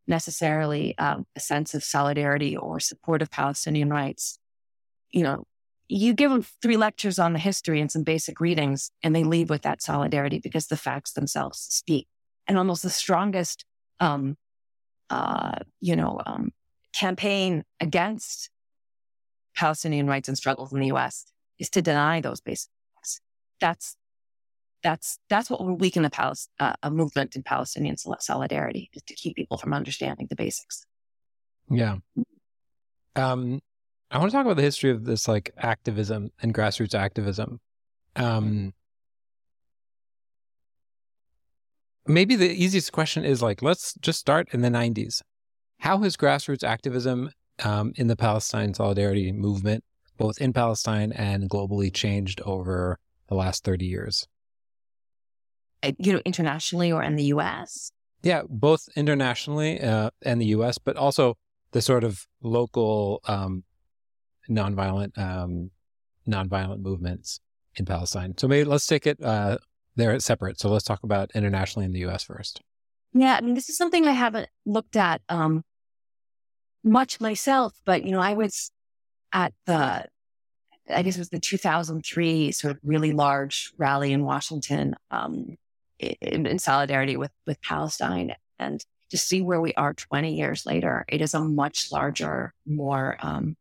necessarily 0.07 0.97
um, 0.99 1.27
a 1.37 1.41
sense 1.41 1.75
of 1.75 1.83
solidarity 1.85 2.57
or 2.57 2.81
support 2.81 3.23
of 3.23 3.31
Palestinian 3.31 3.91
rights, 3.91 4.39
you 5.11 5.23
know, 5.23 5.45
you 5.89 6.15
give 6.15 6.31
them 6.31 6.45
three 6.63 6.77
lectures 6.77 7.19
on 7.19 7.33
the 7.33 7.39
history 7.39 7.81
and 7.81 7.91
some 7.91 8.03
basic 8.03 8.41
readings, 8.41 8.91
and 9.03 9.15
they 9.15 9.25
leave 9.25 9.51
with 9.51 9.63
that 9.63 9.83
solidarity 9.83 10.41
because 10.41 10.67
the 10.67 10.77
facts 10.77 11.13
themselves 11.13 11.59
speak. 11.59 12.09
And 12.49 12.59
almost 12.59 12.83
the 12.83 12.91
strongest 12.91 13.65
um, 14.01 14.37
uh, 15.11 15.59
you 15.81 15.97
know, 15.97 16.21
um, 16.25 16.53
campaign 16.93 17.65
against 17.81 18.51
Palestinian 19.55 20.07
rights 20.07 20.29
and 20.29 20.37
struggles 20.37 20.73
in 20.73 20.81
the 20.81 20.93
US 20.93 21.27
is 21.59 21.71
to 21.71 21.83
deny 21.83 22.21
those 22.21 22.41
basics. 22.41 23.21
That's 23.61 23.97
that's 24.83 25.19
that's 25.29 25.51
what 25.51 25.65
will 25.65 25.77
weaken 25.77 26.05
a, 26.05 26.11
Palis- 26.11 26.49
uh, 26.61 26.75
a 26.83 26.91
movement 26.91 27.35
in 27.35 27.43
Palestinian 27.43 27.97
solidarity 27.97 28.91
is 28.93 29.03
to 29.05 29.15
keep 29.15 29.35
people 29.35 29.57
from 29.57 29.73
understanding 29.73 30.27
the 30.29 30.37
basics. 30.37 30.85
Yeah. 31.71 31.97
Um, 33.17 33.61
I 34.11 34.19
want 34.19 34.31
to 34.31 34.37
talk 34.37 34.45
about 34.45 34.57
the 34.57 34.63
history 34.63 34.91
of 34.91 35.05
this 35.05 35.27
like 35.27 35.53
activism 35.57 36.31
and 36.43 36.55
grassroots 36.55 36.95
activism. 36.95 37.61
Um, 38.15 38.73
maybe 42.07 42.37
the 42.37 42.51
easiest 42.51 42.93
question 42.93 43.25
is 43.25 43.43
like, 43.43 43.63
let's 43.63 43.95
just 44.01 44.19
start 44.19 44.49
in 44.53 44.63
the 44.63 44.69
90s. 44.69 45.23
How 45.79 45.99
has 45.99 46.17
grassroots 46.17 46.65
activism 46.65 47.31
um, 47.65 47.93
in 47.97 48.07
the 48.07 48.17
Palestine 48.17 48.75
solidarity 48.75 49.33
movement, 49.33 49.85
both 50.17 50.39
in 50.39 50.53
Palestine 50.53 51.13
and 51.13 51.49
globally, 51.51 51.93
changed 51.93 52.41
over 52.43 52.99
the 53.29 53.35
last 53.35 53.65
30 53.65 53.87
years? 53.87 54.27
You 55.99 56.15
know, 56.15 56.23
internationally 56.25 56.91
or 56.91 57.03
in 57.03 57.17
the 57.17 57.25
US? 57.25 57.93
Yeah, 58.23 58.43
both 58.49 58.89
internationally 58.97 59.81
uh, 59.81 60.11
and 60.23 60.41
the 60.41 60.47
US, 60.47 60.79
but 60.79 60.97
also 60.97 61.37
the 61.73 61.83
sort 61.83 62.05
of 62.05 62.27
local 62.43 63.21
um, 63.29 63.65
nonviolent 64.49 65.17
um, 65.19 65.71
nonviolent 66.27 66.81
movements 66.81 67.41
in 67.77 67.85
Palestine. 67.85 68.35
So 68.37 68.49
maybe 68.49 68.65
let's 68.65 68.87
take 68.87 69.07
it 69.07 69.23
uh, 69.23 69.59
they're 69.97 70.19
separate. 70.21 70.61
So 70.61 70.69
let's 70.69 70.85
talk 70.85 71.03
about 71.03 71.31
internationally 71.35 71.87
in 71.87 71.93
the 71.93 72.05
US 72.07 72.23
first. 72.25 72.61
Yeah, 73.13 73.35
I 73.35 73.41
mean, 73.41 73.55
this 73.55 73.69
is 73.69 73.77
something 73.77 74.07
I 74.07 74.13
haven't 74.13 74.49
looked 74.67 74.97
at 74.97 75.23
um, 75.29 75.63
much 76.85 77.21
myself, 77.21 77.73
but, 77.85 78.05
you 78.05 78.13
know, 78.13 78.21
I 78.21 78.35
was 78.35 78.71
at 79.33 79.53
the, 79.67 80.07
I 80.89 81.03
guess 81.03 81.17
it 81.17 81.21
was 81.21 81.31
the 81.31 81.41
2003 81.41 82.53
sort 82.53 82.73
of 82.73 82.81
really 82.85 83.13
large 83.13 83.73
rally 83.79 84.13
in 84.13 84.23
Washington 84.23 84.95
um, 85.11 85.57
in, 85.99 86.47
in 86.47 86.59
solidarity 86.59 87.17
with, 87.17 87.33
with 87.47 87.61
Palestine. 87.63 88.35
And 88.59 88.85
to 89.11 89.19
see 89.19 89.41
where 89.41 89.61
we 89.61 89.73
are 89.75 89.95
20 89.95 90.35
years 90.35 90.67
later, 90.67 91.05
it 91.09 91.23
is 91.23 91.35
a 91.35 91.41
much 91.41 91.91
larger, 91.91 92.53
more 92.67 93.17
um, 93.21 93.57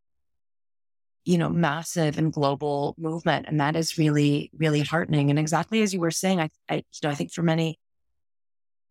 you 1.26 1.39
know, 1.39 1.49
massive 1.49 2.19
and 2.19 2.32
global 2.32 2.95
movement. 2.99 3.47
And 3.47 3.59
that 3.59 3.76
is 3.76 3.97
really, 3.97 4.51
really 4.55 4.82
heartening. 4.82 5.32
And 5.32 5.39
exactly 5.39 5.82
as 5.82 5.93
you 5.93 5.99
were 5.99 6.11
saying, 6.11 6.39
I, 6.39 6.49
I, 6.69 6.76
you 6.76 6.84
know, 7.03 7.09
I 7.09 7.15
think 7.15 7.32
for 7.32 7.41
many 7.41 7.80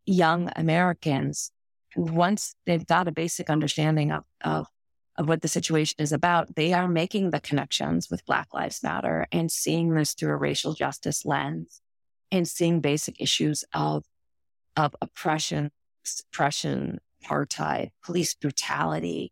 young 0.05 0.51
Americans, 0.57 1.51
once 1.95 2.55
they've 2.65 2.85
got 2.85 3.07
a 3.07 3.13
basic 3.13 3.49
understanding 3.49 4.11
of, 4.11 4.23
of, 4.41 4.67
of 5.17 5.29
what 5.29 5.41
the 5.41 5.47
situation 5.47 5.95
is 5.99 6.11
about, 6.11 6.55
they 6.55 6.73
are 6.73 6.89
making 6.89 7.29
the 7.29 7.39
connections 7.39 8.09
with 8.11 8.25
Black 8.25 8.53
Lives 8.53 8.83
Matter 8.83 9.25
and 9.31 9.49
seeing 9.49 9.93
this 9.93 10.13
through 10.13 10.33
a 10.33 10.37
racial 10.37 10.73
justice 10.73 11.25
lens 11.25 11.81
and 12.33 12.45
seeing 12.45 12.81
basic 12.81 13.21
issues 13.21 13.63
of, 13.73 14.03
of 14.75 14.93
oppression, 15.01 15.71
suppression, 16.03 16.99
apartheid, 17.23 17.91
police 18.03 18.33
brutality, 18.33 19.31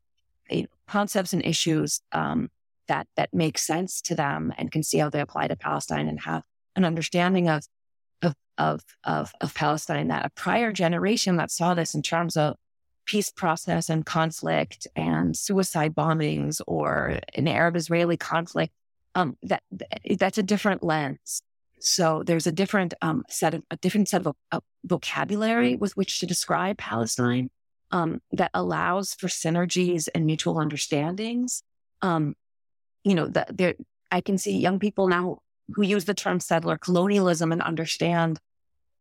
concepts 0.88 1.34
and 1.34 1.46
issues 1.46 2.02
um, 2.14 2.50
that 2.88 3.08
that 3.16 3.34
makes 3.34 3.66
sense 3.66 4.02
to 4.02 4.16
them 4.16 4.54
and 4.58 4.72
can 4.72 4.84
see 4.84 4.98
how 4.98 5.10
they 5.10 5.22
apply 5.22 5.48
to 5.48 5.56
Palestine 5.56 6.08
and 6.08 6.20
have 6.22 6.44
an 6.76 6.86
understanding 6.86 7.50
of 7.50 7.64
of 8.22 8.36
of 8.58 8.82
of, 9.04 9.32
of 9.42 9.54
Palestine 9.54 10.08
that 10.10 10.26
a 10.26 10.30
prior 10.30 10.72
generation 10.72 11.38
that 11.38 11.52
saw 11.52 11.74
this 11.74 11.94
in 11.94 12.02
terms 12.02 12.38
of 12.38 12.56
peace 13.06 13.30
process 13.30 13.90
and 13.90 14.06
conflict 14.06 14.88
and 14.96 15.36
suicide 15.36 15.94
bombings 15.94 16.62
or 16.68 17.20
an 17.36 17.48
Arab 17.48 17.76
Israeli 17.76 18.18
conflict 18.18 18.74
um, 19.16 19.38
that 19.44 19.62
that's 20.18 20.38
a 20.38 20.44
different 20.44 20.84
lens. 20.84 21.42
So 21.80 22.24
there's 22.26 22.48
a 22.48 22.52
different 22.52 22.94
um, 23.02 23.24
set 23.30 23.54
of 23.54 23.64
a 23.70 23.78
different 23.78 24.08
set 24.08 24.26
of, 24.26 24.36
of 24.52 24.64
vocabulary 24.86 25.76
with 25.76 25.96
which 25.98 26.20
to 26.20 26.26
describe 26.26 26.78
Palestine 26.78 27.50
um, 27.92 28.22
that 28.32 28.52
allows 28.54 29.14
for 29.14 29.28
synergies 29.28 30.08
and 30.16 30.26
mutual 30.26 30.58
understandings 30.58 31.62
um, 32.02 32.36
you 33.04 33.16
know, 33.16 33.28
the, 33.28 33.46
there, 33.50 33.76
I 34.12 34.22
can 34.22 34.38
see 34.38 34.58
young 34.58 34.80
people 34.80 35.08
now 35.08 35.40
who 35.74 35.84
use 35.84 36.06
the 36.06 36.14
term 36.14 36.40
settler 36.40 36.78
colonialism 36.78 37.52
and 37.52 37.62
understand 37.62 38.40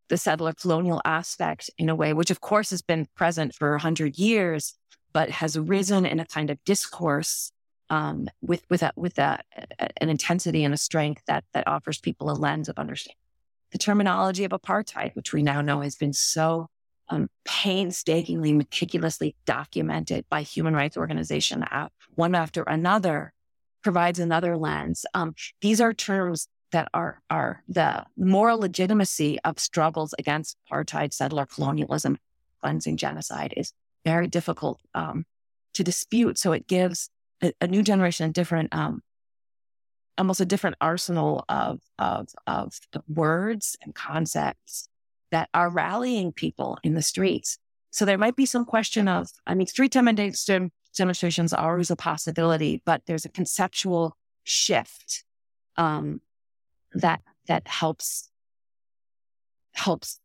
the 0.09 0.17
settler 0.17 0.53
colonial 0.53 1.01
aspect 1.05 1.71
in 1.79 1.89
a 1.89 1.95
way, 1.95 2.13
which 2.13 2.31
of 2.31 2.41
course 2.41 2.71
has 2.71 2.83
been 2.83 3.07
present 3.15 3.55
for 3.55 3.75
a 3.75 3.81
hundred 3.81 4.19
years, 4.19 4.75
but 5.13 5.31
has 5.31 5.59
risen 5.59 6.07
in 6.07 6.21
a 6.21 6.27
kind 6.27 6.51
of 6.51 6.63
discourse 6.65 7.53
um, 7.91 8.29
with 8.41 8.65
with 8.71 8.83
a, 8.83 8.93
with 8.97 9.19
an 9.19 9.39
intensity 10.01 10.65
and 10.65 10.73
a 10.73 10.79
strength 10.79 11.23
that 11.27 11.45
that 11.53 11.67
offers 11.67 11.99
people 11.99 12.31
a 12.31 12.33
lens 12.33 12.69
of 12.69 12.79
understanding. 12.79 13.17
The 13.71 13.79
terminology 13.79 14.45
of 14.45 14.53
apartheid, 14.53 15.15
which 15.15 15.33
we 15.33 15.43
now 15.43 15.61
know 15.61 15.81
has 15.81 15.97
been 15.97 16.13
so 16.13 16.69
um, 17.09 17.29
painstakingly, 17.45 18.53
meticulously 18.53 19.35
documented 19.45 20.25
by 20.29 20.43
human 20.43 20.75
rights 20.75 20.97
organizations, 20.97 21.65
one 22.15 22.35
after 22.35 22.63
another, 22.63 23.33
provides 23.83 24.19
another 24.19 24.57
lens. 24.57 25.05
Um, 25.15 25.35
these 25.61 25.81
are 25.81 25.93
terms 25.93 26.49
that 26.71 26.89
are 26.95 27.21
are 27.29 27.63
the 27.69 28.05
moral 28.17 28.59
legitimacy 28.59 29.39
of 29.45 29.59
struggles 29.59 30.15
against 30.19 30.57
apartheid, 30.71 31.13
settler 31.13 31.47
colonialism, 31.47 32.17
cleansing 32.63 32.97
genocide 32.97 33.53
is 33.57 33.73
very 34.05 34.27
difficult 34.27 34.81
um, 34.95 35.25
to 35.75 35.85
dispute. 35.85 36.39
So 36.39 36.53
it 36.53 36.67
gives 36.67 37.11
a, 37.43 37.53
a 37.61 37.67
new 37.67 37.83
generation 37.83 38.31
a 38.31 38.33
different, 38.33 38.75
um, 38.75 39.03
almost 40.17 40.41
a 40.41 40.47
different 40.47 40.77
arsenal 40.81 41.45
of, 41.49 41.81
of 41.99 42.29
of 42.47 42.75
words 43.09 43.77
and 43.83 43.95
concepts 43.95 44.89
that 45.31 45.49
are 45.53 45.71
rallying 45.71 46.33
people 46.33 46.79
in 46.83 46.95
the 46.95 47.03
streets. 47.03 47.59
So 47.91 48.05
there 48.05 48.19
might 48.19 48.37
be 48.37 48.47
some 48.47 48.65
question 48.65 49.09
of, 49.09 49.29
I 49.47 49.55
mean, 49.55 49.67
street 49.67 49.93
demonstration 49.93 50.71
demonstrations 50.97 51.53
are 51.53 51.73
always 51.73 51.91
a 51.91 51.97
possibility, 51.97 52.83
but 52.85 53.03
there's 53.07 53.25
a 53.25 53.31
conceptual 53.31 54.17
shift 54.45 55.25
um, 55.77 56.21
that 56.95 57.23
that 57.49 57.67
helps 57.67 58.31
helps 59.73 60.21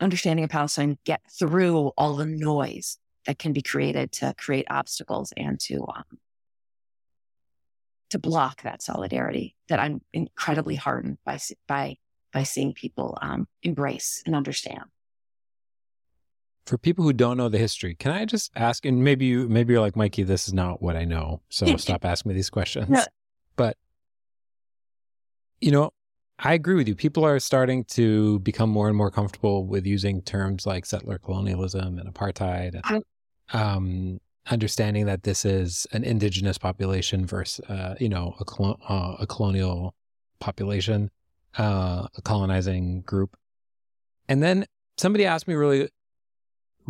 understanding 0.00 0.44
of 0.44 0.50
Palestine 0.50 0.98
get 1.04 1.20
through 1.38 1.88
all 1.96 2.16
the 2.16 2.26
noise 2.26 2.98
that 3.26 3.38
can 3.38 3.52
be 3.52 3.62
created 3.62 4.12
to 4.12 4.34
create 4.38 4.66
obstacles 4.70 5.32
and 5.36 5.58
to 5.60 5.84
um, 5.94 6.18
to 8.10 8.18
block 8.18 8.62
that 8.62 8.82
solidarity 8.82 9.56
that 9.68 9.78
I'm 9.78 10.00
incredibly 10.12 10.74
heartened 10.74 11.18
by 11.24 11.38
by 11.66 11.96
by 12.32 12.42
seeing 12.42 12.74
people 12.74 13.18
um, 13.20 13.48
embrace 13.62 14.22
and 14.26 14.34
understand 14.34 14.84
for 16.70 16.78
people 16.78 17.02
who 17.04 17.12
don't 17.12 17.36
know 17.36 17.48
the 17.48 17.58
history, 17.58 17.96
can 17.96 18.12
I 18.12 18.24
just 18.24 18.52
ask? 18.54 18.86
And 18.86 19.02
maybe 19.02 19.26
you, 19.26 19.48
maybe 19.48 19.72
you're 19.72 19.80
like 19.80 19.96
Mikey. 19.96 20.22
This 20.22 20.46
is 20.46 20.54
not 20.54 20.80
what 20.80 20.94
I 20.94 21.04
know, 21.04 21.40
so 21.48 21.76
stop 21.76 22.04
asking 22.04 22.28
me 22.30 22.36
these 22.36 22.48
questions. 22.48 22.88
No. 22.88 23.02
But 23.56 23.76
you 25.60 25.72
know, 25.72 25.90
I 26.38 26.54
agree 26.54 26.76
with 26.76 26.86
you. 26.86 26.94
People 26.94 27.24
are 27.24 27.40
starting 27.40 27.82
to 27.96 28.38
become 28.38 28.70
more 28.70 28.86
and 28.86 28.96
more 28.96 29.10
comfortable 29.10 29.66
with 29.66 29.84
using 29.84 30.22
terms 30.22 30.64
like 30.64 30.86
settler 30.86 31.18
colonialism 31.18 31.98
and 31.98 32.14
apartheid, 32.14 32.80
and 32.88 33.02
um, 33.52 34.20
understanding 34.48 35.06
that 35.06 35.24
this 35.24 35.44
is 35.44 35.88
an 35.90 36.04
indigenous 36.04 36.56
population 36.56 37.26
versus, 37.26 37.64
uh, 37.68 37.96
you 37.98 38.08
know, 38.08 38.36
a, 38.38 38.62
uh, 38.62 39.16
a 39.18 39.26
colonial 39.26 39.96
population, 40.38 41.10
uh, 41.58 42.06
a 42.16 42.22
colonizing 42.22 43.00
group. 43.00 43.36
And 44.28 44.40
then 44.40 44.66
somebody 44.98 45.26
asked 45.26 45.48
me 45.48 45.54
really 45.54 45.88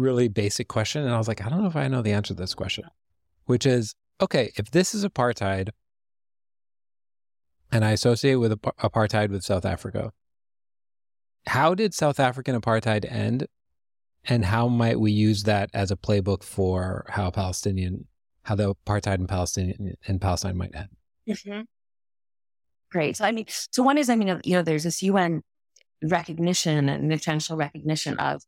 really 0.00 0.28
basic 0.28 0.68
question. 0.68 1.02
And 1.02 1.12
I 1.14 1.18
was 1.18 1.28
like, 1.28 1.44
I 1.44 1.48
don't 1.48 1.62
know 1.62 1.68
if 1.68 1.76
I 1.76 1.88
know 1.88 2.02
the 2.02 2.12
answer 2.12 2.34
to 2.34 2.40
this 2.40 2.54
question, 2.54 2.84
which 3.44 3.66
is 3.66 3.94
okay, 4.20 4.52
if 4.56 4.70
this 4.70 4.94
is 4.94 5.04
apartheid 5.04 5.70
and 7.72 7.84
I 7.84 7.92
associate 7.92 8.36
with 8.36 8.52
apartheid 8.60 9.30
with 9.30 9.44
South 9.44 9.64
Africa, 9.64 10.12
how 11.46 11.74
did 11.74 11.94
South 11.94 12.20
African 12.20 12.60
apartheid 12.60 13.10
end? 13.10 13.46
And 14.26 14.44
how 14.44 14.68
might 14.68 15.00
we 15.00 15.12
use 15.12 15.44
that 15.44 15.70
as 15.72 15.90
a 15.90 15.96
playbook 15.96 16.42
for 16.42 17.06
how 17.08 17.30
Palestinian, 17.30 18.06
how 18.42 18.54
the 18.54 18.74
apartheid 18.74 19.18
in 19.18 19.26
Palestine 19.26 19.96
in 20.06 20.18
Palestine 20.18 20.58
might 20.58 20.74
end? 20.74 20.88
Mm-hmm. 21.28 21.62
Great. 22.90 23.16
So 23.16 23.24
I 23.24 23.32
mean, 23.32 23.46
so 23.48 23.82
one 23.82 23.96
is, 23.96 24.10
I 24.10 24.16
mean, 24.16 24.40
you 24.44 24.56
know, 24.56 24.62
there's 24.62 24.84
this 24.84 25.02
UN 25.02 25.42
recognition 26.02 26.88
and 26.88 27.12
intentional 27.12 27.58
recognition 27.58 28.18
of 28.18 28.42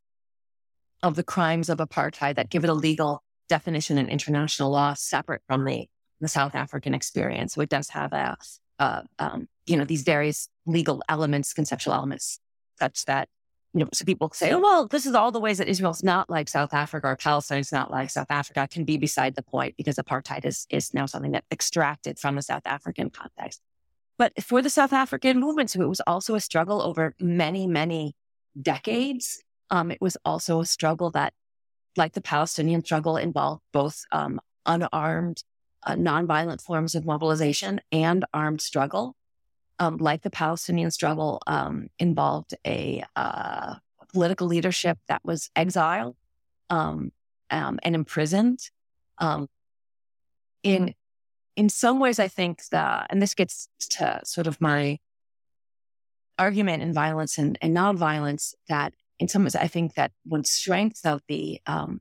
of 1.02 1.16
the 1.16 1.22
crimes 1.22 1.68
of 1.68 1.78
apartheid 1.78 2.36
that 2.36 2.50
give 2.50 2.64
it 2.64 2.70
a 2.70 2.74
legal 2.74 3.22
definition 3.48 3.98
in 3.98 4.08
international 4.08 4.70
law 4.70 4.94
separate 4.94 5.42
from 5.46 5.64
the, 5.64 5.88
the 6.20 6.28
South 6.28 6.54
African 6.54 6.94
experience. 6.94 7.54
So 7.54 7.60
it 7.60 7.68
does 7.68 7.88
have 7.90 8.12
a, 8.12 8.36
um, 8.78 9.48
you 9.66 9.76
know, 9.76 9.84
these 9.84 10.02
various 10.02 10.48
legal 10.66 11.02
elements, 11.08 11.52
conceptual 11.52 11.94
elements, 11.94 12.38
such 12.78 13.04
that 13.06 13.28
you 13.74 13.80
know, 13.80 13.88
so 13.92 14.04
people 14.04 14.30
say, 14.34 14.52
oh, 14.52 14.58
well, 14.58 14.86
this 14.86 15.06
is 15.06 15.14
all 15.14 15.32
the 15.32 15.40
ways 15.40 15.58
that 15.58 15.66
Israel's 15.68 16.02
not 16.02 16.28
like 16.28 16.48
South 16.48 16.74
Africa 16.74 17.06
or 17.06 17.16
Palestine's 17.16 17.72
not 17.72 17.90
like 17.90 18.10
South 18.10 18.30
Africa 18.30 18.68
can 18.70 18.84
be 18.84 18.98
beside 18.98 19.34
the 19.34 19.42
point 19.42 19.76
because 19.78 19.96
apartheid 19.96 20.44
is, 20.44 20.66
is 20.68 20.92
now 20.92 21.06
something 21.06 21.32
that 21.32 21.44
extracted 21.50 22.18
from 22.18 22.36
the 22.36 22.42
South 22.42 22.66
African 22.66 23.08
context. 23.08 23.62
But 24.18 24.32
for 24.42 24.60
the 24.60 24.68
South 24.68 24.92
African 24.92 25.40
movement, 25.40 25.70
so 25.70 25.80
it 25.80 25.88
was 25.88 26.02
also 26.06 26.34
a 26.34 26.40
struggle 26.40 26.82
over 26.82 27.14
many, 27.18 27.66
many 27.66 28.14
decades. 28.60 29.42
Um, 29.72 29.90
it 29.90 30.00
was 30.00 30.16
also 30.24 30.60
a 30.60 30.66
struggle 30.66 31.10
that, 31.10 31.32
like 31.96 32.12
the 32.12 32.20
Palestinian 32.20 32.84
struggle, 32.84 33.16
involved 33.16 33.62
both 33.72 34.04
um, 34.12 34.40
unarmed, 34.64 35.42
uh, 35.82 35.94
nonviolent 35.94 36.62
forms 36.62 36.94
of 36.94 37.04
mobilization 37.04 37.80
and 37.90 38.24
armed 38.32 38.60
struggle 38.60 39.16
um, 39.82 39.96
like 39.96 40.22
the 40.22 40.30
Palestinian 40.30 40.92
struggle, 40.92 41.40
um, 41.48 41.88
involved 41.98 42.54
a 42.64 43.02
uh, 43.16 43.74
political 44.12 44.46
leadership 44.46 44.98
that 45.08 45.20
was 45.24 45.50
exiled 45.56 46.16
um, 46.70 47.10
um 47.50 47.80
and 47.82 47.94
imprisoned. 47.94 48.60
In 50.62 50.94
in 51.56 51.68
some 51.68 51.98
ways, 51.98 52.18
I 52.18 52.28
think 52.28 52.66
that, 52.68 53.08
and 53.10 53.20
this 53.20 53.34
gets 53.34 53.68
to 53.90 54.20
sort 54.24 54.46
of 54.46 54.60
my 54.60 54.98
argument 56.38 56.82
in 56.82 56.94
violence 56.94 57.36
and, 57.36 57.58
and 57.60 57.76
nonviolence, 57.76 58.54
that 58.68 58.94
in 59.22 59.28
some 59.28 59.44
ways, 59.44 59.54
I 59.54 59.68
think 59.68 59.94
that 59.94 60.10
one 60.24 60.42
strength 60.42 61.06
of 61.06 61.22
the 61.28 61.60
um, 61.64 62.00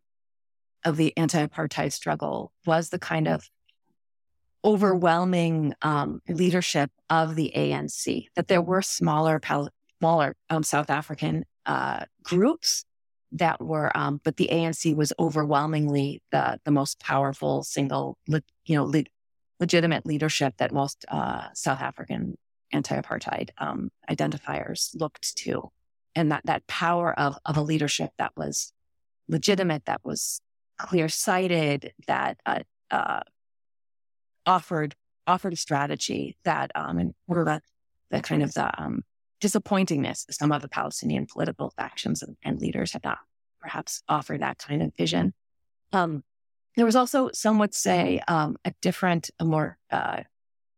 of 0.84 0.98
the 0.98 1.16
anti-apartheid 1.16 1.94
struggle 1.94 2.52
was 2.66 2.90
the 2.90 2.98
kind 2.98 3.28
of 3.28 3.48
overwhelming 4.66 5.76
um, 5.84 6.22
leadership 6.28 6.90
of 7.12 7.36
the 7.36 7.54
ANC, 7.56 8.26
that 8.36 8.48
there 8.48 8.62
were 8.62 8.82
smaller, 8.82 9.40
pal- 9.40 9.70
smaller 10.00 10.36
um, 10.50 10.64
South 10.64 10.90
African 10.90 11.46
uh, 11.68 12.06
groups 12.24 12.86
that 13.34 13.62
were, 13.62 13.96
um, 13.96 14.20
but 14.24 14.38
the 14.38 14.50
ANC 14.52 14.96
was 14.96 15.14
overwhelmingly 15.20 16.24
the 16.32 16.60
the 16.66 16.72
most 16.72 17.00
powerful 17.00 17.62
single, 17.62 18.18
le- 18.28 18.42
you 18.66 18.76
know, 18.76 18.86
le- 18.86 19.04
legitimate 19.60 20.08
leadership 20.08 20.56
that 20.58 20.74
most 20.74 21.06
uh, 21.08 21.50
South 21.54 21.82
African 21.82 22.36
anti-apartheid 22.74 23.52
um, 23.60 23.92
identifiers 24.10 25.00
looked 25.00 25.38
to, 25.38 25.70
and 26.16 26.32
that 26.32 26.42
that 26.46 26.68
power 26.68 27.18
of 27.18 27.38
of 27.46 27.58
a 27.58 27.62
leadership 27.62 28.12
that 28.18 28.34
was 28.36 28.74
legitimate, 29.28 29.86
that 29.86 30.02
was 30.04 30.42
clear 30.78 31.10
sighted, 31.10 31.94
that 32.08 32.38
uh, 32.46 32.60
uh, 32.90 33.22
offered 34.46 34.96
offered 35.28 35.54
a 35.54 35.58
strategy 35.58 36.38
that 36.44 36.72
um, 36.76 36.98
and 36.98 37.14
what 37.26 37.38
are 37.38 37.62
the, 38.10 38.22
kind 38.22 38.44
of 38.44 38.54
the 38.54 38.82
um, 38.82 39.04
disappointingness 39.42 40.26
some 40.32 40.52
of 40.52 40.62
the 40.62 40.68
Palestinian 40.68 41.26
political 41.26 41.72
factions 41.78 42.22
and, 42.22 42.36
and, 42.44 42.60
leaders 42.60 42.94
had 42.94 43.04
not 43.04 43.20
perhaps 43.60 44.04
offered 44.10 44.42
that 44.42 44.58
kind 44.58 44.82
of 44.82 44.92
vision. 44.98 45.34
Um, 45.94 46.24
there 46.76 46.86
was 46.86 46.96
also, 46.96 47.30
some 47.34 47.60
would 47.60 47.74
say, 47.74 48.22
um, 48.28 48.58
a 48.66 48.74
different, 48.82 49.30
a 49.40 49.46
more, 49.46 49.78
uh, 49.92 50.24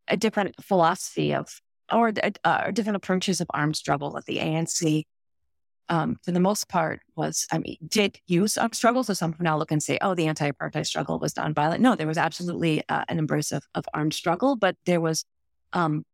a 0.07 0.17
different 0.17 0.55
philosophy 0.63 1.33
of, 1.33 1.61
or 1.91 2.11
uh, 2.43 2.71
different 2.71 2.97
approaches 2.97 3.41
of 3.41 3.47
armed 3.53 3.75
struggle 3.75 4.11
that 4.11 4.25
the 4.25 4.37
ANC 4.37 5.03
um, 5.89 6.17
for 6.23 6.31
the 6.31 6.39
most 6.39 6.69
part, 6.69 7.01
was, 7.15 7.45
I 7.51 7.57
mean, 7.59 7.77
did 7.87 8.19
use 8.27 8.57
armed 8.57 8.75
struggle. 8.75 9.03
So 9.03 9.13
some 9.13 9.33
people 9.33 9.43
now 9.43 9.57
look 9.57 9.71
and 9.71 9.83
say, 9.83 9.97
oh, 10.01 10.15
the 10.15 10.27
anti 10.27 10.49
apartheid 10.49 10.85
struggle 10.85 11.19
was 11.19 11.33
nonviolent. 11.33 11.79
No, 11.79 11.95
there 11.95 12.07
was 12.07 12.17
absolutely 12.17 12.83
uh, 12.89 13.03
an 13.07 13.19
embrace 13.19 13.51
of, 13.51 13.63
of 13.75 13.85
armed 13.93 14.13
struggle, 14.13 14.55
but 14.55 14.75
there 14.85 15.01
was, 15.01 15.25
um, 15.73 16.05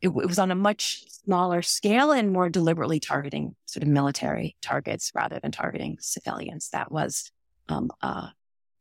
it, 0.00 0.08
it, 0.08 0.26
was 0.26 0.38
on 0.38 0.50
a 0.50 0.56
much 0.56 1.04
smaller 1.08 1.62
scale 1.62 2.10
and 2.10 2.32
more 2.32 2.48
deliberately 2.48 2.98
targeting 2.98 3.54
sort 3.66 3.82
of 3.82 3.88
military 3.88 4.56
targets 4.60 5.12
rather 5.14 5.38
than 5.40 5.52
targeting 5.52 5.98
civilians. 6.00 6.70
That 6.70 6.90
was 6.90 7.30
um, 7.68 7.90
uh, 8.02 8.28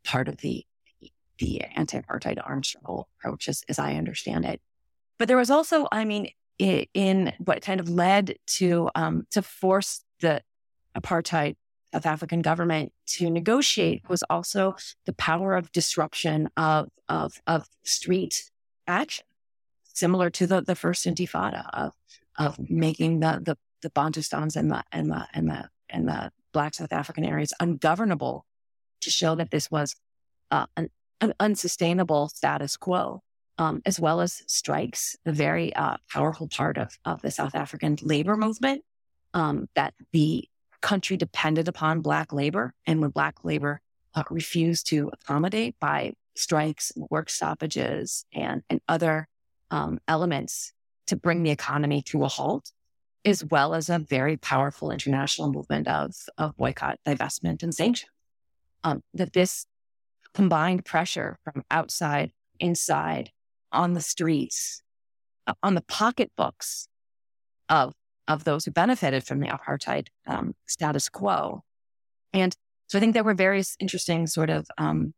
part 0.03 0.27
of 0.27 0.37
the 0.37 0.65
the 1.37 1.61
anti-apartheid 1.75 2.39
armed 2.43 2.65
struggle 2.65 3.09
approach, 3.17 3.49
as, 3.49 3.63
as 3.67 3.79
I 3.79 3.95
understand 3.95 4.45
it. 4.45 4.61
But 5.17 5.27
there 5.27 5.37
was 5.37 5.49
also, 5.49 5.87
I 5.91 6.05
mean, 6.05 6.29
in 6.59 7.33
what 7.39 7.61
kind 7.61 7.79
of 7.79 7.89
led 7.89 8.35
to 8.45 8.89
um, 8.95 9.25
to 9.31 9.41
force 9.41 10.03
the 10.21 10.41
apartheid 10.97 11.55
South 11.93 12.05
African 12.05 12.41
government 12.41 12.93
to 13.05 13.29
negotiate 13.29 14.07
was 14.07 14.23
also 14.29 14.75
the 15.05 15.13
power 15.13 15.55
of 15.55 15.71
disruption 15.71 16.49
of 16.55 16.89
of, 17.09 17.41
of 17.45 17.67
street 17.83 18.49
action, 18.87 19.25
similar 19.93 20.29
to 20.29 20.47
the, 20.47 20.61
the 20.61 20.75
first 20.75 21.05
Intifada 21.05 21.69
of 21.73 21.93
of 22.37 22.57
making 22.69 23.19
the 23.19 23.41
the, 23.43 23.57
the 23.81 23.89
Bantustans 23.89 24.55
and 24.55 24.71
the 24.71 24.83
and 24.91 25.09
the 25.11 25.27
and 25.33 25.49
the 25.49 25.69
and 25.89 26.07
the 26.07 26.31
Black 26.53 26.73
South 26.73 26.93
African 26.93 27.25
areas 27.25 27.53
ungovernable 27.59 28.45
to 29.01 29.09
show 29.09 29.35
that 29.35 29.51
this 29.51 29.69
was 29.69 29.95
uh, 30.51 30.67
an, 30.77 30.89
an 31.19 31.33
unsustainable 31.39 32.29
status 32.29 32.77
quo 32.77 33.21
um, 33.57 33.81
as 33.85 33.99
well 33.99 34.21
as 34.21 34.41
strikes, 34.47 35.15
a 35.25 35.31
very 35.31 35.73
uh, 35.75 35.97
powerful 36.09 36.47
part 36.47 36.77
of, 36.77 36.97
of 37.05 37.21
the 37.21 37.31
South 37.31 37.53
African 37.53 37.97
labor 38.01 38.35
movement, 38.35 38.83
um, 39.33 39.67
that 39.75 39.93
the 40.11 40.47
country 40.81 41.17
depended 41.17 41.67
upon 41.67 42.01
Black 42.01 42.33
labor. 42.33 42.73
And 42.85 43.01
when 43.01 43.11
Black 43.11 43.43
labor 43.43 43.81
uh, 44.13 44.23
refused 44.29 44.87
to 44.87 45.11
accommodate 45.13 45.75
by 45.79 46.13
strikes, 46.35 46.91
work 46.95 47.29
stoppages, 47.29 48.25
and, 48.33 48.63
and 48.69 48.81
other 48.87 49.27
um, 49.69 49.99
elements 50.07 50.73
to 51.07 51.15
bring 51.15 51.43
the 51.43 51.51
economy 51.51 52.01
to 52.01 52.23
a 52.23 52.27
halt, 52.27 52.71
as 53.23 53.45
well 53.45 53.73
as 53.73 53.89
a 53.89 53.99
very 53.99 54.37
powerful 54.37 54.91
international 54.91 55.51
movement 55.51 55.87
of, 55.87 56.13
of 56.37 56.57
boycott, 56.57 56.99
divestment, 57.05 57.63
and 57.63 57.73
sanctions. 57.73 58.09
Um, 58.83 59.03
that 59.13 59.33
this 59.33 59.67
combined 60.33 60.85
pressure 60.85 61.37
from 61.43 61.63
outside, 61.69 62.31
inside, 62.59 63.31
on 63.71 63.93
the 63.93 64.01
streets, 64.01 64.81
uh, 65.45 65.53
on 65.61 65.75
the 65.75 65.81
pocketbooks 65.81 66.87
of 67.69 67.93
of 68.31 68.43
those 68.43 68.65
who 68.65 68.71
benefited 68.71 69.23
from 69.23 69.39
the 69.39 69.47
apartheid 69.47 70.07
um, 70.27 70.55
status 70.65 71.09
quo. 71.09 71.63
And 72.33 72.55
so 72.87 72.97
I 72.97 73.01
think 73.01 73.13
there 73.13 73.23
were 73.23 73.33
various 73.33 73.75
interesting 73.79 74.27
sort 74.27 74.49
of 74.49 74.67
um, 74.77 75.13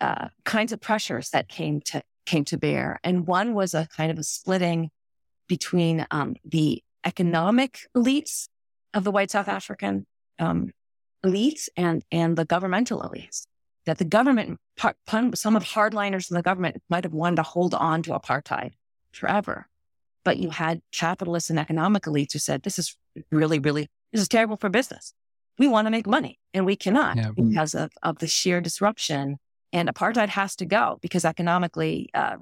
uh, 0.00 0.28
kinds 0.44 0.72
of 0.72 0.80
pressures 0.80 1.30
that 1.30 1.48
came 1.48 1.80
to 1.82 2.02
came 2.24 2.44
to 2.44 2.56
bear, 2.56 3.00
and 3.02 3.26
one 3.26 3.52
was 3.52 3.74
a 3.74 3.88
kind 3.96 4.10
of 4.10 4.18
a 4.18 4.22
splitting 4.22 4.90
between 5.48 6.06
um, 6.10 6.36
the 6.44 6.82
economic 7.04 7.80
elites 7.96 8.48
of 8.94 9.04
the 9.04 9.10
white 9.10 9.30
South 9.30 9.48
African 9.48 10.06
um, 10.38 10.70
elites 11.24 11.68
and 11.76 12.04
and 12.10 12.36
the 12.36 12.44
governmental 12.44 13.00
elites 13.00 13.46
that 13.84 13.98
the 13.98 14.04
government, 14.04 14.58
some 15.34 15.56
of 15.56 15.64
hardliners 15.64 16.30
in 16.30 16.36
the 16.36 16.42
government 16.42 16.82
might 16.88 17.04
have 17.04 17.12
wanted 17.12 17.36
to 17.36 17.42
hold 17.42 17.74
on 17.74 18.02
to 18.02 18.10
apartheid 18.10 18.72
forever. 19.12 19.68
But 20.24 20.38
you 20.38 20.50
had 20.50 20.82
capitalists 20.92 21.50
and 21.50 21.58
economic 21.58 22.04
elites 22.04 22.32
who 22.32 22.38
said, 22.38 22.62
this 22.62 22.78
is 22.78 22.96
really, 23.30 23.58
really, 23.58 23.88
this 24.12 24.22
is 24.22 24.28
terrible 24.28 24.56
for 24.56 24.68
business. 24.68 25.14
We 25.58 25.68
want 25.68 25.86
to 25.86 25.90
make 25.90 26.06
money 26.06 26.38
and 26.54 26.64
we 26.64 26.76
cannot 26.76 27.16
yeah. 27.16 27.30
because 27.34 27.74
of, 27.74 27.90
of 28.02 28.18
the 28.18 28.26
sheer 28.26 28.60
disruption. 28.60 29.38
And 29.72 29.88
apartheid 29.88 30.28
has 30.28 30.54
to 30.56 30.66
go 30.66 30.98
because 31.00 31.24
economically, 31.24 32.10
uh, 32.14 32.36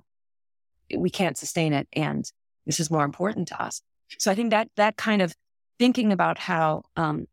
we 0.97 1.11
can't 1.11 1.39
sustain 1.39 1.73
it. 1.73 1.89
And 1.93 2.31
this 2.67 2.81
is 2.81 2.91
more 2.91 3.05
important 3.05 3.49
to 3.49 3.63
us. 3.63 3.83
So 4.19 4.31
I 4.31 4.35
think 4.35 4.51
that 4.51 4.69
that 4.77 4.97
kind 4.97 5.23
of 5.23 5.35
thinking 5.79 6.13
about 6.13 6.39
how 6.39 6.83
um, 6.97 7.27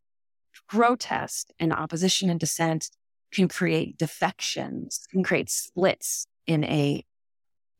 protest 0.68 1.52
and 1.58 1.72
opposition 1.72 2.30
and 2.30 2.40
dissent 2.40 2.90
can 3.32 3.48
create 3.48 3.98
defections, 3.98 5.06
can 5.10 5.22
create 5.22 5.50
splits 5.50 6.26
in 6.46 6.64
a 6.64 7.04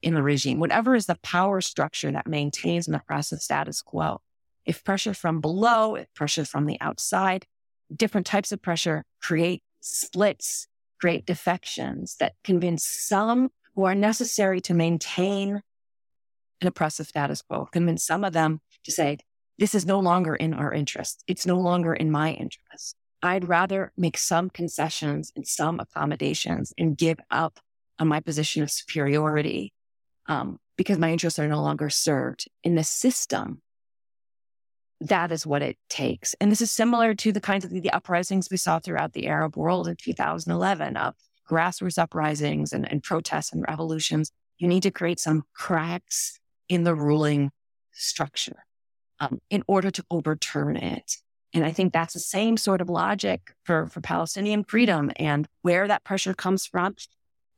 in 0.03 0.15
the 0.15 0.23
regime, 0.23 0.61
whatever 0.61 0.95
is 0.95 1.07
the 1.07 1.19
power 1.23 1.61
structure 1.61 2.11
that 2.13 2.27
maintains 2.27 2.89
an 2.89 2.95
oppressive 2.95 3.41
status 3.41 3.83
quo. 3.83 4.21
If 4.65 4.85
pressure 4.85 5.15
from 5.15 5.41
below, 5.41 5.95
if 5.95 6.13
pressure 6.15 6.45
from 6.45 6.67
the 6.67 6.81
outside, 6.81 7.47
different 7.95 8.27
types 8.27 8.53
of 8.53 8.63
pressure 8.63 9.05
create 9.21 9.63
splits, 9.81 10.69
create 11.01 11.27
defections 11.27 12.17
that 12.21 12.35
convince 12.45 12.85
some 12.85 13.51
who 13.75 13.85
are 13.85 13.95
necessary 13.95 14.61
to 14.61 14.75
maintain 14.75 15.63
an 16.61 16.67
oppressive 16.67 17.07
status 17.07 17.43
quo, 17.43 17.67
convince 17.73 18.05
some 18.05 18.25
of 18.25 18.33
them 18.33 18.61
to 18.85 18.93
say, 18.93 19.19
this 19.59 19.75
is 19.75 19.87
no 19.87 19.99
longer 19.99 20.37
in 20.37 20.55
our 20.55 20.73
interest. 20.73 21.25
It's 21.27 21.47
no 21.47 21.59
longer 21.59 21.95
in 21.95 22.11
my 22.11 22.33
interest. 22.33 22.97
I'd 23.23 23.49
rather 23.49 23.93
make 23.97 24.17
some 24.17 24.51
concessions 24.51 25.33
and 25.35 25.47
some 25.47 25.81
accommodations 25.81 26.73
and 26.79 26.97
give 26.97 27.19
up 27.31 27.59
on 27.99 28.07
my 28.07 28.21
position 28.21 28.63
of 28.63 28.71
superiority 28.71 29.73
um, 30.29 30.59
because 30.77 30.99
my 30.99 31.11
interests 31.11 31.39
are 31.39 31.49
no 31.49 31.63
longer 31.63 31.91
served 31.91 32.49
in 32.63 32.75
the 32.75 32.85
system. 32.85 33.63
That 35.01 35.33
is 35.33 35.47
what 35.47 35.63
it 35.63 35.77
takes. 35.89 36.35
And 36.41 36.51
this 36.51 36.61
is 36.61 36.71
similar 36.71 37.15
to 37.15 37.33
the 37.33 37.41
kinds 37.41 37.65
of 37.65 37.71
the 37.71 37.91
uprisings 37.91 38.49
we 38.51 38.57
saw 38.57 38.79
throughout 38.79 39.13
the 39.13 39.27
Arab 39.27 39.57
world 39.57 39.89
in 39.89 39.97
2011 39.97 40.97
of 40.97 41.15
grassroots 41.49 41.99
uprisings 41.99 42.73
and, 42.73 42.91
and 42.91 43.03
protests 43.03 43.53
and 43.53 43.65
revolutions. 43.67 44.31
You 44.59 44.69
need 44.69 44.83
to 44.83 44.91
create 44.91 45.21
some 45.21 45.45
cracks 45.55 46.39
in 46.69 46.85
the 46.85 46.95
ruling 46.95 47.51
structure 47.93 48.65
um, 49.21 49.41
in 49.51 49.63
order 49.67 49.91
to 49.91 50.05
overturn 50.11 50.77
it. 50.77 51.17
And 51.55 51.65
I 51.65 51.73
think 51.73 51.93
that's 51.93 52.15
the 52.15 52.21
same 52.21 52.57
sort 52.57 52.81
of 52.81 52.91
logic 52.91 53.53
for, 53.65 53.87
for 53.87 54.01
Palestinian 54.01 54.65
freedom 54.65 55.11
and 55.17 55.49
where 55.63 55.89
that 55.89 56.05
pressure 56.05 56.35
comes 56.35 56.67
from. 56.67 56.97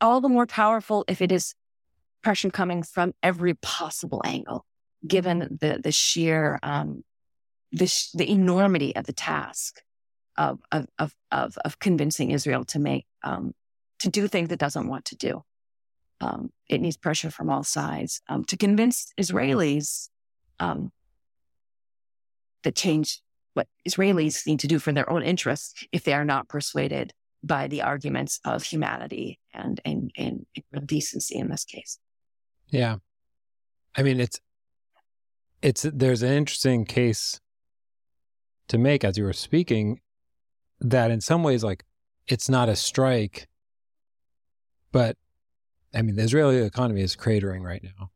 All 0.01 0.21
the 0.21 0.29
more 0.29 0.47
powerful 0.47 1.05
if 1.09 1.21
it 1.21 1.33
is 1.33 1.55
pressure 2.23 2.51
coming 2.51 2.83
from 2.83 3.13
every 3.23 3.55
possible 3.55 4.23
angle, 4.25 4.65
given 5.07 5.59
the, 5.61 5.81
the 5.83 5.93
sheer, 5.93 6.59
um, 6.63 7.05
the, 7.73 7.87
sh- 7.87 8.11
the 8.13 8.31
enormity 8.31 8.95
of 8.97 9.07
the 9.07 9.13
task 9.13 9.81
of, 10.37 10.61
of, 10.73 10.87
of, 10.99 11.15
of, 11.31 11.57
of 11.65 11.79
convincing 11.79 12.31
Israel 12.31 12.65
to 12.67 12.79
make, 12.79 13.07
um, 13.23 13.55
to 13.99 14.09
do 14.09 14.29
things 14.29 14.51
it 14.51 14.59
doesn't 14.59 14.89
want 14.89 15.05
to 15.07 15.17
do. 15.17 15.43
Um, 16.21 16.51
it 16.69 16.81
needs 16.81 16.97
pressure 16.97 17.31
from 17.31 17.49
all 17.49 17.65
sides 17.65 18.21
um, 18.29 18.45
to 18.45 18.57
convince 18.57 19.13
Israelis 19.19 20.09
um, 20.59 20.93
that 22.63 22.75
change 22.75 23.23
what 23.55 23.69
Israelis 23.89 24.47
need 24.47 24.61
to 24.61 24.67
do 24.67 24.79
for 24.79 24.93
their 24.93 25.09
own 25.11 25.23
interests 25.23 25.87
if 25.93 26.05
they 26.05 26.13
are 26.13 26.25
not 26.25 26.49
persuaded 26.49 27.13
by 27.43 27.69
the 27.69 27.83
arguments 27.83 28.39
of 28.45 28.63
humanity 28.63 29.39
and 29.55 29.81
and 29.85 30.13
and, 30.17 30.47
and 30.73 30.87
decency 30.87 31.39
in 31.39 31.49
this 31.49 31.65
case. 31.65 31.99
Yeah, 32.71 32.97
I 33.97 34.03
mean 34.03 34.21
it's 34.21 34.41
it's 35.63 35.83
there's 35.93 36.23
an 36.23 36.33
interesting 36.33 36.85
case 36.85 37.41
to 38.69 38.79
make 38.79 39.05
as 39.05 39.19
you 39.19 39.25
were 39.25 39.33
speaking 39.33 40.01
that 40.81 41.11
in 41.11 41.21
some 41.21 41.43
ways 41.43 41.63
like 41.63 41.85
it's 42.27 42.49
not 42.49 42.69
a 42.69 42.77
strike, 42.77 43.49
but 44.93 45.17
I 45.95 46.03
mean 46.03 46.17
the 46.17 46.23
Israeli 46.23 46.59
economy 46.59 47.03
is 47.03 47.17
cratering 47.17 47.63
right 47.63 47.83
now 47.83 48.11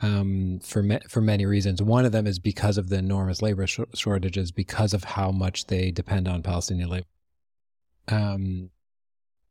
um, 0.00 0.60
for 0.62 0.84
for 1.08 1.20
many 1.20 1.46
reasons. 1.46 1.82
One 1.82 2.04
of 2.04 2.12
them 2.12 2.26
is 2.26 2.38
because 2.38 2.78
of 2.78 2.88
the 2.88 2.96
enormous 2.96 3.42
labor 3.42 3.66
sh- 3.66 3.80
shortages, 3.94 4.52
because 4.52 4.94
of 4.94 5.04
how 5.04 5.30
much 5.30 5.66
they 5.66 5.90
depend 5.90 6.28
on 6.28 6.42
Palestinian 6.42 6.88
labor. 6.88 7.06
Um, 8.08 8.70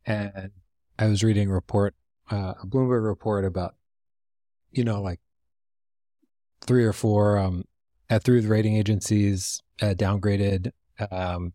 and 0.05 0.51
I 0.97 1.07
was 1.07 1.23
reading 1.23 1.49
a 1.49 1.53
report, 1.53 1.95
uh, 2.31 2.53
a 2.61 2.65
Bloomberg 2.65 3.05
report 3.05 3.45
about, 3.45 3.75
you 4.71 4.83
know, 4.83 5.01
like 5.01 5.19
three 6.61 6.83
or 6.83 6.93
four 6.93 7.37
um, 7.37 7.63
at 8.09 8.27
of 8.27 8.43
the 8.43 8.47
rating 8.47 8.75
agencies 8.75 9.61
uh, 9.81 9.93
downgraded 9.97 10.71
um, 11.11 11.53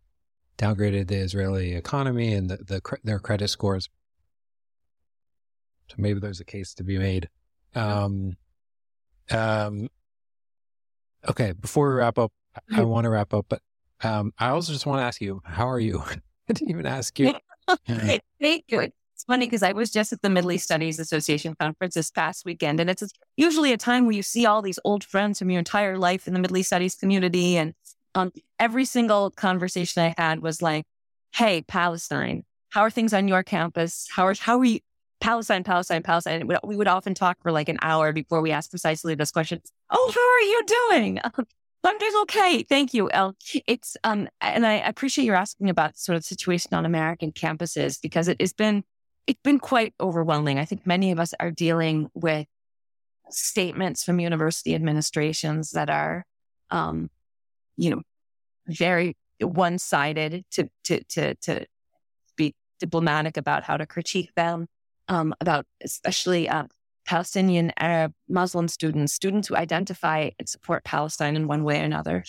downgraded 0.58 1.08
the 1.08 1.16
Israeli 1.16 1.74
economy 1.74 2.32
and 2.34 2.50
the, 2.50 2.56
the 2.58 2.98
their 3.02 3.18
credit 3.18 3.48
scores. 3.48 3.88
So 5.88 5.96
maybe 5.98 6.20
there's 6.20 6.40
a 6.40 6.44
case 6.44 6.74
to 6.74 6.84
be 6.84 6.98
made. 6.98 7.28
Um, 7.74 8.36
um, 9.30 9.88
okay, 11.28 11.52
before 11.52 11.88
we 11.90 11.94
wrap 11.96 12.18
up, 12.18 12.32
I, 12.72 12.80
I 12.80 12.84
want 12.84 13.04
to 13.04 13.10
wrap 13.10 13.34
up, 13.34 13.46
but 13.48 13.60
um, 14.02 14.32
I 14.38 14.48
also 14.48 14.72
just 14.72 14.86
want 14.86 15.00
to 15.00 15.04
ask 15.04 15.20
you, 15.20 15.40
how 15.44 15.68
are 15.68 15.80
you? 15.80 16.02
I 16.48 16.52
didn't 16.52 16.70
even 16.70 16.86
ask 16.86 17.18
you. 17.18 17.34
Thank 18.40 18.64
you. 18.68 18.92
It's 19.22 19.26
funny 19.28 19.46
because 19.46 19.62
I 19.62 19.70
was 19.70 19.92
just 19.92 20.12
at 20.12 20.20
the 20.20 20.28
Middle 20.28 20.50
East 20.50 20.64
Studies 20.64 20.98
Association 20.98 21.54
conference 21.54 21.94
this 21.94 22.10
past 22.10 22.44
weekend, 22.44 22.80
and 22.80 22.90
it's 22.90 23.04
usually 23.36 23.72
a 23.72 23.76
time 23.76 24.04
where 24.04 24.16
you 24.16 24.22
see 24.24 24.46
all 24.46 24.62
these 24.62 24.80
old 24.84 25.04
friends 25.04 25.38
from 25.38 25.48
your 25.48 25.60
entire 25.60 25.96
life 25.96 26.26
in 26.26 26.34
the 26.34 26.40
Middle 26.40 26.56
East 26.56 26.70
Studies 26.70 26.96
community. 26.96 27.56
And 27.56 27.72
um, 28.16 28.32
every 28.58 28.84
single 28.84 29.30
conversation 29.30 30.02
I 30.02 30.14
had 30.18 30.40
was 30.40 30.60
like, 30.60 30.86
"Hey, 31.32 31.62
Palestine, 31.62 32.42
how 32.70 32.80
are 32.80 32.90
things 32.90 33.14
on 33.14 33.28
your 33.28 33.44
campus? 33.44 34.08
How 34.10 34.26
are 34.26 34.34
how 34.34 34.58
are 34.58 34.64
you? 34.64 34.80
Palestine, 35.20 35.62
Palestine, 35.62 36.02
Palestine. 36.02 36.50
We 36.64 36.74
would 36.74 36.88
often 36.88 37.14
talk 37.14 37.38
for 37.42 37.52
like 37.52 37.68
an 37.68 37.78
hour 37.80 38.12
before 38.12 38.42
we 38.42 38.50
asked 38.50 38.70
precisely 38.70 39.14
this 39.14 39.30
question. 39.30 39.60
Oh, 39.88 40.12
how 40.12 40.98
are 40.98 40.98
you 40.98 41.04
doing? 41.04 41.20
I'm 41.84 41.98
doing 41.98 42.12
okay. 42.22 42.64
Thank 42.64 42.92
you. 42.92 43.08
El. 43.10 43.36
It's, 43.68 43.96
um, 44.02 44.28
and 44.40 44.66
I 44.66 44.74
appreciate 44.74 45.24
you 45.24 45.34
asking 45.34 45.70
about 45.70 45.96
sort 45.96 46.16
of 46.16 46.24
situation 46.24 46.74
on 46.74 46.84
American 46.84 47.30
campuses 47.30 48.00
because 48.02 48.26
it 48.26 48.40
has 48.40 48.52
been, 48.52 48.82
it's 49.26 49.40
been 49.42 49.58
quite 49.58 49.94
overwhelming. 50.00 50.58
I 50.58 50.64
think 50.64 50.86
many 50.86 51.12
of 51.12 51.20
us 51.20 51.34
are 51.38 51.50
dealing 51.50 52.10
with 52.14 52.46
statements 53.30 54.04
from 54.04 54.20
university 54.20 54.74
administrations 54.74 55.70
that 55.72 55.88
are, 55.88 56.24
um, 56.70 57.10
you 57.76 57.90
know, 57.90 58.02
very 58.66 59.16
one 59.40 59.78
sided 59.78 60.44
to, 60.52 60.68
to, 60.84 61.02
to, 61.04 61.34
to 61.34 61.66
be 62.36 62.54
diplomatic 62.78 63.36
about 63.36 63.64
how 63.64 63.76
to 63.76 63.86
critique 63.86 64.30
them 64.34 64.66
um, 65.08 65.34
about 65.40 65.66
especially 65.82 66.48
uh, 66.48 66.64
Palestinian 67.04 67.72
Arab 67.76 68.12
Muslim 68.28 68.68
students, 68.68 69.12
students 69.12 69.48
who 69.48 69.56
identify 69.56 70.30
and 70.38 70.48
support 70.48 70.84
Palestine 70.84 71.36
in 71.36 71.48
one 71.48 71.64
way 71.64 71.80
or 71.80 71.84
another, 71.84 72.24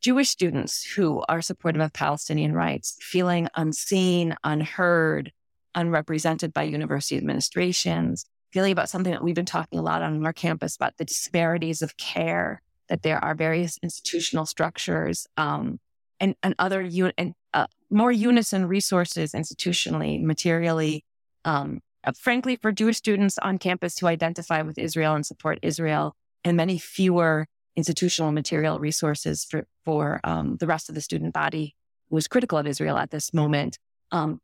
Jewish 0.00 0.28
students 0.28 0.84
who 0.84 1.22
are 1.28 1.42
supportive 1.42 1.80
of 1.80 1.92
Palestinian 1.92 2.52
rights, 2.52 2.96
feeling 3.00 3.48
unseen, 3.54 4.34
unheard, 4.44 5.32
unrepresented 5.74 6.52
by 6.52 6.62
university 6.62 7.16
administrations, 7.16 8.26
feeling 8.52 8.72
about 8.72 8.88
something 8.88 9.12
that 9.12 9.22
we've 9.22 9.34
been 9.34 9.44
talking 9.44 9.78
a 9.78 9.82
lot 9.82 10.02
on 10.02 10.24
our 10.24 10.32
campus 10.32 10.76
about 10.76 10.96
the 10.96 11.04
disparities 11.04 11.82
of 11.82 11.96
care, 11.96 12.62
that 12.88 13.02
there 13.02 13.22
are 13.22 13.34
various 13.34 13.78
institutional 13.82 14.46
structures 14.46 15.26
um, 15.36 15.80
and, 16.20 16.36
and 16.42 16.54
other 16.58 16.82
un- 16.82 17.12
and 17.18 17.34
uh, 17.52 17.66
more 17.90 18.12
unison 18.12 18.66
resources 18.66 19.32
institutionally, 19.32 20.22
materially, 20.22 21.04
um, 21.44 21.80
uh, 22.04 22.12
frankly, 22.12 22.56
for 22.56 22.72
Jewish 22.72 22.96
students 22.96 23.38
on 23.38 23.58
campus 23.58 23.98
who 23.98 24.06
identify 24.06 24.62
with 24.62 24.78
Israel 24.78 25.14
and 25.14 25.24
support 25.24 25.58
Israel, 25.62 26.14
and 26.44 26.56
many 26.56 26.78
fewer 26.78 27.46
institutional 27.76 28.32
material 28.32 28.78
resources 28.78 29.44
for, 29.44 29.66
for 29.84 30.20
um, 30.24 30.56
the 30.58 30.66
rest 30.66 30.88
of 30.88 30.94
the 30.94 31.00
student 31.00 31.32
body 31.34 31.74
who 32.08 32.16
is 32.16 32.28
critical 32.28 32.58
of 32.58 32.66
Israel 32.66 32.96
at 32.98 33.10
this 33.10 33.32
moment. 33.34 33.78
Um, 34.12 34.40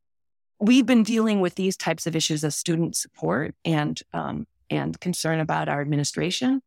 we've 0.61 0.87
been 0.87 1.03
dealing 1.03 1.41
with 1.41 1.55
these 1.55 1.77
types 1.77 2.07
of 2.07 2.15
issues 2.15 2.45
of 2.45 2.53
student 2.53 2.95
support 2.95 3.55
and 3.65 4.01
um, 4.13 4.47
and 4.69 5.01
concern 5.01 5.41
about 5.41 5.69
our 5.69 5.81
administration, 5.81 6.61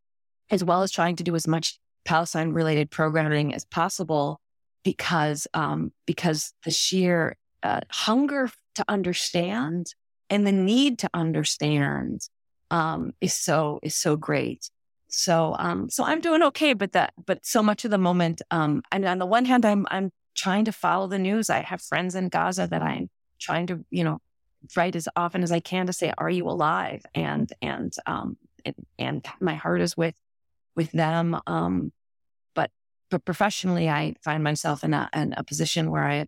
as 0.50 0.64
well 0.64 0.82
as 0.82 0.92
trying 0.92 1.16
to 1.16 1.24
do 1.24 1.36
as 1.36 1.48
much 1.48 1.80
Palestine-related 2.04 2.92
programming 2.92 3.54
as 3.54 3.64
possible, 3.64 4.42
because 4.84 5.48
um, 5.54 5.94
because 6.06 6.54
the 6.66 6.72
sheer 6.72 7.38
uh, 7.62 7.82
hunger 7.90 8.50
to 8.76 8.84
understand 8.90 9.94
and 10.30 10.46
the 10.46 10.52
need 10.52 11.00
to 11.00 11.10
understand 11.14 12.28
um, 12.72 13.14
is 13.22 13.34
so 13.34 13.80
is 13.84 13.96
so 13.96 14.18
great. 14.18 14.70
So 15.08 15.56
um, 15.60 15.90
so 15.90 16.04
I'm 16.04 16.22
doing 16.22 16.42
okay, 16.44 16.74
but 16.74 16.94
that 16.94 17.14
but 17.26 17.46
so 17.46 17.62
much 17.62 17.86
of 17.86 17.92
the 17.92 18.00
moment, 18.00 18.42
um, 18.50 18.82
and 18.92 19.06
on 19.06 19.20
the 19.20 19.28
one 19.28 19.46
hand, 19.46 19.66
I'm 19.66 19.86
I'm 19.92 20.12
trying 20.36 20.66
to 20.66 20.72
follow 20.72 21.08
the 21.08 21.20
news. 21.20 21.52
I 21.52 21.62
have 21.62 21.82
friends 21.82 22.16
in 22.16 22.30
Gaza 22.30 22.68
that 22.68 22.82
I'm 22.82 23.10
trying 23.44 23.68
to 23.68 23.86
you 23.90 24.04
know 24.04 24.20
write 24.76 24.96
as 24.96 25.08
often 25.16 25.44
as 25.44 25.52
I 25.52 25.60
can 25.60 25.88
to 25.88 25.94
say, 25.94 26.14
"Are 26.18 26.30
you 26.30 26.48
alive?" 26.48 27.06
and 27.14 27.52
and 27.62 27.94
um 28.06 28.38
and, 28.66 28.76
and 28.98 29.26
my 29.40 29.56
heart 29.56 29.82
is 29.82 29.98
with 29.98 30.16
with 30.76 30.92
them. 30.92 31.40
Um, 31.48 31.92
but 32.56 32.72
but 33.10 33.26
professionally, 33.26 33.90
I 33.90 34.16
find 34.24 34.44
myself 34.44 34.84
in 34.84 34.94
a 34.94 35.10
in 35.14 35.34
a 35.34 35.44
position 35.44 35.92
where 35.92 36.04
I 36.04 36.16
have 36.16 36.28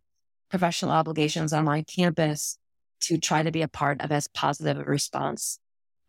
professional 0.49 0.91
obligations 0.91 1.53
on 1.53 1.65
my 1.65 1.83
campus 1.83 2.57
to 3.01 3.17
try 3.17 3.43
to 3.43 3.51
be 3.51 3.61
a 3.61 3.67
part 3.67 4.01
of 4.01 4.11
as 4.11 4.27
positive 4.27 4.77
a 4.77 4.83
response 4.83 5.59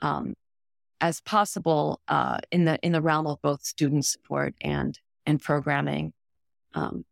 um, 0.01 0.35
as 1.01 1.21
possible 1.21 2.01
uh, 2.09 2.39
in 2.51 2.65
the 2.65 2.79
in 2.83 2.93
the 2.93 3.03
realm 3.03 3.27
of 3.27 3.41
both 3.43 3.65
student 3.65 4.05
support 4.05 4.55
and 4.61 4.99
and 5.27 5.43
programming, 5.43 6.13
um, 6.75 7.05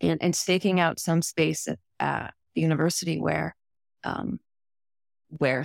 and 0.00 0.22
and 0.22 0.34
staking 0.36 0.80
out 0.80 1.00
some 1.00 1.22
space 1.22 1.68
at 1.68 1.78
uh, 2.00 2.28
the 2.54 2.60
university 2.60 3.20
where 3.20 3.56
um, 4.04 4.40
where 5.28 5.64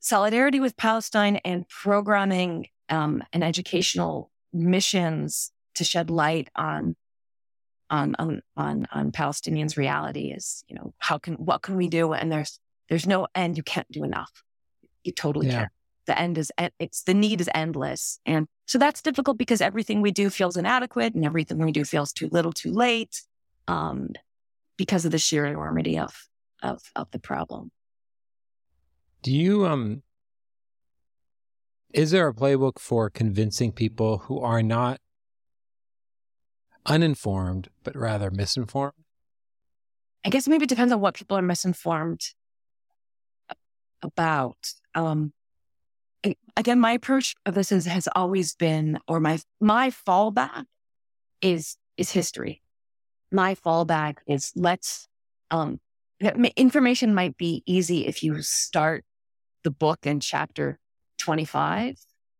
solidarity 0.00 0.60
with 0.60 0.76
Palestine 0.76 1.36
and 1.44 1.68
programming 1.68 2.68
um, 2.88 3.22
and 3.32 3.42
educational 3.42 4.30
missions 4.52 5.50
to 5.74 5.84
shed 5.84 6.10
light 6.10 6.48
on 6.54 6.96
on 7.90 8.14
on 8.18 8.42
on, 8.56 8.86
on 8.92 9.12
Palestinians' 9.12 9.76
reality 9.76 10.32
is, 10.32 10.64
you 10.68 10.76
know, 10.76 10.94
how 10.98 11.18
can 11.18 11.34
what 11.34 11.62
can 11.62 11.76
we 11.76 11.88
do? 11.88 12.12
And 12.12 12.30
there's 12.30 12.58
there's 12.88 13.06
no 13.06 13.26
end. 13.34 13.56
You 13.56 13.62
can't 13.62 13.90
do 13.90 14.04
enough. 14.04 14.42
You 15.04 15.12
totally 15.12 15.46
yeah. 15.48 15.52
can't. 15.60 15.72
The 16.06 16.18
end 16.18 16.36
is 16.36 16.52
it's 16.78 17.02
the 17.02 17.14
need 17.14 17.40
is 17.40 17.48
endless, 17.54 18.20
and 18.26 18.46
so 18.66 18.78
that's 18.78 19.00
difficult 19.00 19.38
because 19.38 19.62
everything 19.62 20.02
we 20.02 20.10
do 20.10 20.28
feels 20.28 20.56
inadequate, 20.56 21.14
and 21.14 21.24
everything 21.24 21.58
we 21.58 21.72
do 21.72 21.84
feels 21.84 22.12
too 22.12 22.28
little, 22.30 22.52
too 22.52 22.72
late, 22.72 23.22
um, 23.68 24.10
because 24.76 25.04
of 25.04 25.12
the 25.12 25.18
sheer 25.18 25.44
enormity 25.46 25.98
of 25.98 26.28
of 26.62 26.82
of 26.96 27.10
the 27.10 27.18
problem. 27.18 27.70
Do 29.22 29.32
you 29.32 29.66
um? 29.66 30.02
Is 31.92 32.10
there 32.10 32.26
a 32.26 32.34
playbook 32.34 32.78
for 32.80 33.08
convincing 33.08 33.70
people 33.70 34.18
who 34.18 34.40
are 34.40 34.62
not 34.62 35.00
uninformed, 36.86 37.68
but 37.84 37.96
rather 37.96 38.30
misinformed? 38.30 38.94
I 40.24 40.30
guess 40.30 40.48
maybe 40.48 40.64
it 40.64 40.68
depends 40.68 40.92
on 40.92 41.00
what 41.00 41.14
people 41.14 41.36
are 41.36 41.42
misinformed 41.42 42.20
about. 44.02 44.56
Um, 44.94 45.32
again, 46.56 46.80
my 46.80 46.92
approach 46.92 47.34
of 47.46 47.54
this 47.54 47.70
is, 47.70 47.86
has 47.86 48.08
always 48.14 48.54
been, 48.54 48.98
or 49.06 49.20
my 49.20 49.38
my 49.60 49.90
fallback 49.90 50.64
is 51.40 51.76
is 51.96 52.10
history, 52.10 52.62
my 53.34 53.54
fallback 53.54 54.18
is 54.26 54.52
let's, 54.54 55.08
um, 55.50 55.80
information 56.56 57.14
might 57.14 57.36
be 57.36 57.62
easy 57.66 58.06
if 58.06 58.22
you 58.22 58.40
start 58.40 59.04
the 59.64 59.70
book 59.70 60.06
in 60.06 60.20
chapter 60.20 60.78
25 61.18 61.96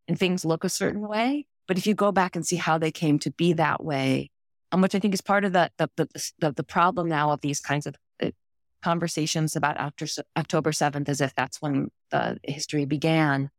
and 0.08 0.18
things 0.18 0.44
look 0.44 0.64
a 0.64 0.68
certain 0.68 1.06
way. 1.06 1.46
But 1.66 1.78
if 1.78 1.86
you 1.86 1.94
go 1.94 2.12
back 2.12 2.36
and 2.36 2.46
see 2.46 2.56
how 2.56 2.78
they 2.78 2.92
came 2.92 3.18
to 3.20 3.30
be 3.30 3.54
that 3.54 3.82
way, 3.82 4.30
um, 4.70 4.80
which 4.80 4.94
I 4.94 4.98
think 4.98 5.14
is 5.14 5.20
part 5.20 5.44
of 5.44 5.52
the, 5.52 5.70
the, 5.78 5.88
the, 6.38 6.52
the, 6.52 6.64
problem 6.64 7.08
now 7.08 7.30
of 7.30 7.40
these 7.40 7.60
kinds 7.60 7.86
of 7.86 7.96
uh, 8.22 8.30
conversations 8.82 9.56
about 9.56 9.76
after 9.76 10.06
October 10.36 10.72
7th, 10.72 11.08
as 11.08 11.20
if 11.20 11.34
that's 11.34 11.62
when 11.62 11.90
the 12.10 12.38
history 12.42 12.84
began, 12.84 13.50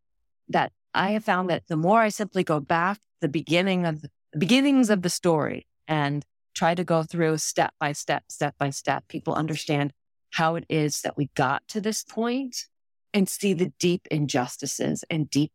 that 0.49 0.71
I 0.93 1.11
have 1.11 1.23
found 1.23 1.49
that 1.49 1.67
the 1.67 1.77
more 1.77 2.01
I 2.01 2.09
simply 2.09 2.43
go 2.43 2.59
back 2.59 2.99
the 3.21 3.27
beginning 3.27 3.85
of 3.85 4.01
the, 4.01 4.09
the 4.33 4.39
beginnings 4.39 4.89
of 4.89 5.01
the 5.01 5.09
story 5.09 5.67
and 5.87 6.25
try 6.55 6.73
to 6.73 6.83
go 6.83 7.03
through 7.03 7.37
step 7.37 7.73
by 7.79 7.91
step, 7.91 8.23
step 8.29 8.55
by 8.57 8.69
step, 8.69 9.07
people 9.07 9.33
understand 9.33 9.93
how 10.31 10.55
it 10.55 10.65
is 10.69 11.01
that 11.01 11.17
we 11.17 11.29
got 11.35 11.67
to 11.67 11.79
this 11.79 12.03
point 12.03 12.65
and 13.13 13.29
see 13.29 13.53
the 13.53 13.71
deep 13.79 14.07
injustices 14.09 15.03
and 15.09 15.29
deep 15.29 15.51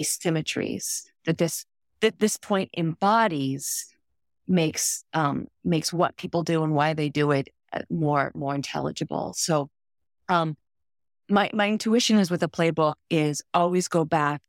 asymmetries 0.00 1.04
that 1.24 1.38
this 1.38 1.64
that 2.00 2.18
this 2.18 2.36
point 2.36 2.70
embodies 2.76 3.86
makes 4.46 5.04
um, 5.12 5.46
makes 5.64 5.92
what 5.92 6.16
people 6.16 6.42
do 6.42 6.62
and 6.62 6.74
why 6.74 6.94
they 6.94 7.08
do 7.08 7.30
it 7.32 7.48
uh, 7.72 7.80
more 7.90 8.30
more 8.34 8.54
intelligible. 8.54 9.32
So, 9.36 9.70
um, 10.28 10.56
my 11.28 11.50
my 11.52 11.68
intuition 11.68 12.18
is 12.18 12.30
with 12.30 12.42
a 12.42 12.48
playbook 12.48 12.94
is 13.10 13.42
always 13.54 13.88
go 13.88 14.04
back 14.04 14.40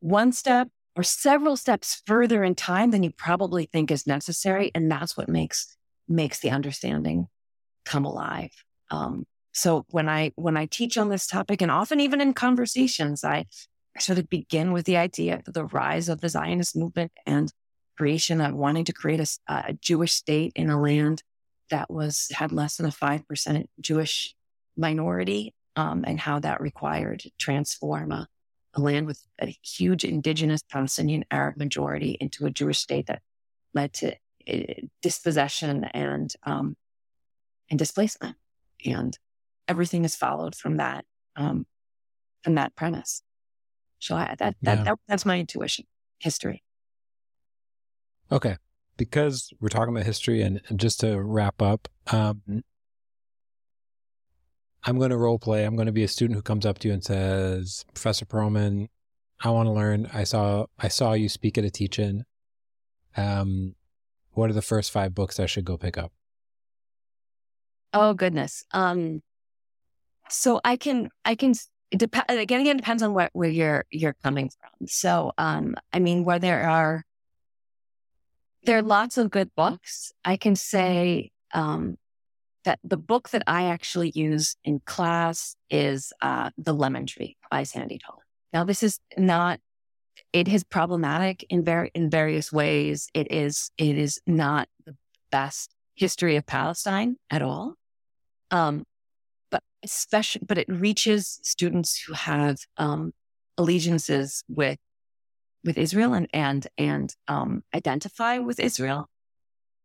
one 0.00 0.32
step 0.32 0.68
or 0.96 1.02
several 1.02 1.56
steps 1.56 2.02
further 2.06 2.42
in 2.42 2.54
time 2.54 2.90
than 2.90 3.02
you 3.02 3.10
probably 3.10 3.66
think 3.66 3.90
is 3.90 4.06
necessary, 4.06 4.70
and 4.74 4.90
that's 4.90 5.16
what 5.16 5.28
makes 5.28 5.76
makes 6.08 6.40
the 6.40 6.50
understanding 6.50 7.28
come 7.84 8.04
alive. 8.04 8.50
Um, 8.90 9.26
so 9.52 9.84
when 9.90 10.08
I 10.08 10.32
when 10.36 10.56
I 10.56 10.66
teach 10.66 10.98
on 10.98 11.08
this 11.08 11.26
topic, 11.26 11.62
and 11.62 11.70
often 11.70 12.00
even 12.00 12.20
in 12.20 12.32
conversations, 12.32 13.24
I, 13.24 13.46
I 13.96 14.00
sort 14.00 14.18
of 14.18 14.28
begin 14.28 14.72
with 14.72 14.86
the 14.86 14.96
idea 14.96 15.42
of 15.46 15.52
the 15.52 15.64
rise 15.64 16.08
of 16.08 16.20
the 16.20 16.28
Zionist 16.28 16.76
movement 16.76 17.12
and 17.26 17.52
creation 17.96 18.40
of 18.40 18.54
wanting 18.54 18.84
to 18.84 18.92
create 18.92 19.20
a, 19.20 19.26
a 19.48 19.72
Jewish 19.72 20.12
state 20.12 20.52
in 20.54 20.70
a 20.70 20.80
land 20.80 21.22
that 21.70 21.90
was 21.90 22.28
had 22.32 22.52
less 22.52 22.76
than 22.76 22.86
a 22.86 22.92
five 22.92 23.26
percent 23.26 23.68
Jewish 23.80 24.34
minority, 24.76 25.54
um, 25.76 26.04
and 26.06 26.20
how 26.20 26.38
that 26.38 26.60
required 26.60 27.22
transform 27.38 28.12
a, 28.12 28.28
a 28.78 28.82
land 28.84 29.06
with 29.06 29.22
a 29.40 29.54
huge 29.62 30.04
indigenous 30.04 30.62
Palestinian 30.62 31.24
Arab 31.30 31.56
majority 31.56 32.16
into 32.20 32.46
a 32.46 32.50
Jewish 32.50 32.78
state 32.78 33.06
that 33.06 33.22
led 33.74 33.92
to 33.94 34.14
uh, 34.48 34.74
dispossession 35.02 35.84
and 35.84 36.32
um, 36.44 36.76
and 37.70 37.78
displacement 37.78 38.36
and 38.84 39.18
everything 39.66 40.04
is 40.04 40.16
followed 40.16 40.54
from 40.54 40.76
that 40.78 41.04
um, 41.36 41.66
from 42.42 42.54
that 42.54 42.74
premise. 42.76 43.22
So 43.98 44.14
I, 44.14 44.34
that, 44.38 44.56
that, 44.62 44.78
yeah. 44.78 44.84
that 44.84 44.98
that's 45.08 45.26
my 45.26 45.38
intuition 45.38 45.84
history. 46.18 46.62
Okay, 48.30 48.56
because 48.96 49.50
we're 49.60 49.68
talking 49.68 49.94
about 49.94 50.06
history, 50.06 50.42
and, 50.42 50.60
and 50.68 50.78
just 50.78 51.00
to 51.00 51.20
wrap 51.20 51.60
up, 51.62 51.88
um, 52.12 52.42
I'm 54.84 54.98
going 54.98 55.10
to 55.10 55.16
role 55.16 55.38
play. 55.38 55.64
I'm 55.64 55.76
going 55.76 55.86
to 55.86 55.92
be 55.92 56.04
a 56.04 56.08
student 56.08 56.36
who 56.36 56.42
comes 56.42 56.64
up 56.64 56.78
to 56.80 56.88
you 56.88 56.94
and 56.94 57.04
says, 57.04 57.84
"Professor 57.92 58.24
Pearlman, 58.24 58.88
I 59.40 59.50
want 59.50 59.66
to 59.66 59.72
learn. 59.72 60.08
I 60.12 60.24
saw 60.24 60.66
I 60.78 60.88
saw 60.88 61.12
you 61.12 61.28
speak 61.28 61.58
at 61.58 61.64
a 61.64 61.70
teach-in. 61.70 62.24
Um, 63.16 63.74
what 64.32 64.50
are 64.50 64.54
the 64.54 64.62
first 64.62 64.90
five 64.90 65.14
books 65.14 65.40
I 65.40 65.46
should 65.46 65.64
go 65.64 65.76
pick 65.76 65.98
up?" 65.98 66.12
Oh 67.92 68.14
goodness. 68.14 68.64
Um, 68.72 69.22
so 70.28 70.60
I 70.62 70.76
can, 70.76 71.08
I 71.24 71.34
can, 71.34 71.54
again, 71.90 72.60
again, 72.60 72.76
depends 72.76 73.02
on 73.02 73.14
what, 73.14 73.30
where 73.32 73.48
you're, 73.48 73.84
you're 73.90 74.16
coming 74.22 74.50
from. 74.50 74.86
So, 74.86 75.32
um, 75.38 75.74
I 75.92 75.98
mean, 75.98 76.24
where 76.24 76.38
there 76.38 76.68
are, 76.68 77.04
there 78.64 78.78
are 78.78 78.82
lots 78.82 79.16
of 79.16 79.30
good 79.30 79.50
books. 79.56 80.12
I 80.24 80.36
can 80.36 80.54
say, 80.54 81.30
um, 81.54 81.96
that 82.64 82.78
the 82.84 82.96
book 82.96 83.30
that 83.30 83.42
I 83.46 83.64
actually 83.66 84.10
use 84.14 84.56
in 84.64 84.80
class 84.84 85.56
is, 85.70 86.12
uh, 86.20 86.50
The 86.58 86.74
Lemon 86.74 87.06
Tree 87.06 87.36
by 87.50 87.62
Sandy 87.62 87.98
Tolan. 87.98 88.22
Now, 88.52 88.64
this 88.64 88.82
is 88.82 89.00
not, 89.16 89.60
it 90.32 90.48
is 90.48 90.64
problematic 90.64 91.44
in 91.48 91.64
very, 91.64 91.90
in 91.94 92.10
various 92.10 92.52
ways. 92.52 93.08
It 93.14 93.30
is, 93.30 93.70
it 93.78 93.96
is 93.96 94.20
not 94.26 94.68
the 94.84 94.96
best 95.30 95.74
history 95.94 96.36
of 96.36 96.46
Palestine 96.46 97.16
at 97.30 97.42
all. 97.42 97.74
Um, 98.50 98.84
but 99.50 99.62
especially, 99.82 100.42
but 100.46 100.58
it 100.58 100.68
reaches 100.68 101.40
students 101.42 102.00
who 102.00 102.14
have 102.14 102.58
um, 102.76 103.12
allegiances 103.56 104.44
with 104.48 104.78
with 105.64 105.76
Israel 105.76 106.14
and 106.14 106.28
and 106.32 106.66
and 106.78 107.14
um, 107.26 107.62
identify 107.74 108.38
with 108.38 108.60
Israel. 108.60 109.08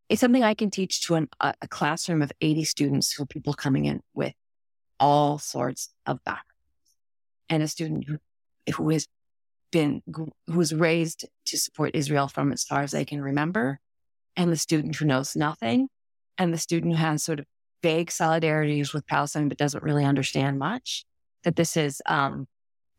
It's 0.09 0.21
something 0.21 0.43
I 0.43 0.53
can 0.53 0.69
teach 0.69 1.01
to 1.07 1.15
an, 1.15 1.29
a, 1.39 1.67
classroom 1.69 2.21
of 2.21 2.31
80 2.41 2.65
students 2.65 3.13
who 3.13 3.23
are 3.23 3.27
people 3.27 3.53
coming 3.53 3.85
in 3.85 4.01
with 4.13 4.33
all 4.99 5.39
sorts 5.39 5.89
of 6.05 6.23
backgrounds, 6.23 6.47
and 7.49 7.63
a 7.63 7.67
student 7.67 8.05
who, 8.07 8.17
who 8.75 8.89
has 8.89 9.07
been 9.71 10.01
who 10.13 10.31
was 10.47 10.73
raised 10.73 11.25
to 11.45 11.57
support 11.57 11.95
Israel 11.95 12.27
from 12.27 12.51
as 12.51 12.63
far 12.63 12.81
as 12.81 12.91
they 12.91 13.05
can 13.05 13.21
remember, 13.21 13.79
and 14.35 14.51
the 14.51 14.57
student 14.57 14.95
who 14.95 15.05
knows 15.05 15.35
nothing, 15.35 15.87
and 16.37 16.53
the 16.53 16.57
student 16.57 16.93
who 16.93 16.99
has 16.99 17.23
sort 17.23 17.39
of 17.39 17.45
vague 17.81 18.09
solidarities 18.09 18.93
with 18.93 19.07
Palestine, 19.07 19.49
but 19.49 19.57
doesn't 19.57 19.83
really 19.83 20.05
understand 20.05 20.59
much. 20.59 21.05
That 21.43 21.55
this 21.55 21.75
is 21.75 22.01
um, 22.05 22.47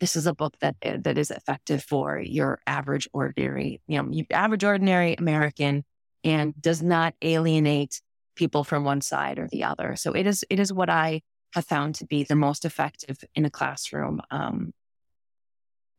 this 0.01 0.17
is 0.17 0.27
a 0.27 0.35
book 0.35 0.55
that 0.61 0.77
that 0.83 1.17
is 1.17 1.31
effective 1.31 1.83
for 1.83 2.19
your 2.19 2.61
average 2.67 3.09
ordinary, 3.13 3.81
you 3.87 4.03
know, 4.03 4.23
average 4.31 4.65
ordinary 4.65 5.15
American, 5.15 5.85
and 6.25 6.61
does 6.61 6.83
not 6.83 7.15
alienate 7.23 8.01
people 8.35 8.65
from 8.65 8.83
one 8.83 9.01
side 9.01 9.39
or 9.39 9.49
the 9.49 9.65
other. 9.65 9.95
So 9.97 10.13
it 10.13 10.27
is 10.27 10.45
it 10.51 10.59
is 10.59 10.73
what 10.73 10.91
I 10.91 11.23
have 11.53 11.67
found 11.67 11.95
to 11.97 12.07
be 12.07 12.25
the 12.25 12.35
most 12.35 12.65
effective 12.65 13.19
in 13.35 13.45
a 13.45 13.51
classroom 13.51 14.21
um, 14.31 14.73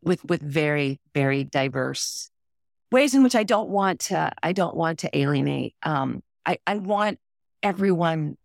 with 0.03 0.26
with 0.26 0.41
very 0.41 0.99
very 1.13 1.43
diverse 1.43 2.30
ways 2.91 3.13
in 3.13 3.23
which 3.23 3.36
I 3.36 3.43
don't 3.43 3.69
want 3.69 4.01
to 4.01 4.32
I 4.41 4.51
don't 4.51 4.76
want 4.76 4.99
to 4.99 5.17
alienate. 5.17 5.76
Um, 5.84 6.21
I, 6.45 6.57
I 6.67 6.76
want 6.78 7.19
everyone 7.63 8.38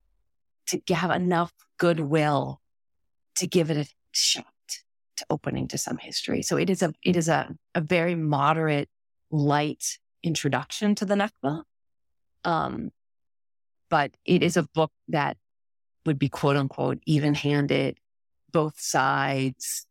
to 0.66 0.94
have 0.94 1.10
enough 1.10 1.52
goodwill 1.78 2.60
to 3.36 3.46
give 3.46 3.70
it 3.70 3.76
a 3.76 3.86
shot 4.12 4.44
to 5.16 5.26
opening 5.30 5.68
to 5.68 5.78
some 5.78 5.98
history. 5.98 6.42
So 6.42 6.56
it 6.56 6.70
is 6.70 6.82
a 6.82 6.92
it 7.02 7.16
is 7.16 7.28
a, 7.28 7.54
a 7.74 7.80
very 7.80 8.14
moderate, 8.14 8.88
light 9.30 9.98
introduction 10.22 10.94
to 10.96 11.04
the 11.04 11.14
Nakba. 11.14 11.62
Um, 12.44 12.90
but 13.88 14.12
it 14.24 14.42
is 14.42 14.56
a 14.56 14.62
book 14.62 14.92
that 15.08 15.36
would 16.06 16.18
be 16.18 16.28
quote 16.28 16.56
unquote 16.56 16.98
even 17.06 17.34
handed, 17.34 17.98
both 18.52 18.80
sides. 18.80 19.86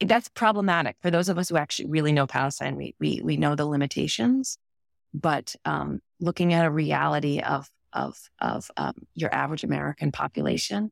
That's 0.00 0.28
problematic 0.28 0.96
for 1.00 1.10
those 1.10 1.28
of 1.28 1.38
us 1.38 1.48
who 1.48 1.56
actually 1.56 1.90
really 1.90 2.12
know 2.12 2.26
Palestine. 2.26 2.76
We 2.76 2.94
we 2.98 3.20
we 3.22 3.36
know 3.36 3.54
the 3.54 3.66
limitations, 3.66 4.58
but 5.12 5.54
um, 5.64 6.00
looking 6.20 6.52
at 6.52 6.66
a 6.66 6.70
reality 6.70 7.40
of 7.40 7.68
of 7.92 8.16
of 8.40 8.70
um, 8.76 9.06
your 9.14 9.34
average 9.34 9.64
American 9.64 10.10
population, 10.10 10.90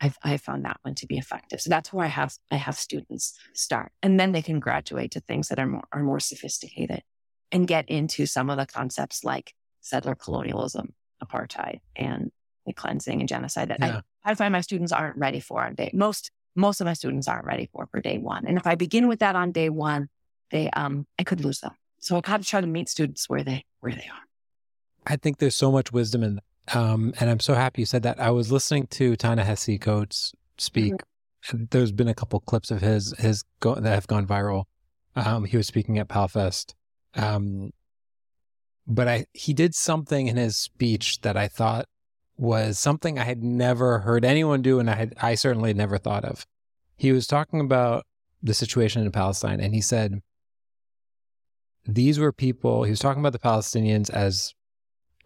I've 0.00 0.18
I 0.22 0.36
found 0.36 0.64
that 0.64 0.78
one 0.82 0.94
to 0.96 1.06
be 1.06 1.16
effective. 1.16 1.60
So 1.60 1.70
that's 1.70 1.92
where 1.92 2.04
I 2.04 2.08
have 2.08 2.34
I 2.50 2.56
have 2.56 2.76
students 2.76 3.38
start, 3.54 3.92
and 4.02 4.20
then 4.20 4.32
they 4.32 4.42
can 4.42 4.60
graduate 4.60 5.12
to 5.12 5.20
things 5.20 5.48
that 5.48 5.58
are 5.58 5.66
more 5.66 5.84
are 5.92 6.02
more 6.02 6.20
sophisticated 6.20 7.02
and 7.50 7.66
get 7.66 7.88
into 7.88 8.26
some 8.26 8.50
of 8.50 8.58
the 8.58 8.66
concepts 8.66 9.24
like 9.24 9.54
settler 9.84 10.14
colonialism, 10.14 10.94
apartheid, 11.22 11.80
and 11.94 12.32
the 12.66 12.72
cleansing 12.72 13.20
and 13.20 13.28
genocide 13.28 13.68
that 13.68 13.78
yeah. 13.80 14.00
I, 14.24 14.32
I 14.32 14.34
find 14.34 14.52
my 14.52 14.62
students 14.62 14.90
aren't 14.90 15.16
ready 15.16 15.38
for 15.38 15.62
on 15.62 15.74
day 15.74 15.90
most 15.92 16.30
most 16.56 16.80
of 16.80 16.86
my 16.86 16.94
students 16.94 17.28
aren't 17.28 17.44
ready 17.44 17.68
for 17.72 17.86
for 17.86 18.00
day 18.00 18.18
one. 18.18 18.46
And 18.46 18.56
if 18.56 18.66
I 18.66 18.74
begin 18.74 19.08
with 19.08 19.18
that 19.20 19.36
on 19.36 19.52
day 19.52 19.68
one, 19.68 20.08
they 20.50 20.70
um 20.70 21.06
I 21.18 21.24
could 21.24 21.44
lose 21.44 21.60
them. 21.60 21.72
So 22.00 22.16
I 22.16 22.20
got 22.20 22.42
to 22.42 22.46
try 22.46 22.60
to 22.60 22.66
meet 22.66 22.88
students 22.88 23.28
where 23.28 23.44
they 23.44 23.64
where 23.80 23.92
they 23.92 24.08
are. 24.10 24.24
I 25.06 25.16
think 25.16 25.38
there's 25.38 25.54
so 25.54 25.70
much 25.70 25.92
wisdom 25.92 26.22
in 26.22 26.36
that. 26.36 26.76
Um, 26.76 27.12
and 27.20 27.28
I'm 27.28 27.40
so 27.40 27.52
happy 27.54 27.82
you 27.82 27.86
said 27.86 28.04
that. 28.04 28.18
I 28.18 28.30
was 28.30 28.50
listening 28.50 28.86
to 28.92 29.16
Ta-Nehisi 29.16 29.78
Coates 29.78 30.32
speak. 30.56 30.94
Mm-hmm. 30.94 31.64
There's 31.70 31.92
been 31.92 32.08
a 32.08 32.14
couple 32.14 32.40
clips 32.40 32.70
of 32.70 32.80
his 32.80 33.14
his 33.18 33.44
go, 33.60 33.74
that 33.74 33.94
have 33.94 34.06
gone 34.06 34.26
viral. 34.26 34.64
Um, 35.14 35.44
he 35.44 35.58
was 35.58 35.66
speaking 35.66 35.98
at 35.98 36.08
Palfest. 36.08 36.72
Um, 37.14 37.70
but 38.86 39.08
I 39.08 39.26
he 39.32 39.52
did 39.52 39.74
something 39.74 40.26
in 40.26 40.36
his 40.36 40.56
speech 40.56 41.20
that 41.22 41.36
I 41.36 41.48
thought 41.48 41.86
was 42.36 42.78
something 42.78 43.18
I 43.18 43.24
had 43.24 43.42
never 43.42 44.00
heard 44.00 44.24
anyone 44.24 44.62
do, 44.62 44.78
and 44.78 44.90
I 44.90 44.94
had 44.94 45.14
I 45.20 45.34
certainly 45.34 45.74
never 45.74 45.98
thought 45.98 46.24
of. 46.24 46.46
He 46.96 47.12
was 47.12 47.26
talking 47.26 47.60
about 47.60 48.04
the 48.42 48.54
situation 48.54 49.02
in 49.02 49.12
Palestine, 49.12 49.60
and 49.60 49.74
he 49.74 49.80
said 49.80 50.20
these 51.86 52.18
were 52.18 52.32
people. 52.32 52.84
He 52.84 52.90
was 52.90 53.00
talking 53.00 53.20
about 53.20 53.32
the 53.32 53.38
Palestinians 53.38 54.10
as 54.10 54.54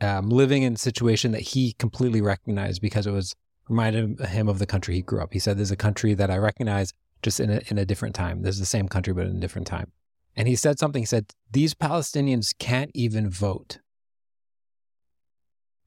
um, 0.01 0.29
living 0.29 0.63
in 0.63 0.75
a 0.75 0.79
situation 0.79 1.33
that 1.33 1.41
he 1.41 1.73
completely 1.75 2.21
recognized 2.21 2.81
because 2.81 3.07
it 3.07 3.13
was 3.13 3.35
reminded 3.69 4.21
him 4.21 4.49
of 4.49 4.59
the 4.59 4.67
country 4.67 4.95
he 4.95 5.03
grew 5.03 5.21
up. 5.21 5.33
He 5.33 5.39
said, 5.39 5.59
"There's 5.59 5.71
a 5.71 5.77
country 5.77 6.15
that 6.15 6.31
I 6.31 6.37
recognize, 6.37 6.93
just 7.23 7.41
in 7.41 7.51
a, 7.51 7.61
in 7.69 7.79
a 7.79 7.85
different 7.85 8.15
time. 8.15 8.43
There's 8.43 8.59
the 8.59 8.67
same 8.67 8.89
country, 8.89 9.13
but 9.13 9.27
in 9.27 9.37
a 9.37 9.41
different 9.41 9.67
time." 9.67 9.93
And 10.39 10.47
he 10.47 10.55
said 10.55 10.79
something. 10.79 11.03
He 11.03 11.07
said, 11.07 11.33
"These 11.51 11.75
Palestinians 11.75 12.57
can't 12.57 12.93
even 12.95 13.29
vote," 13.29 13.81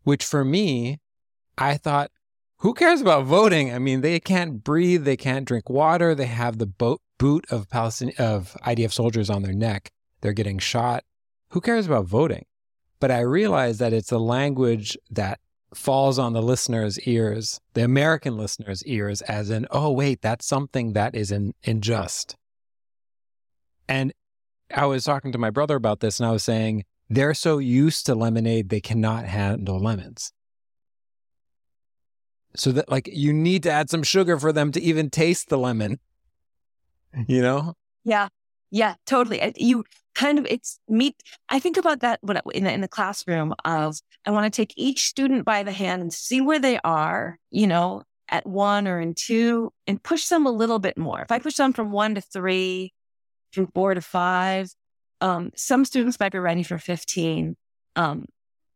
which 0.04 0.26
for 0.26 0.44
me, 0.44 1.00
I 1.58 1.78
thought, 1.78 2.12
who 2.58 2.74
cares 2.74 3.00
about 3.00 3.26
voting? 3.26 3.74
I 3.74 3.80
mean, 3.80 4.02
they 4.02 4.20
can't 4.20 4.62
breathe, 4.62 5.06
they 5.06 5.16
can't 5.16 5.48
drink 5.48 5.70
water, 5.70 6.14
they 6.14 6.26
have 6.26 6.58
the 6.58 6.68
boat, 6.68 7.02
boot 7.18 7.46
of 7.50 7.70
Palestinian 7.70 8.18
of 8.20 8.58
IDF 8.66 8.92
soldiers 8.92 9.30
on 9.30 9.42
their 9.42 9.54
neck. 9.54 9.90
They're 10.20 10.34
getting 10.34 10.60
shot. 10.60 11.06
Who 11.52 11.62
cares 11.62 11.88
about 11.88 12.06
voting? 12.06 12.46
But 13.00 13.10
I 13.10 13.22
realize 13.22 13.78
that 13.78 13.94
it's 13.94 14.12
a 14.12 14.20
language 14.20 14.98
that 15.10 15.40
falls 15.74 16.20
on 16.20 16.34
the 16.34 16.42
listener's 16.42 17.00
ears, 17.00 17.62
the 17.74 17.84
American 17.84 18.38
listener's 18.38 18.84
ears, 18.86 19.22
as 19.24 19.50
in, 19.50 19.66
oh, 19.72 19.92
wait, 19.92 20.22
that's 20.22 20.46
something 20.46 20.94
that 20.94 21.16
is 21.16 21.32
in, 21.32 21.54
unjust. 21.66 22.36
And 23.88 24.14
I 24.74 24.86
was 24.86 25.04
talking 25.04 25.32
to 25.32 25.38
my 25.38 25.50
brother 25.50 25.76
about 25.76 26.00
this, 26.00 26.20
and 26.20 26.28
I 26.28 26.32
was 26.32 26.44
saying, 26.44 26.86
they're 27.10 27.34
so 27.34 27.58
used 27.58 28.06
to 28.06 28.16
lemonade, 28.16 28.70
they 28.70 28.82
cannot 28.82 29.26
handle 29.26 29.80
lemons. 29.80 30.32
So 32.56 32.72
that, 32.72 32.90
like, 32.90 33.10
you 33.12 33.34
need 33.34 33.64
to 33.64 33.72
add 33.72 33.90
some 33.90 34.04
sugar 34.04 34.38
for 34.40 34.52
them 34.52 34.72
to 34.74 34.82
even 34.82 35.10
taste 35.10 35.50
the 35.50 35.58
lemon, 35.58 36.00
you 37.28 37.42
know? 37.42 37.76
Yeah. 38.04 38.30
Yeah, 38.72 38.96
totally. 39.06 39.54
You 39.58 39.84
kind 40.16 40.40
of 40.40 40.46
it's 40.46 40.80
me. 40.88 41.16
I 41.50 41.60
think 41.60 41.78
about 41.78 42.00
that 42.00 42.20
when 42.22 42.40
in 42.54 42.64
the, 42.64 42.72
in 42.72 42.82
the 42.82 42.88
classroom 42.88 43.54
of 43.66 44.00
I 44.26 44.32
want 44.32 44.52
to 44.52 44.56
take 44.56 44.74
each 44.78 45.08
student 45.08 45.46
by 45.46 45.64
the 45.64 45.72
hand 45.72 46.02
and 46.02 46.14
see 46.14 46.42
where 46.42 46.60
they 46.60 46.80
are, 46.84 47.38
you 47.50 47.68
know, 47.68 48.04
at 48.30 48.46
one 48.48 48.88
or 48.88 49.02
in 49.02 49.14
two, 49.14 49.74
and 49.88 50.02
push 50.02 50.28
them 50.28 50.46
a 50.46 50.52
little 50.52 50.80
bit 50.80 50.98
more. 50.98 51.22
If 51.22 51.32
I 51.32 51.40
push 51.40 51.56
them 51.56 51.74
from 51.74 51.92
one 51.92 52.16
to 52.16 52.22
three, 52.22 52.94
from 53.52 53.68
four 53.68 53.94
to 53.94 54.02
five, 54.02 54.74
um, 55.20 55.52
some 55.56 55.86
students 55.86 56.20
might 56.20 56.32
be 56.32 56.40
ready 56.40 56.64
for 56.64 56.78
fifteen, 56.78 57.56
um, 57.96 58.26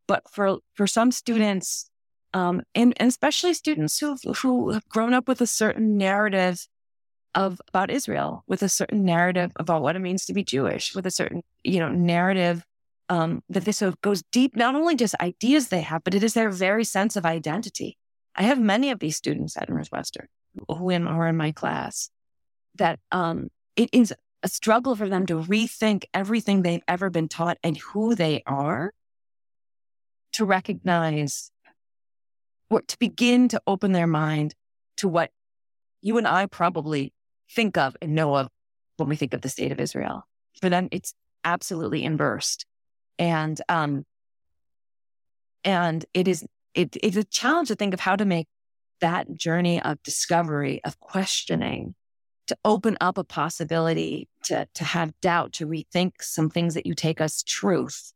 but 0.06 0.22
for 0.30 0.58
for 0.74 0.86
some 0.86 1.10
students, 1.10 1.90
um, 2.34 2.62
and, 2.74 2.94
and 2.98 3.08
especially 3.08 3.54
students 3.54 3.98
who 3.98 4.16
who 4.42 4.70
have 4.70 4.88
grown 4.88 5.14
up 5.14 5.28
with 5.28 5.40
a 5.40 5.46
certain 5.46 5.96
narrative 5.96 6.66
of 7.34 7.60
about 7.68 7.90
Israel 7.90 8.42
with 8.46 8.62
a 8.62 8.68
certain 8.68 9.04
narrative 9.04 9.52
about 9.56 9.82
what 9.82 9.94
it 9.94 10.00
means 10.00 10.24
to 10.24 10.32
be 10.32 10.42
Jewish, 10.42 10.94
with 10.94 11.06
a 11.06 11.10
certain, 11.10 11.42
you 11.62 11.78
know, 11.78 11.90
narrative 11.90 12.64
um, 13.08 13.42
that 13.50 13.64
this 13.64 13.78
sort 13.78 13.92
of 13.92 14.00
goes 14.00 14.22
deep, 14.32 14.56
not 14.56 14.74
only 14.74 14.96
just 14.96 15.14
ideas 15.20 15.68
they 15.68 15.82
have, 15.82 16.02
but 16.02 16.14
it 16.14 16.24
is 16.24 16.34
their 16.34 16.50
very 16.50 16.82
sense 16.82 17.14
of 17.14 17.26
identity. 17.26 17.98
I 18.34 18.42
have 18.44 18.58
many 18.58 18.90
of 18.90 19.00
these 19.00 19.16
students 19.16 19.56
at 19.56 19.68
Northwestern 19.68 20.28
who 20.68 20.90
are 20.90 21.28
in 21.28 21.36
my 21.36 21.52
class 21.52 22.10
that 22.76 22.98
um, 23.12 23.48
it 23.76 23.90
is 23.92 24.14
a 24.42 24.48
struggle 24.48 24.94
for 24.94 25.08
them 25.08 25.26
to 25.26 25.34
rethink 25.34 26.04
everything 26.14 26.62
they've 26.62 26.82
ever 26.86 27.10
been 27.10 27.28
taught 27.28 27.58
and 27.62 27.76
who 27.76 28.14
they 28.14 28.42
are 28.46 28.92
to 30.32 30.44
recognize 30.44 31.50
or 32.70 32.82
to 32.82 32.98
begin 32.98 33.48
to 33.48 33.60
open 33.66 33.92
their 33.92 34.06
mind 34.06 34.54
to 34.98 35.08
what 35.08 35.30
you 36.02 36.18
and 36.18 36.26
I 36.26 36.46
probably 36.46 37.12
think 37.50 37.76
of 37.76 37.96
and 38.02 38.14
know 38.14 38.34
of 38.36 38.48
when 38.96 39.08
we 39.08 39.16
think 39.16 39.34
of 39.34 39.40
the 39.40 39.48
state 39.48 39.72
of 39.72 39.80
Israel. 39.80 40.24
For 40.60 40.68
them, 40.68 40.88
it's 40.90 41.14
absolutely 41.44 42.04
inversed. 42.04 42.66
And 43.18 43.60
um 43.68 44.04
and 45.64 46.04
it 46.12 46.28
is 46.28 46.44
it, 46.74 46.96
it's 47.02 47.16
a 47.16 47.24
challenge 47.24 47.68
to 47.68 47.74
think 47.74 47.94
of 47.94 48.00
how 48.00 48.16
to 48.16 48.24
make 48.24 48.46
that 49.00 49.32
journey 49.34 49.80
of 49.80 50.02
discovery, 50.02 50.80
of 50.84 51.00
questioning, 51.00 51.94
to 52.46 52.56
open 52.64 52.96
up 53.00 53.18
a 53.18 53.24
possibility, 53.24 54.28
to 54.44 54.66
to 54.74 54.84
have 54.84 55.18
doubt, 55.20 55.52
to 55.54 55.66
rethink 55.66 56.12
some 56.20 56.50
things 56.50 56.74
that 56.74 56.86
you 56.86 56.94
take 56.94 57.20
as 57.20 57.42
truth. 57.42 58.12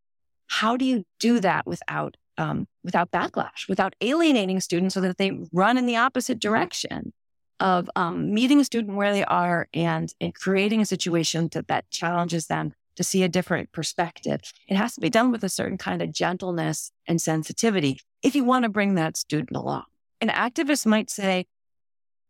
How 0.47 0.77
do 0.77 0.85
you 0.85 1.05
do 1.19 1.41
that 1.41 1.67
without 1.67 2.17
um, 2.39 2.67
without 2.85 3.11
backlash, 3.11 3.69
without 3.69 3.95
alienating 4.01 4.61
students 4.61 4.95
so 4.95 5.01
that 5.01 5.19
they 5.19 5.33
run 5.53 5.77
in 5.77 5.87
the 5.87 5.97
opposite 5.97 6.39
direction? 6.39 7.13
of 7.61 7.91
um, 7.95 8.33
meeting 8.33 8.59
a 8.59 8.65
student 8.65 8.97
where 8.97 9.13
they 9.13 9.25
are 9.25 9.69
and, 9.75 10.15
and 10.21 10.35
creating 10.35 10.81
a 10.81 10.87
situation 10.87 11.49
that, 11.53 11.69
that 11.69 11.91
challenges 11.91 12.47
them 12.47 12.73
to 12.97 13.05
see 13.05 13.23
a 13.23 13.29
different 13.29 13.71
perspective. 13.73 14.41
It 14.67 14.77
has 14.77 14.95
to 14.95 15.01
be 15.01 15.11
done 15.11 15.31
with 15.31 15.45
a 15.45 15.49
certain 15.49 15.79
kind 15.79 16.03
of 16.03 16.13
gentleness 16.13 16.91
and 17.07 17.21
sensitivity 17.21 18.01
if 18.23 18.35
you 18.35 18.45
want 18.45 18.65
to 18.65 18.69
bring 18.69 18.95
that 18.95 19.17
student 19.17 19.57
along. 19.57 19.85
An 20.21 20.29
activist 20.29 20.87
might 20.87 21.11
say, 21.11 21.47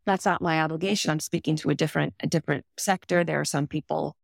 that's 0.07 0.25
not 0.25 0.43
my 0.43 0.61
obligation. 0.61 1.11
I'm 1.11 1.21
speaking 1.21 1.57
to 1.57 1.71
a 1.71 1.75
different, 1.75 2.15
a 2.21 2.27
different 2.27 2.65
sector. 2.77 3.25
There 3.25 3.41
are 3.41 3.45
some 3.45 3.67
people, 3.67 4.17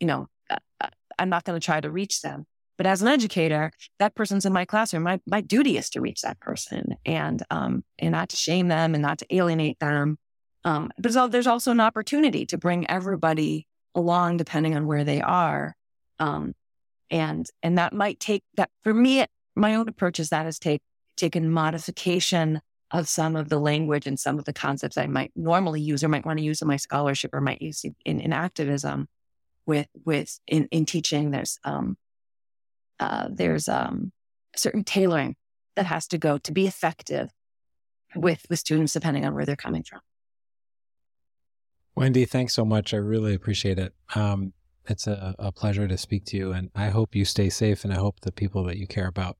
you 0.00 0.06
know, 0.06 0.28
uh, 0.50 0.56
uh 0.80 0.88
I'm 1.18 1.28
not 1.28 1.44
going 1.44 1.58
to 1.58 1.64
try 1.64 1.80
to 1.80 1.90
reach 1.90 2.22
them. 2.22 2.46
But 2.76 2.86
as 2.86 3.02
an 3.02 3.08
educator, 3.08 3.72
that 3.98 4.14
person's 4.14 4.46
in 4.46 4.52
my 4.52 4.64
classroom. 4.64 5.02
My, 5.02 5.20
my 5.26 5.40
duty 5.40 5.76
is 5.76 5.90
to 5.90 6.00
reach 6.00 6.20
that 6.22 6.38
person 6.38 6.94
and, 7.04 7.42
um, 7.50 7.82
and 7.98 8.12
not 8.12 8.28
to 8.28 8.36
shame 8.36 8.68
them 8.68 8.94
and 8.94 9.02
not 9.02 9.18
to 9.18 9.34
alienate 9.34 9.80
them 9.80 10.16
um, 10.64 10.90
but 10.98 11.30
there's 11.30 11.46
also 11.46 11.70
an 11.70 11.80
opportunity 11.80 12.46
to 12.46 12.58
bring 12.58 12.88
everybody 12.90 13.66
along 13.94 14.36
depending 14.36 14.76
on 14.76 14.86
where 14.86 15.04
they 15.04 15.20
are. 15.20 15.74
Um, 16.18 16.54
and, 17.10 17.46
and 17.62 17.78
that 17.78 17.92
might 17.92 18.20
take 18.20 18.42
that 18.56 18.70
for 18.82 18.92
me, 18.92 19.24
my 19.54 19.74
own 19.74 19.88
approach 19.88 20.20
is 20.20 20.28
that 20.28 20.44
has 20.44 20.58
take, 20.58 20.82
taken 21.16 21.50
modification 21.50 22.60
of 22.90 23.08
some 23.08 23.36
of 23.36 23.48
the 23.48 23.58
language 23.58 24.06
and 24.06 24.18
some 24.18 24.38
of 24.38 24.44
the 24.44 24.52
concepts 24.52 24.96
I 24.96 25.06
might 25.06 25.32
normally 25.36 25.80
use 25.80 26.02
or 26.02 26.08
might 26.08 26.24
want 26.24 26.38
to 26.38 26.44
use 26.44 26.62
in 26.62 26.68
my 26.68 26.76
scholarship 26.76 27.34
or 27.34 27.40
might 27.40 27.60
use 27.60 27.84
in, 27.84 28.20
in 28.20 28.32
activism 28.32 29.08
with, 29.66 29.88
with 30.04 30.40
in, 30.46 30.68
in 30.70 30.86
teaching. 30.86 31.30
There's, 31.30 31.58
um, 31.64 31.98
uh, 32.98 33.28
there's, 33.30 33.68
um, 33.68 34.12
certain 34.56 34.84
tailoring 34.84 35.36
that 35.76 35.86
has 35.86 36.06
to 36.08 36.18
go 36.18 36.38
to 36.38 36.52
be 36.52 36.66
effective 36.66 37.30
with, 38.16 38.46
with 38.48 38.58
students 38.58 38.94
depending 38.94 39.26
on 39.26 39.34
where 39.34 39.44
they're 39.44 39.56
coming 39.56 39.84
from. 39.84 40.00
Wendy, 41.94 42.24
thanks 42.24 42.54
so 42.54 42.64
much. 42.64 42.94
I 42.94 42.98
really 42.98 43.34
appreciate 43.34 43.78
it. 43.78 43.92
Um, 44.14 44.52
it's 44.86 45.06
a, 45.06 45.34
a, 45.38 45.52
pleasure 45.52 45.86
to 45.86 45.98
speak 45.98 46.24
to 46.26 46.36
you, 46.36 46.52
and 46.52 46.70
I 46.74 46.88
hope 46.88 47.14
you 47.14 47.24
stay 47.24 47.50
safe, 47.50 47.84
and 47.84 47.92
I 47.92 47.96
hope 47.96 48.20
the 48.20 48.32
people 48.32 48.64
that 48.64 48.78
you 48.78 48.86
care 48.86 49.08
about 49.08 49.36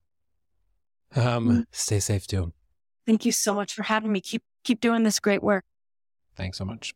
um, 1.16 1.48
mm-hmm. 1.48 1.60
stay 1.70 2.00
safe 2.00 2.26
too. 2.26 2.52
Thank 3.08 3.24
you 3.24 3.32
so 3.32 3.54
much 3.54 3.72
for 3.72 3.84
having 3.84 4.12
me. 4.12 4.20
Keep 4.20 4.42
keep 4.64 4.80
doing 4.80 5.02
this 5.02 5.18
great 5.18 5.42
work. 5.42 5.64
Thanks 6.36 6.58
so 6.58 6.66
much. 6.66 6.94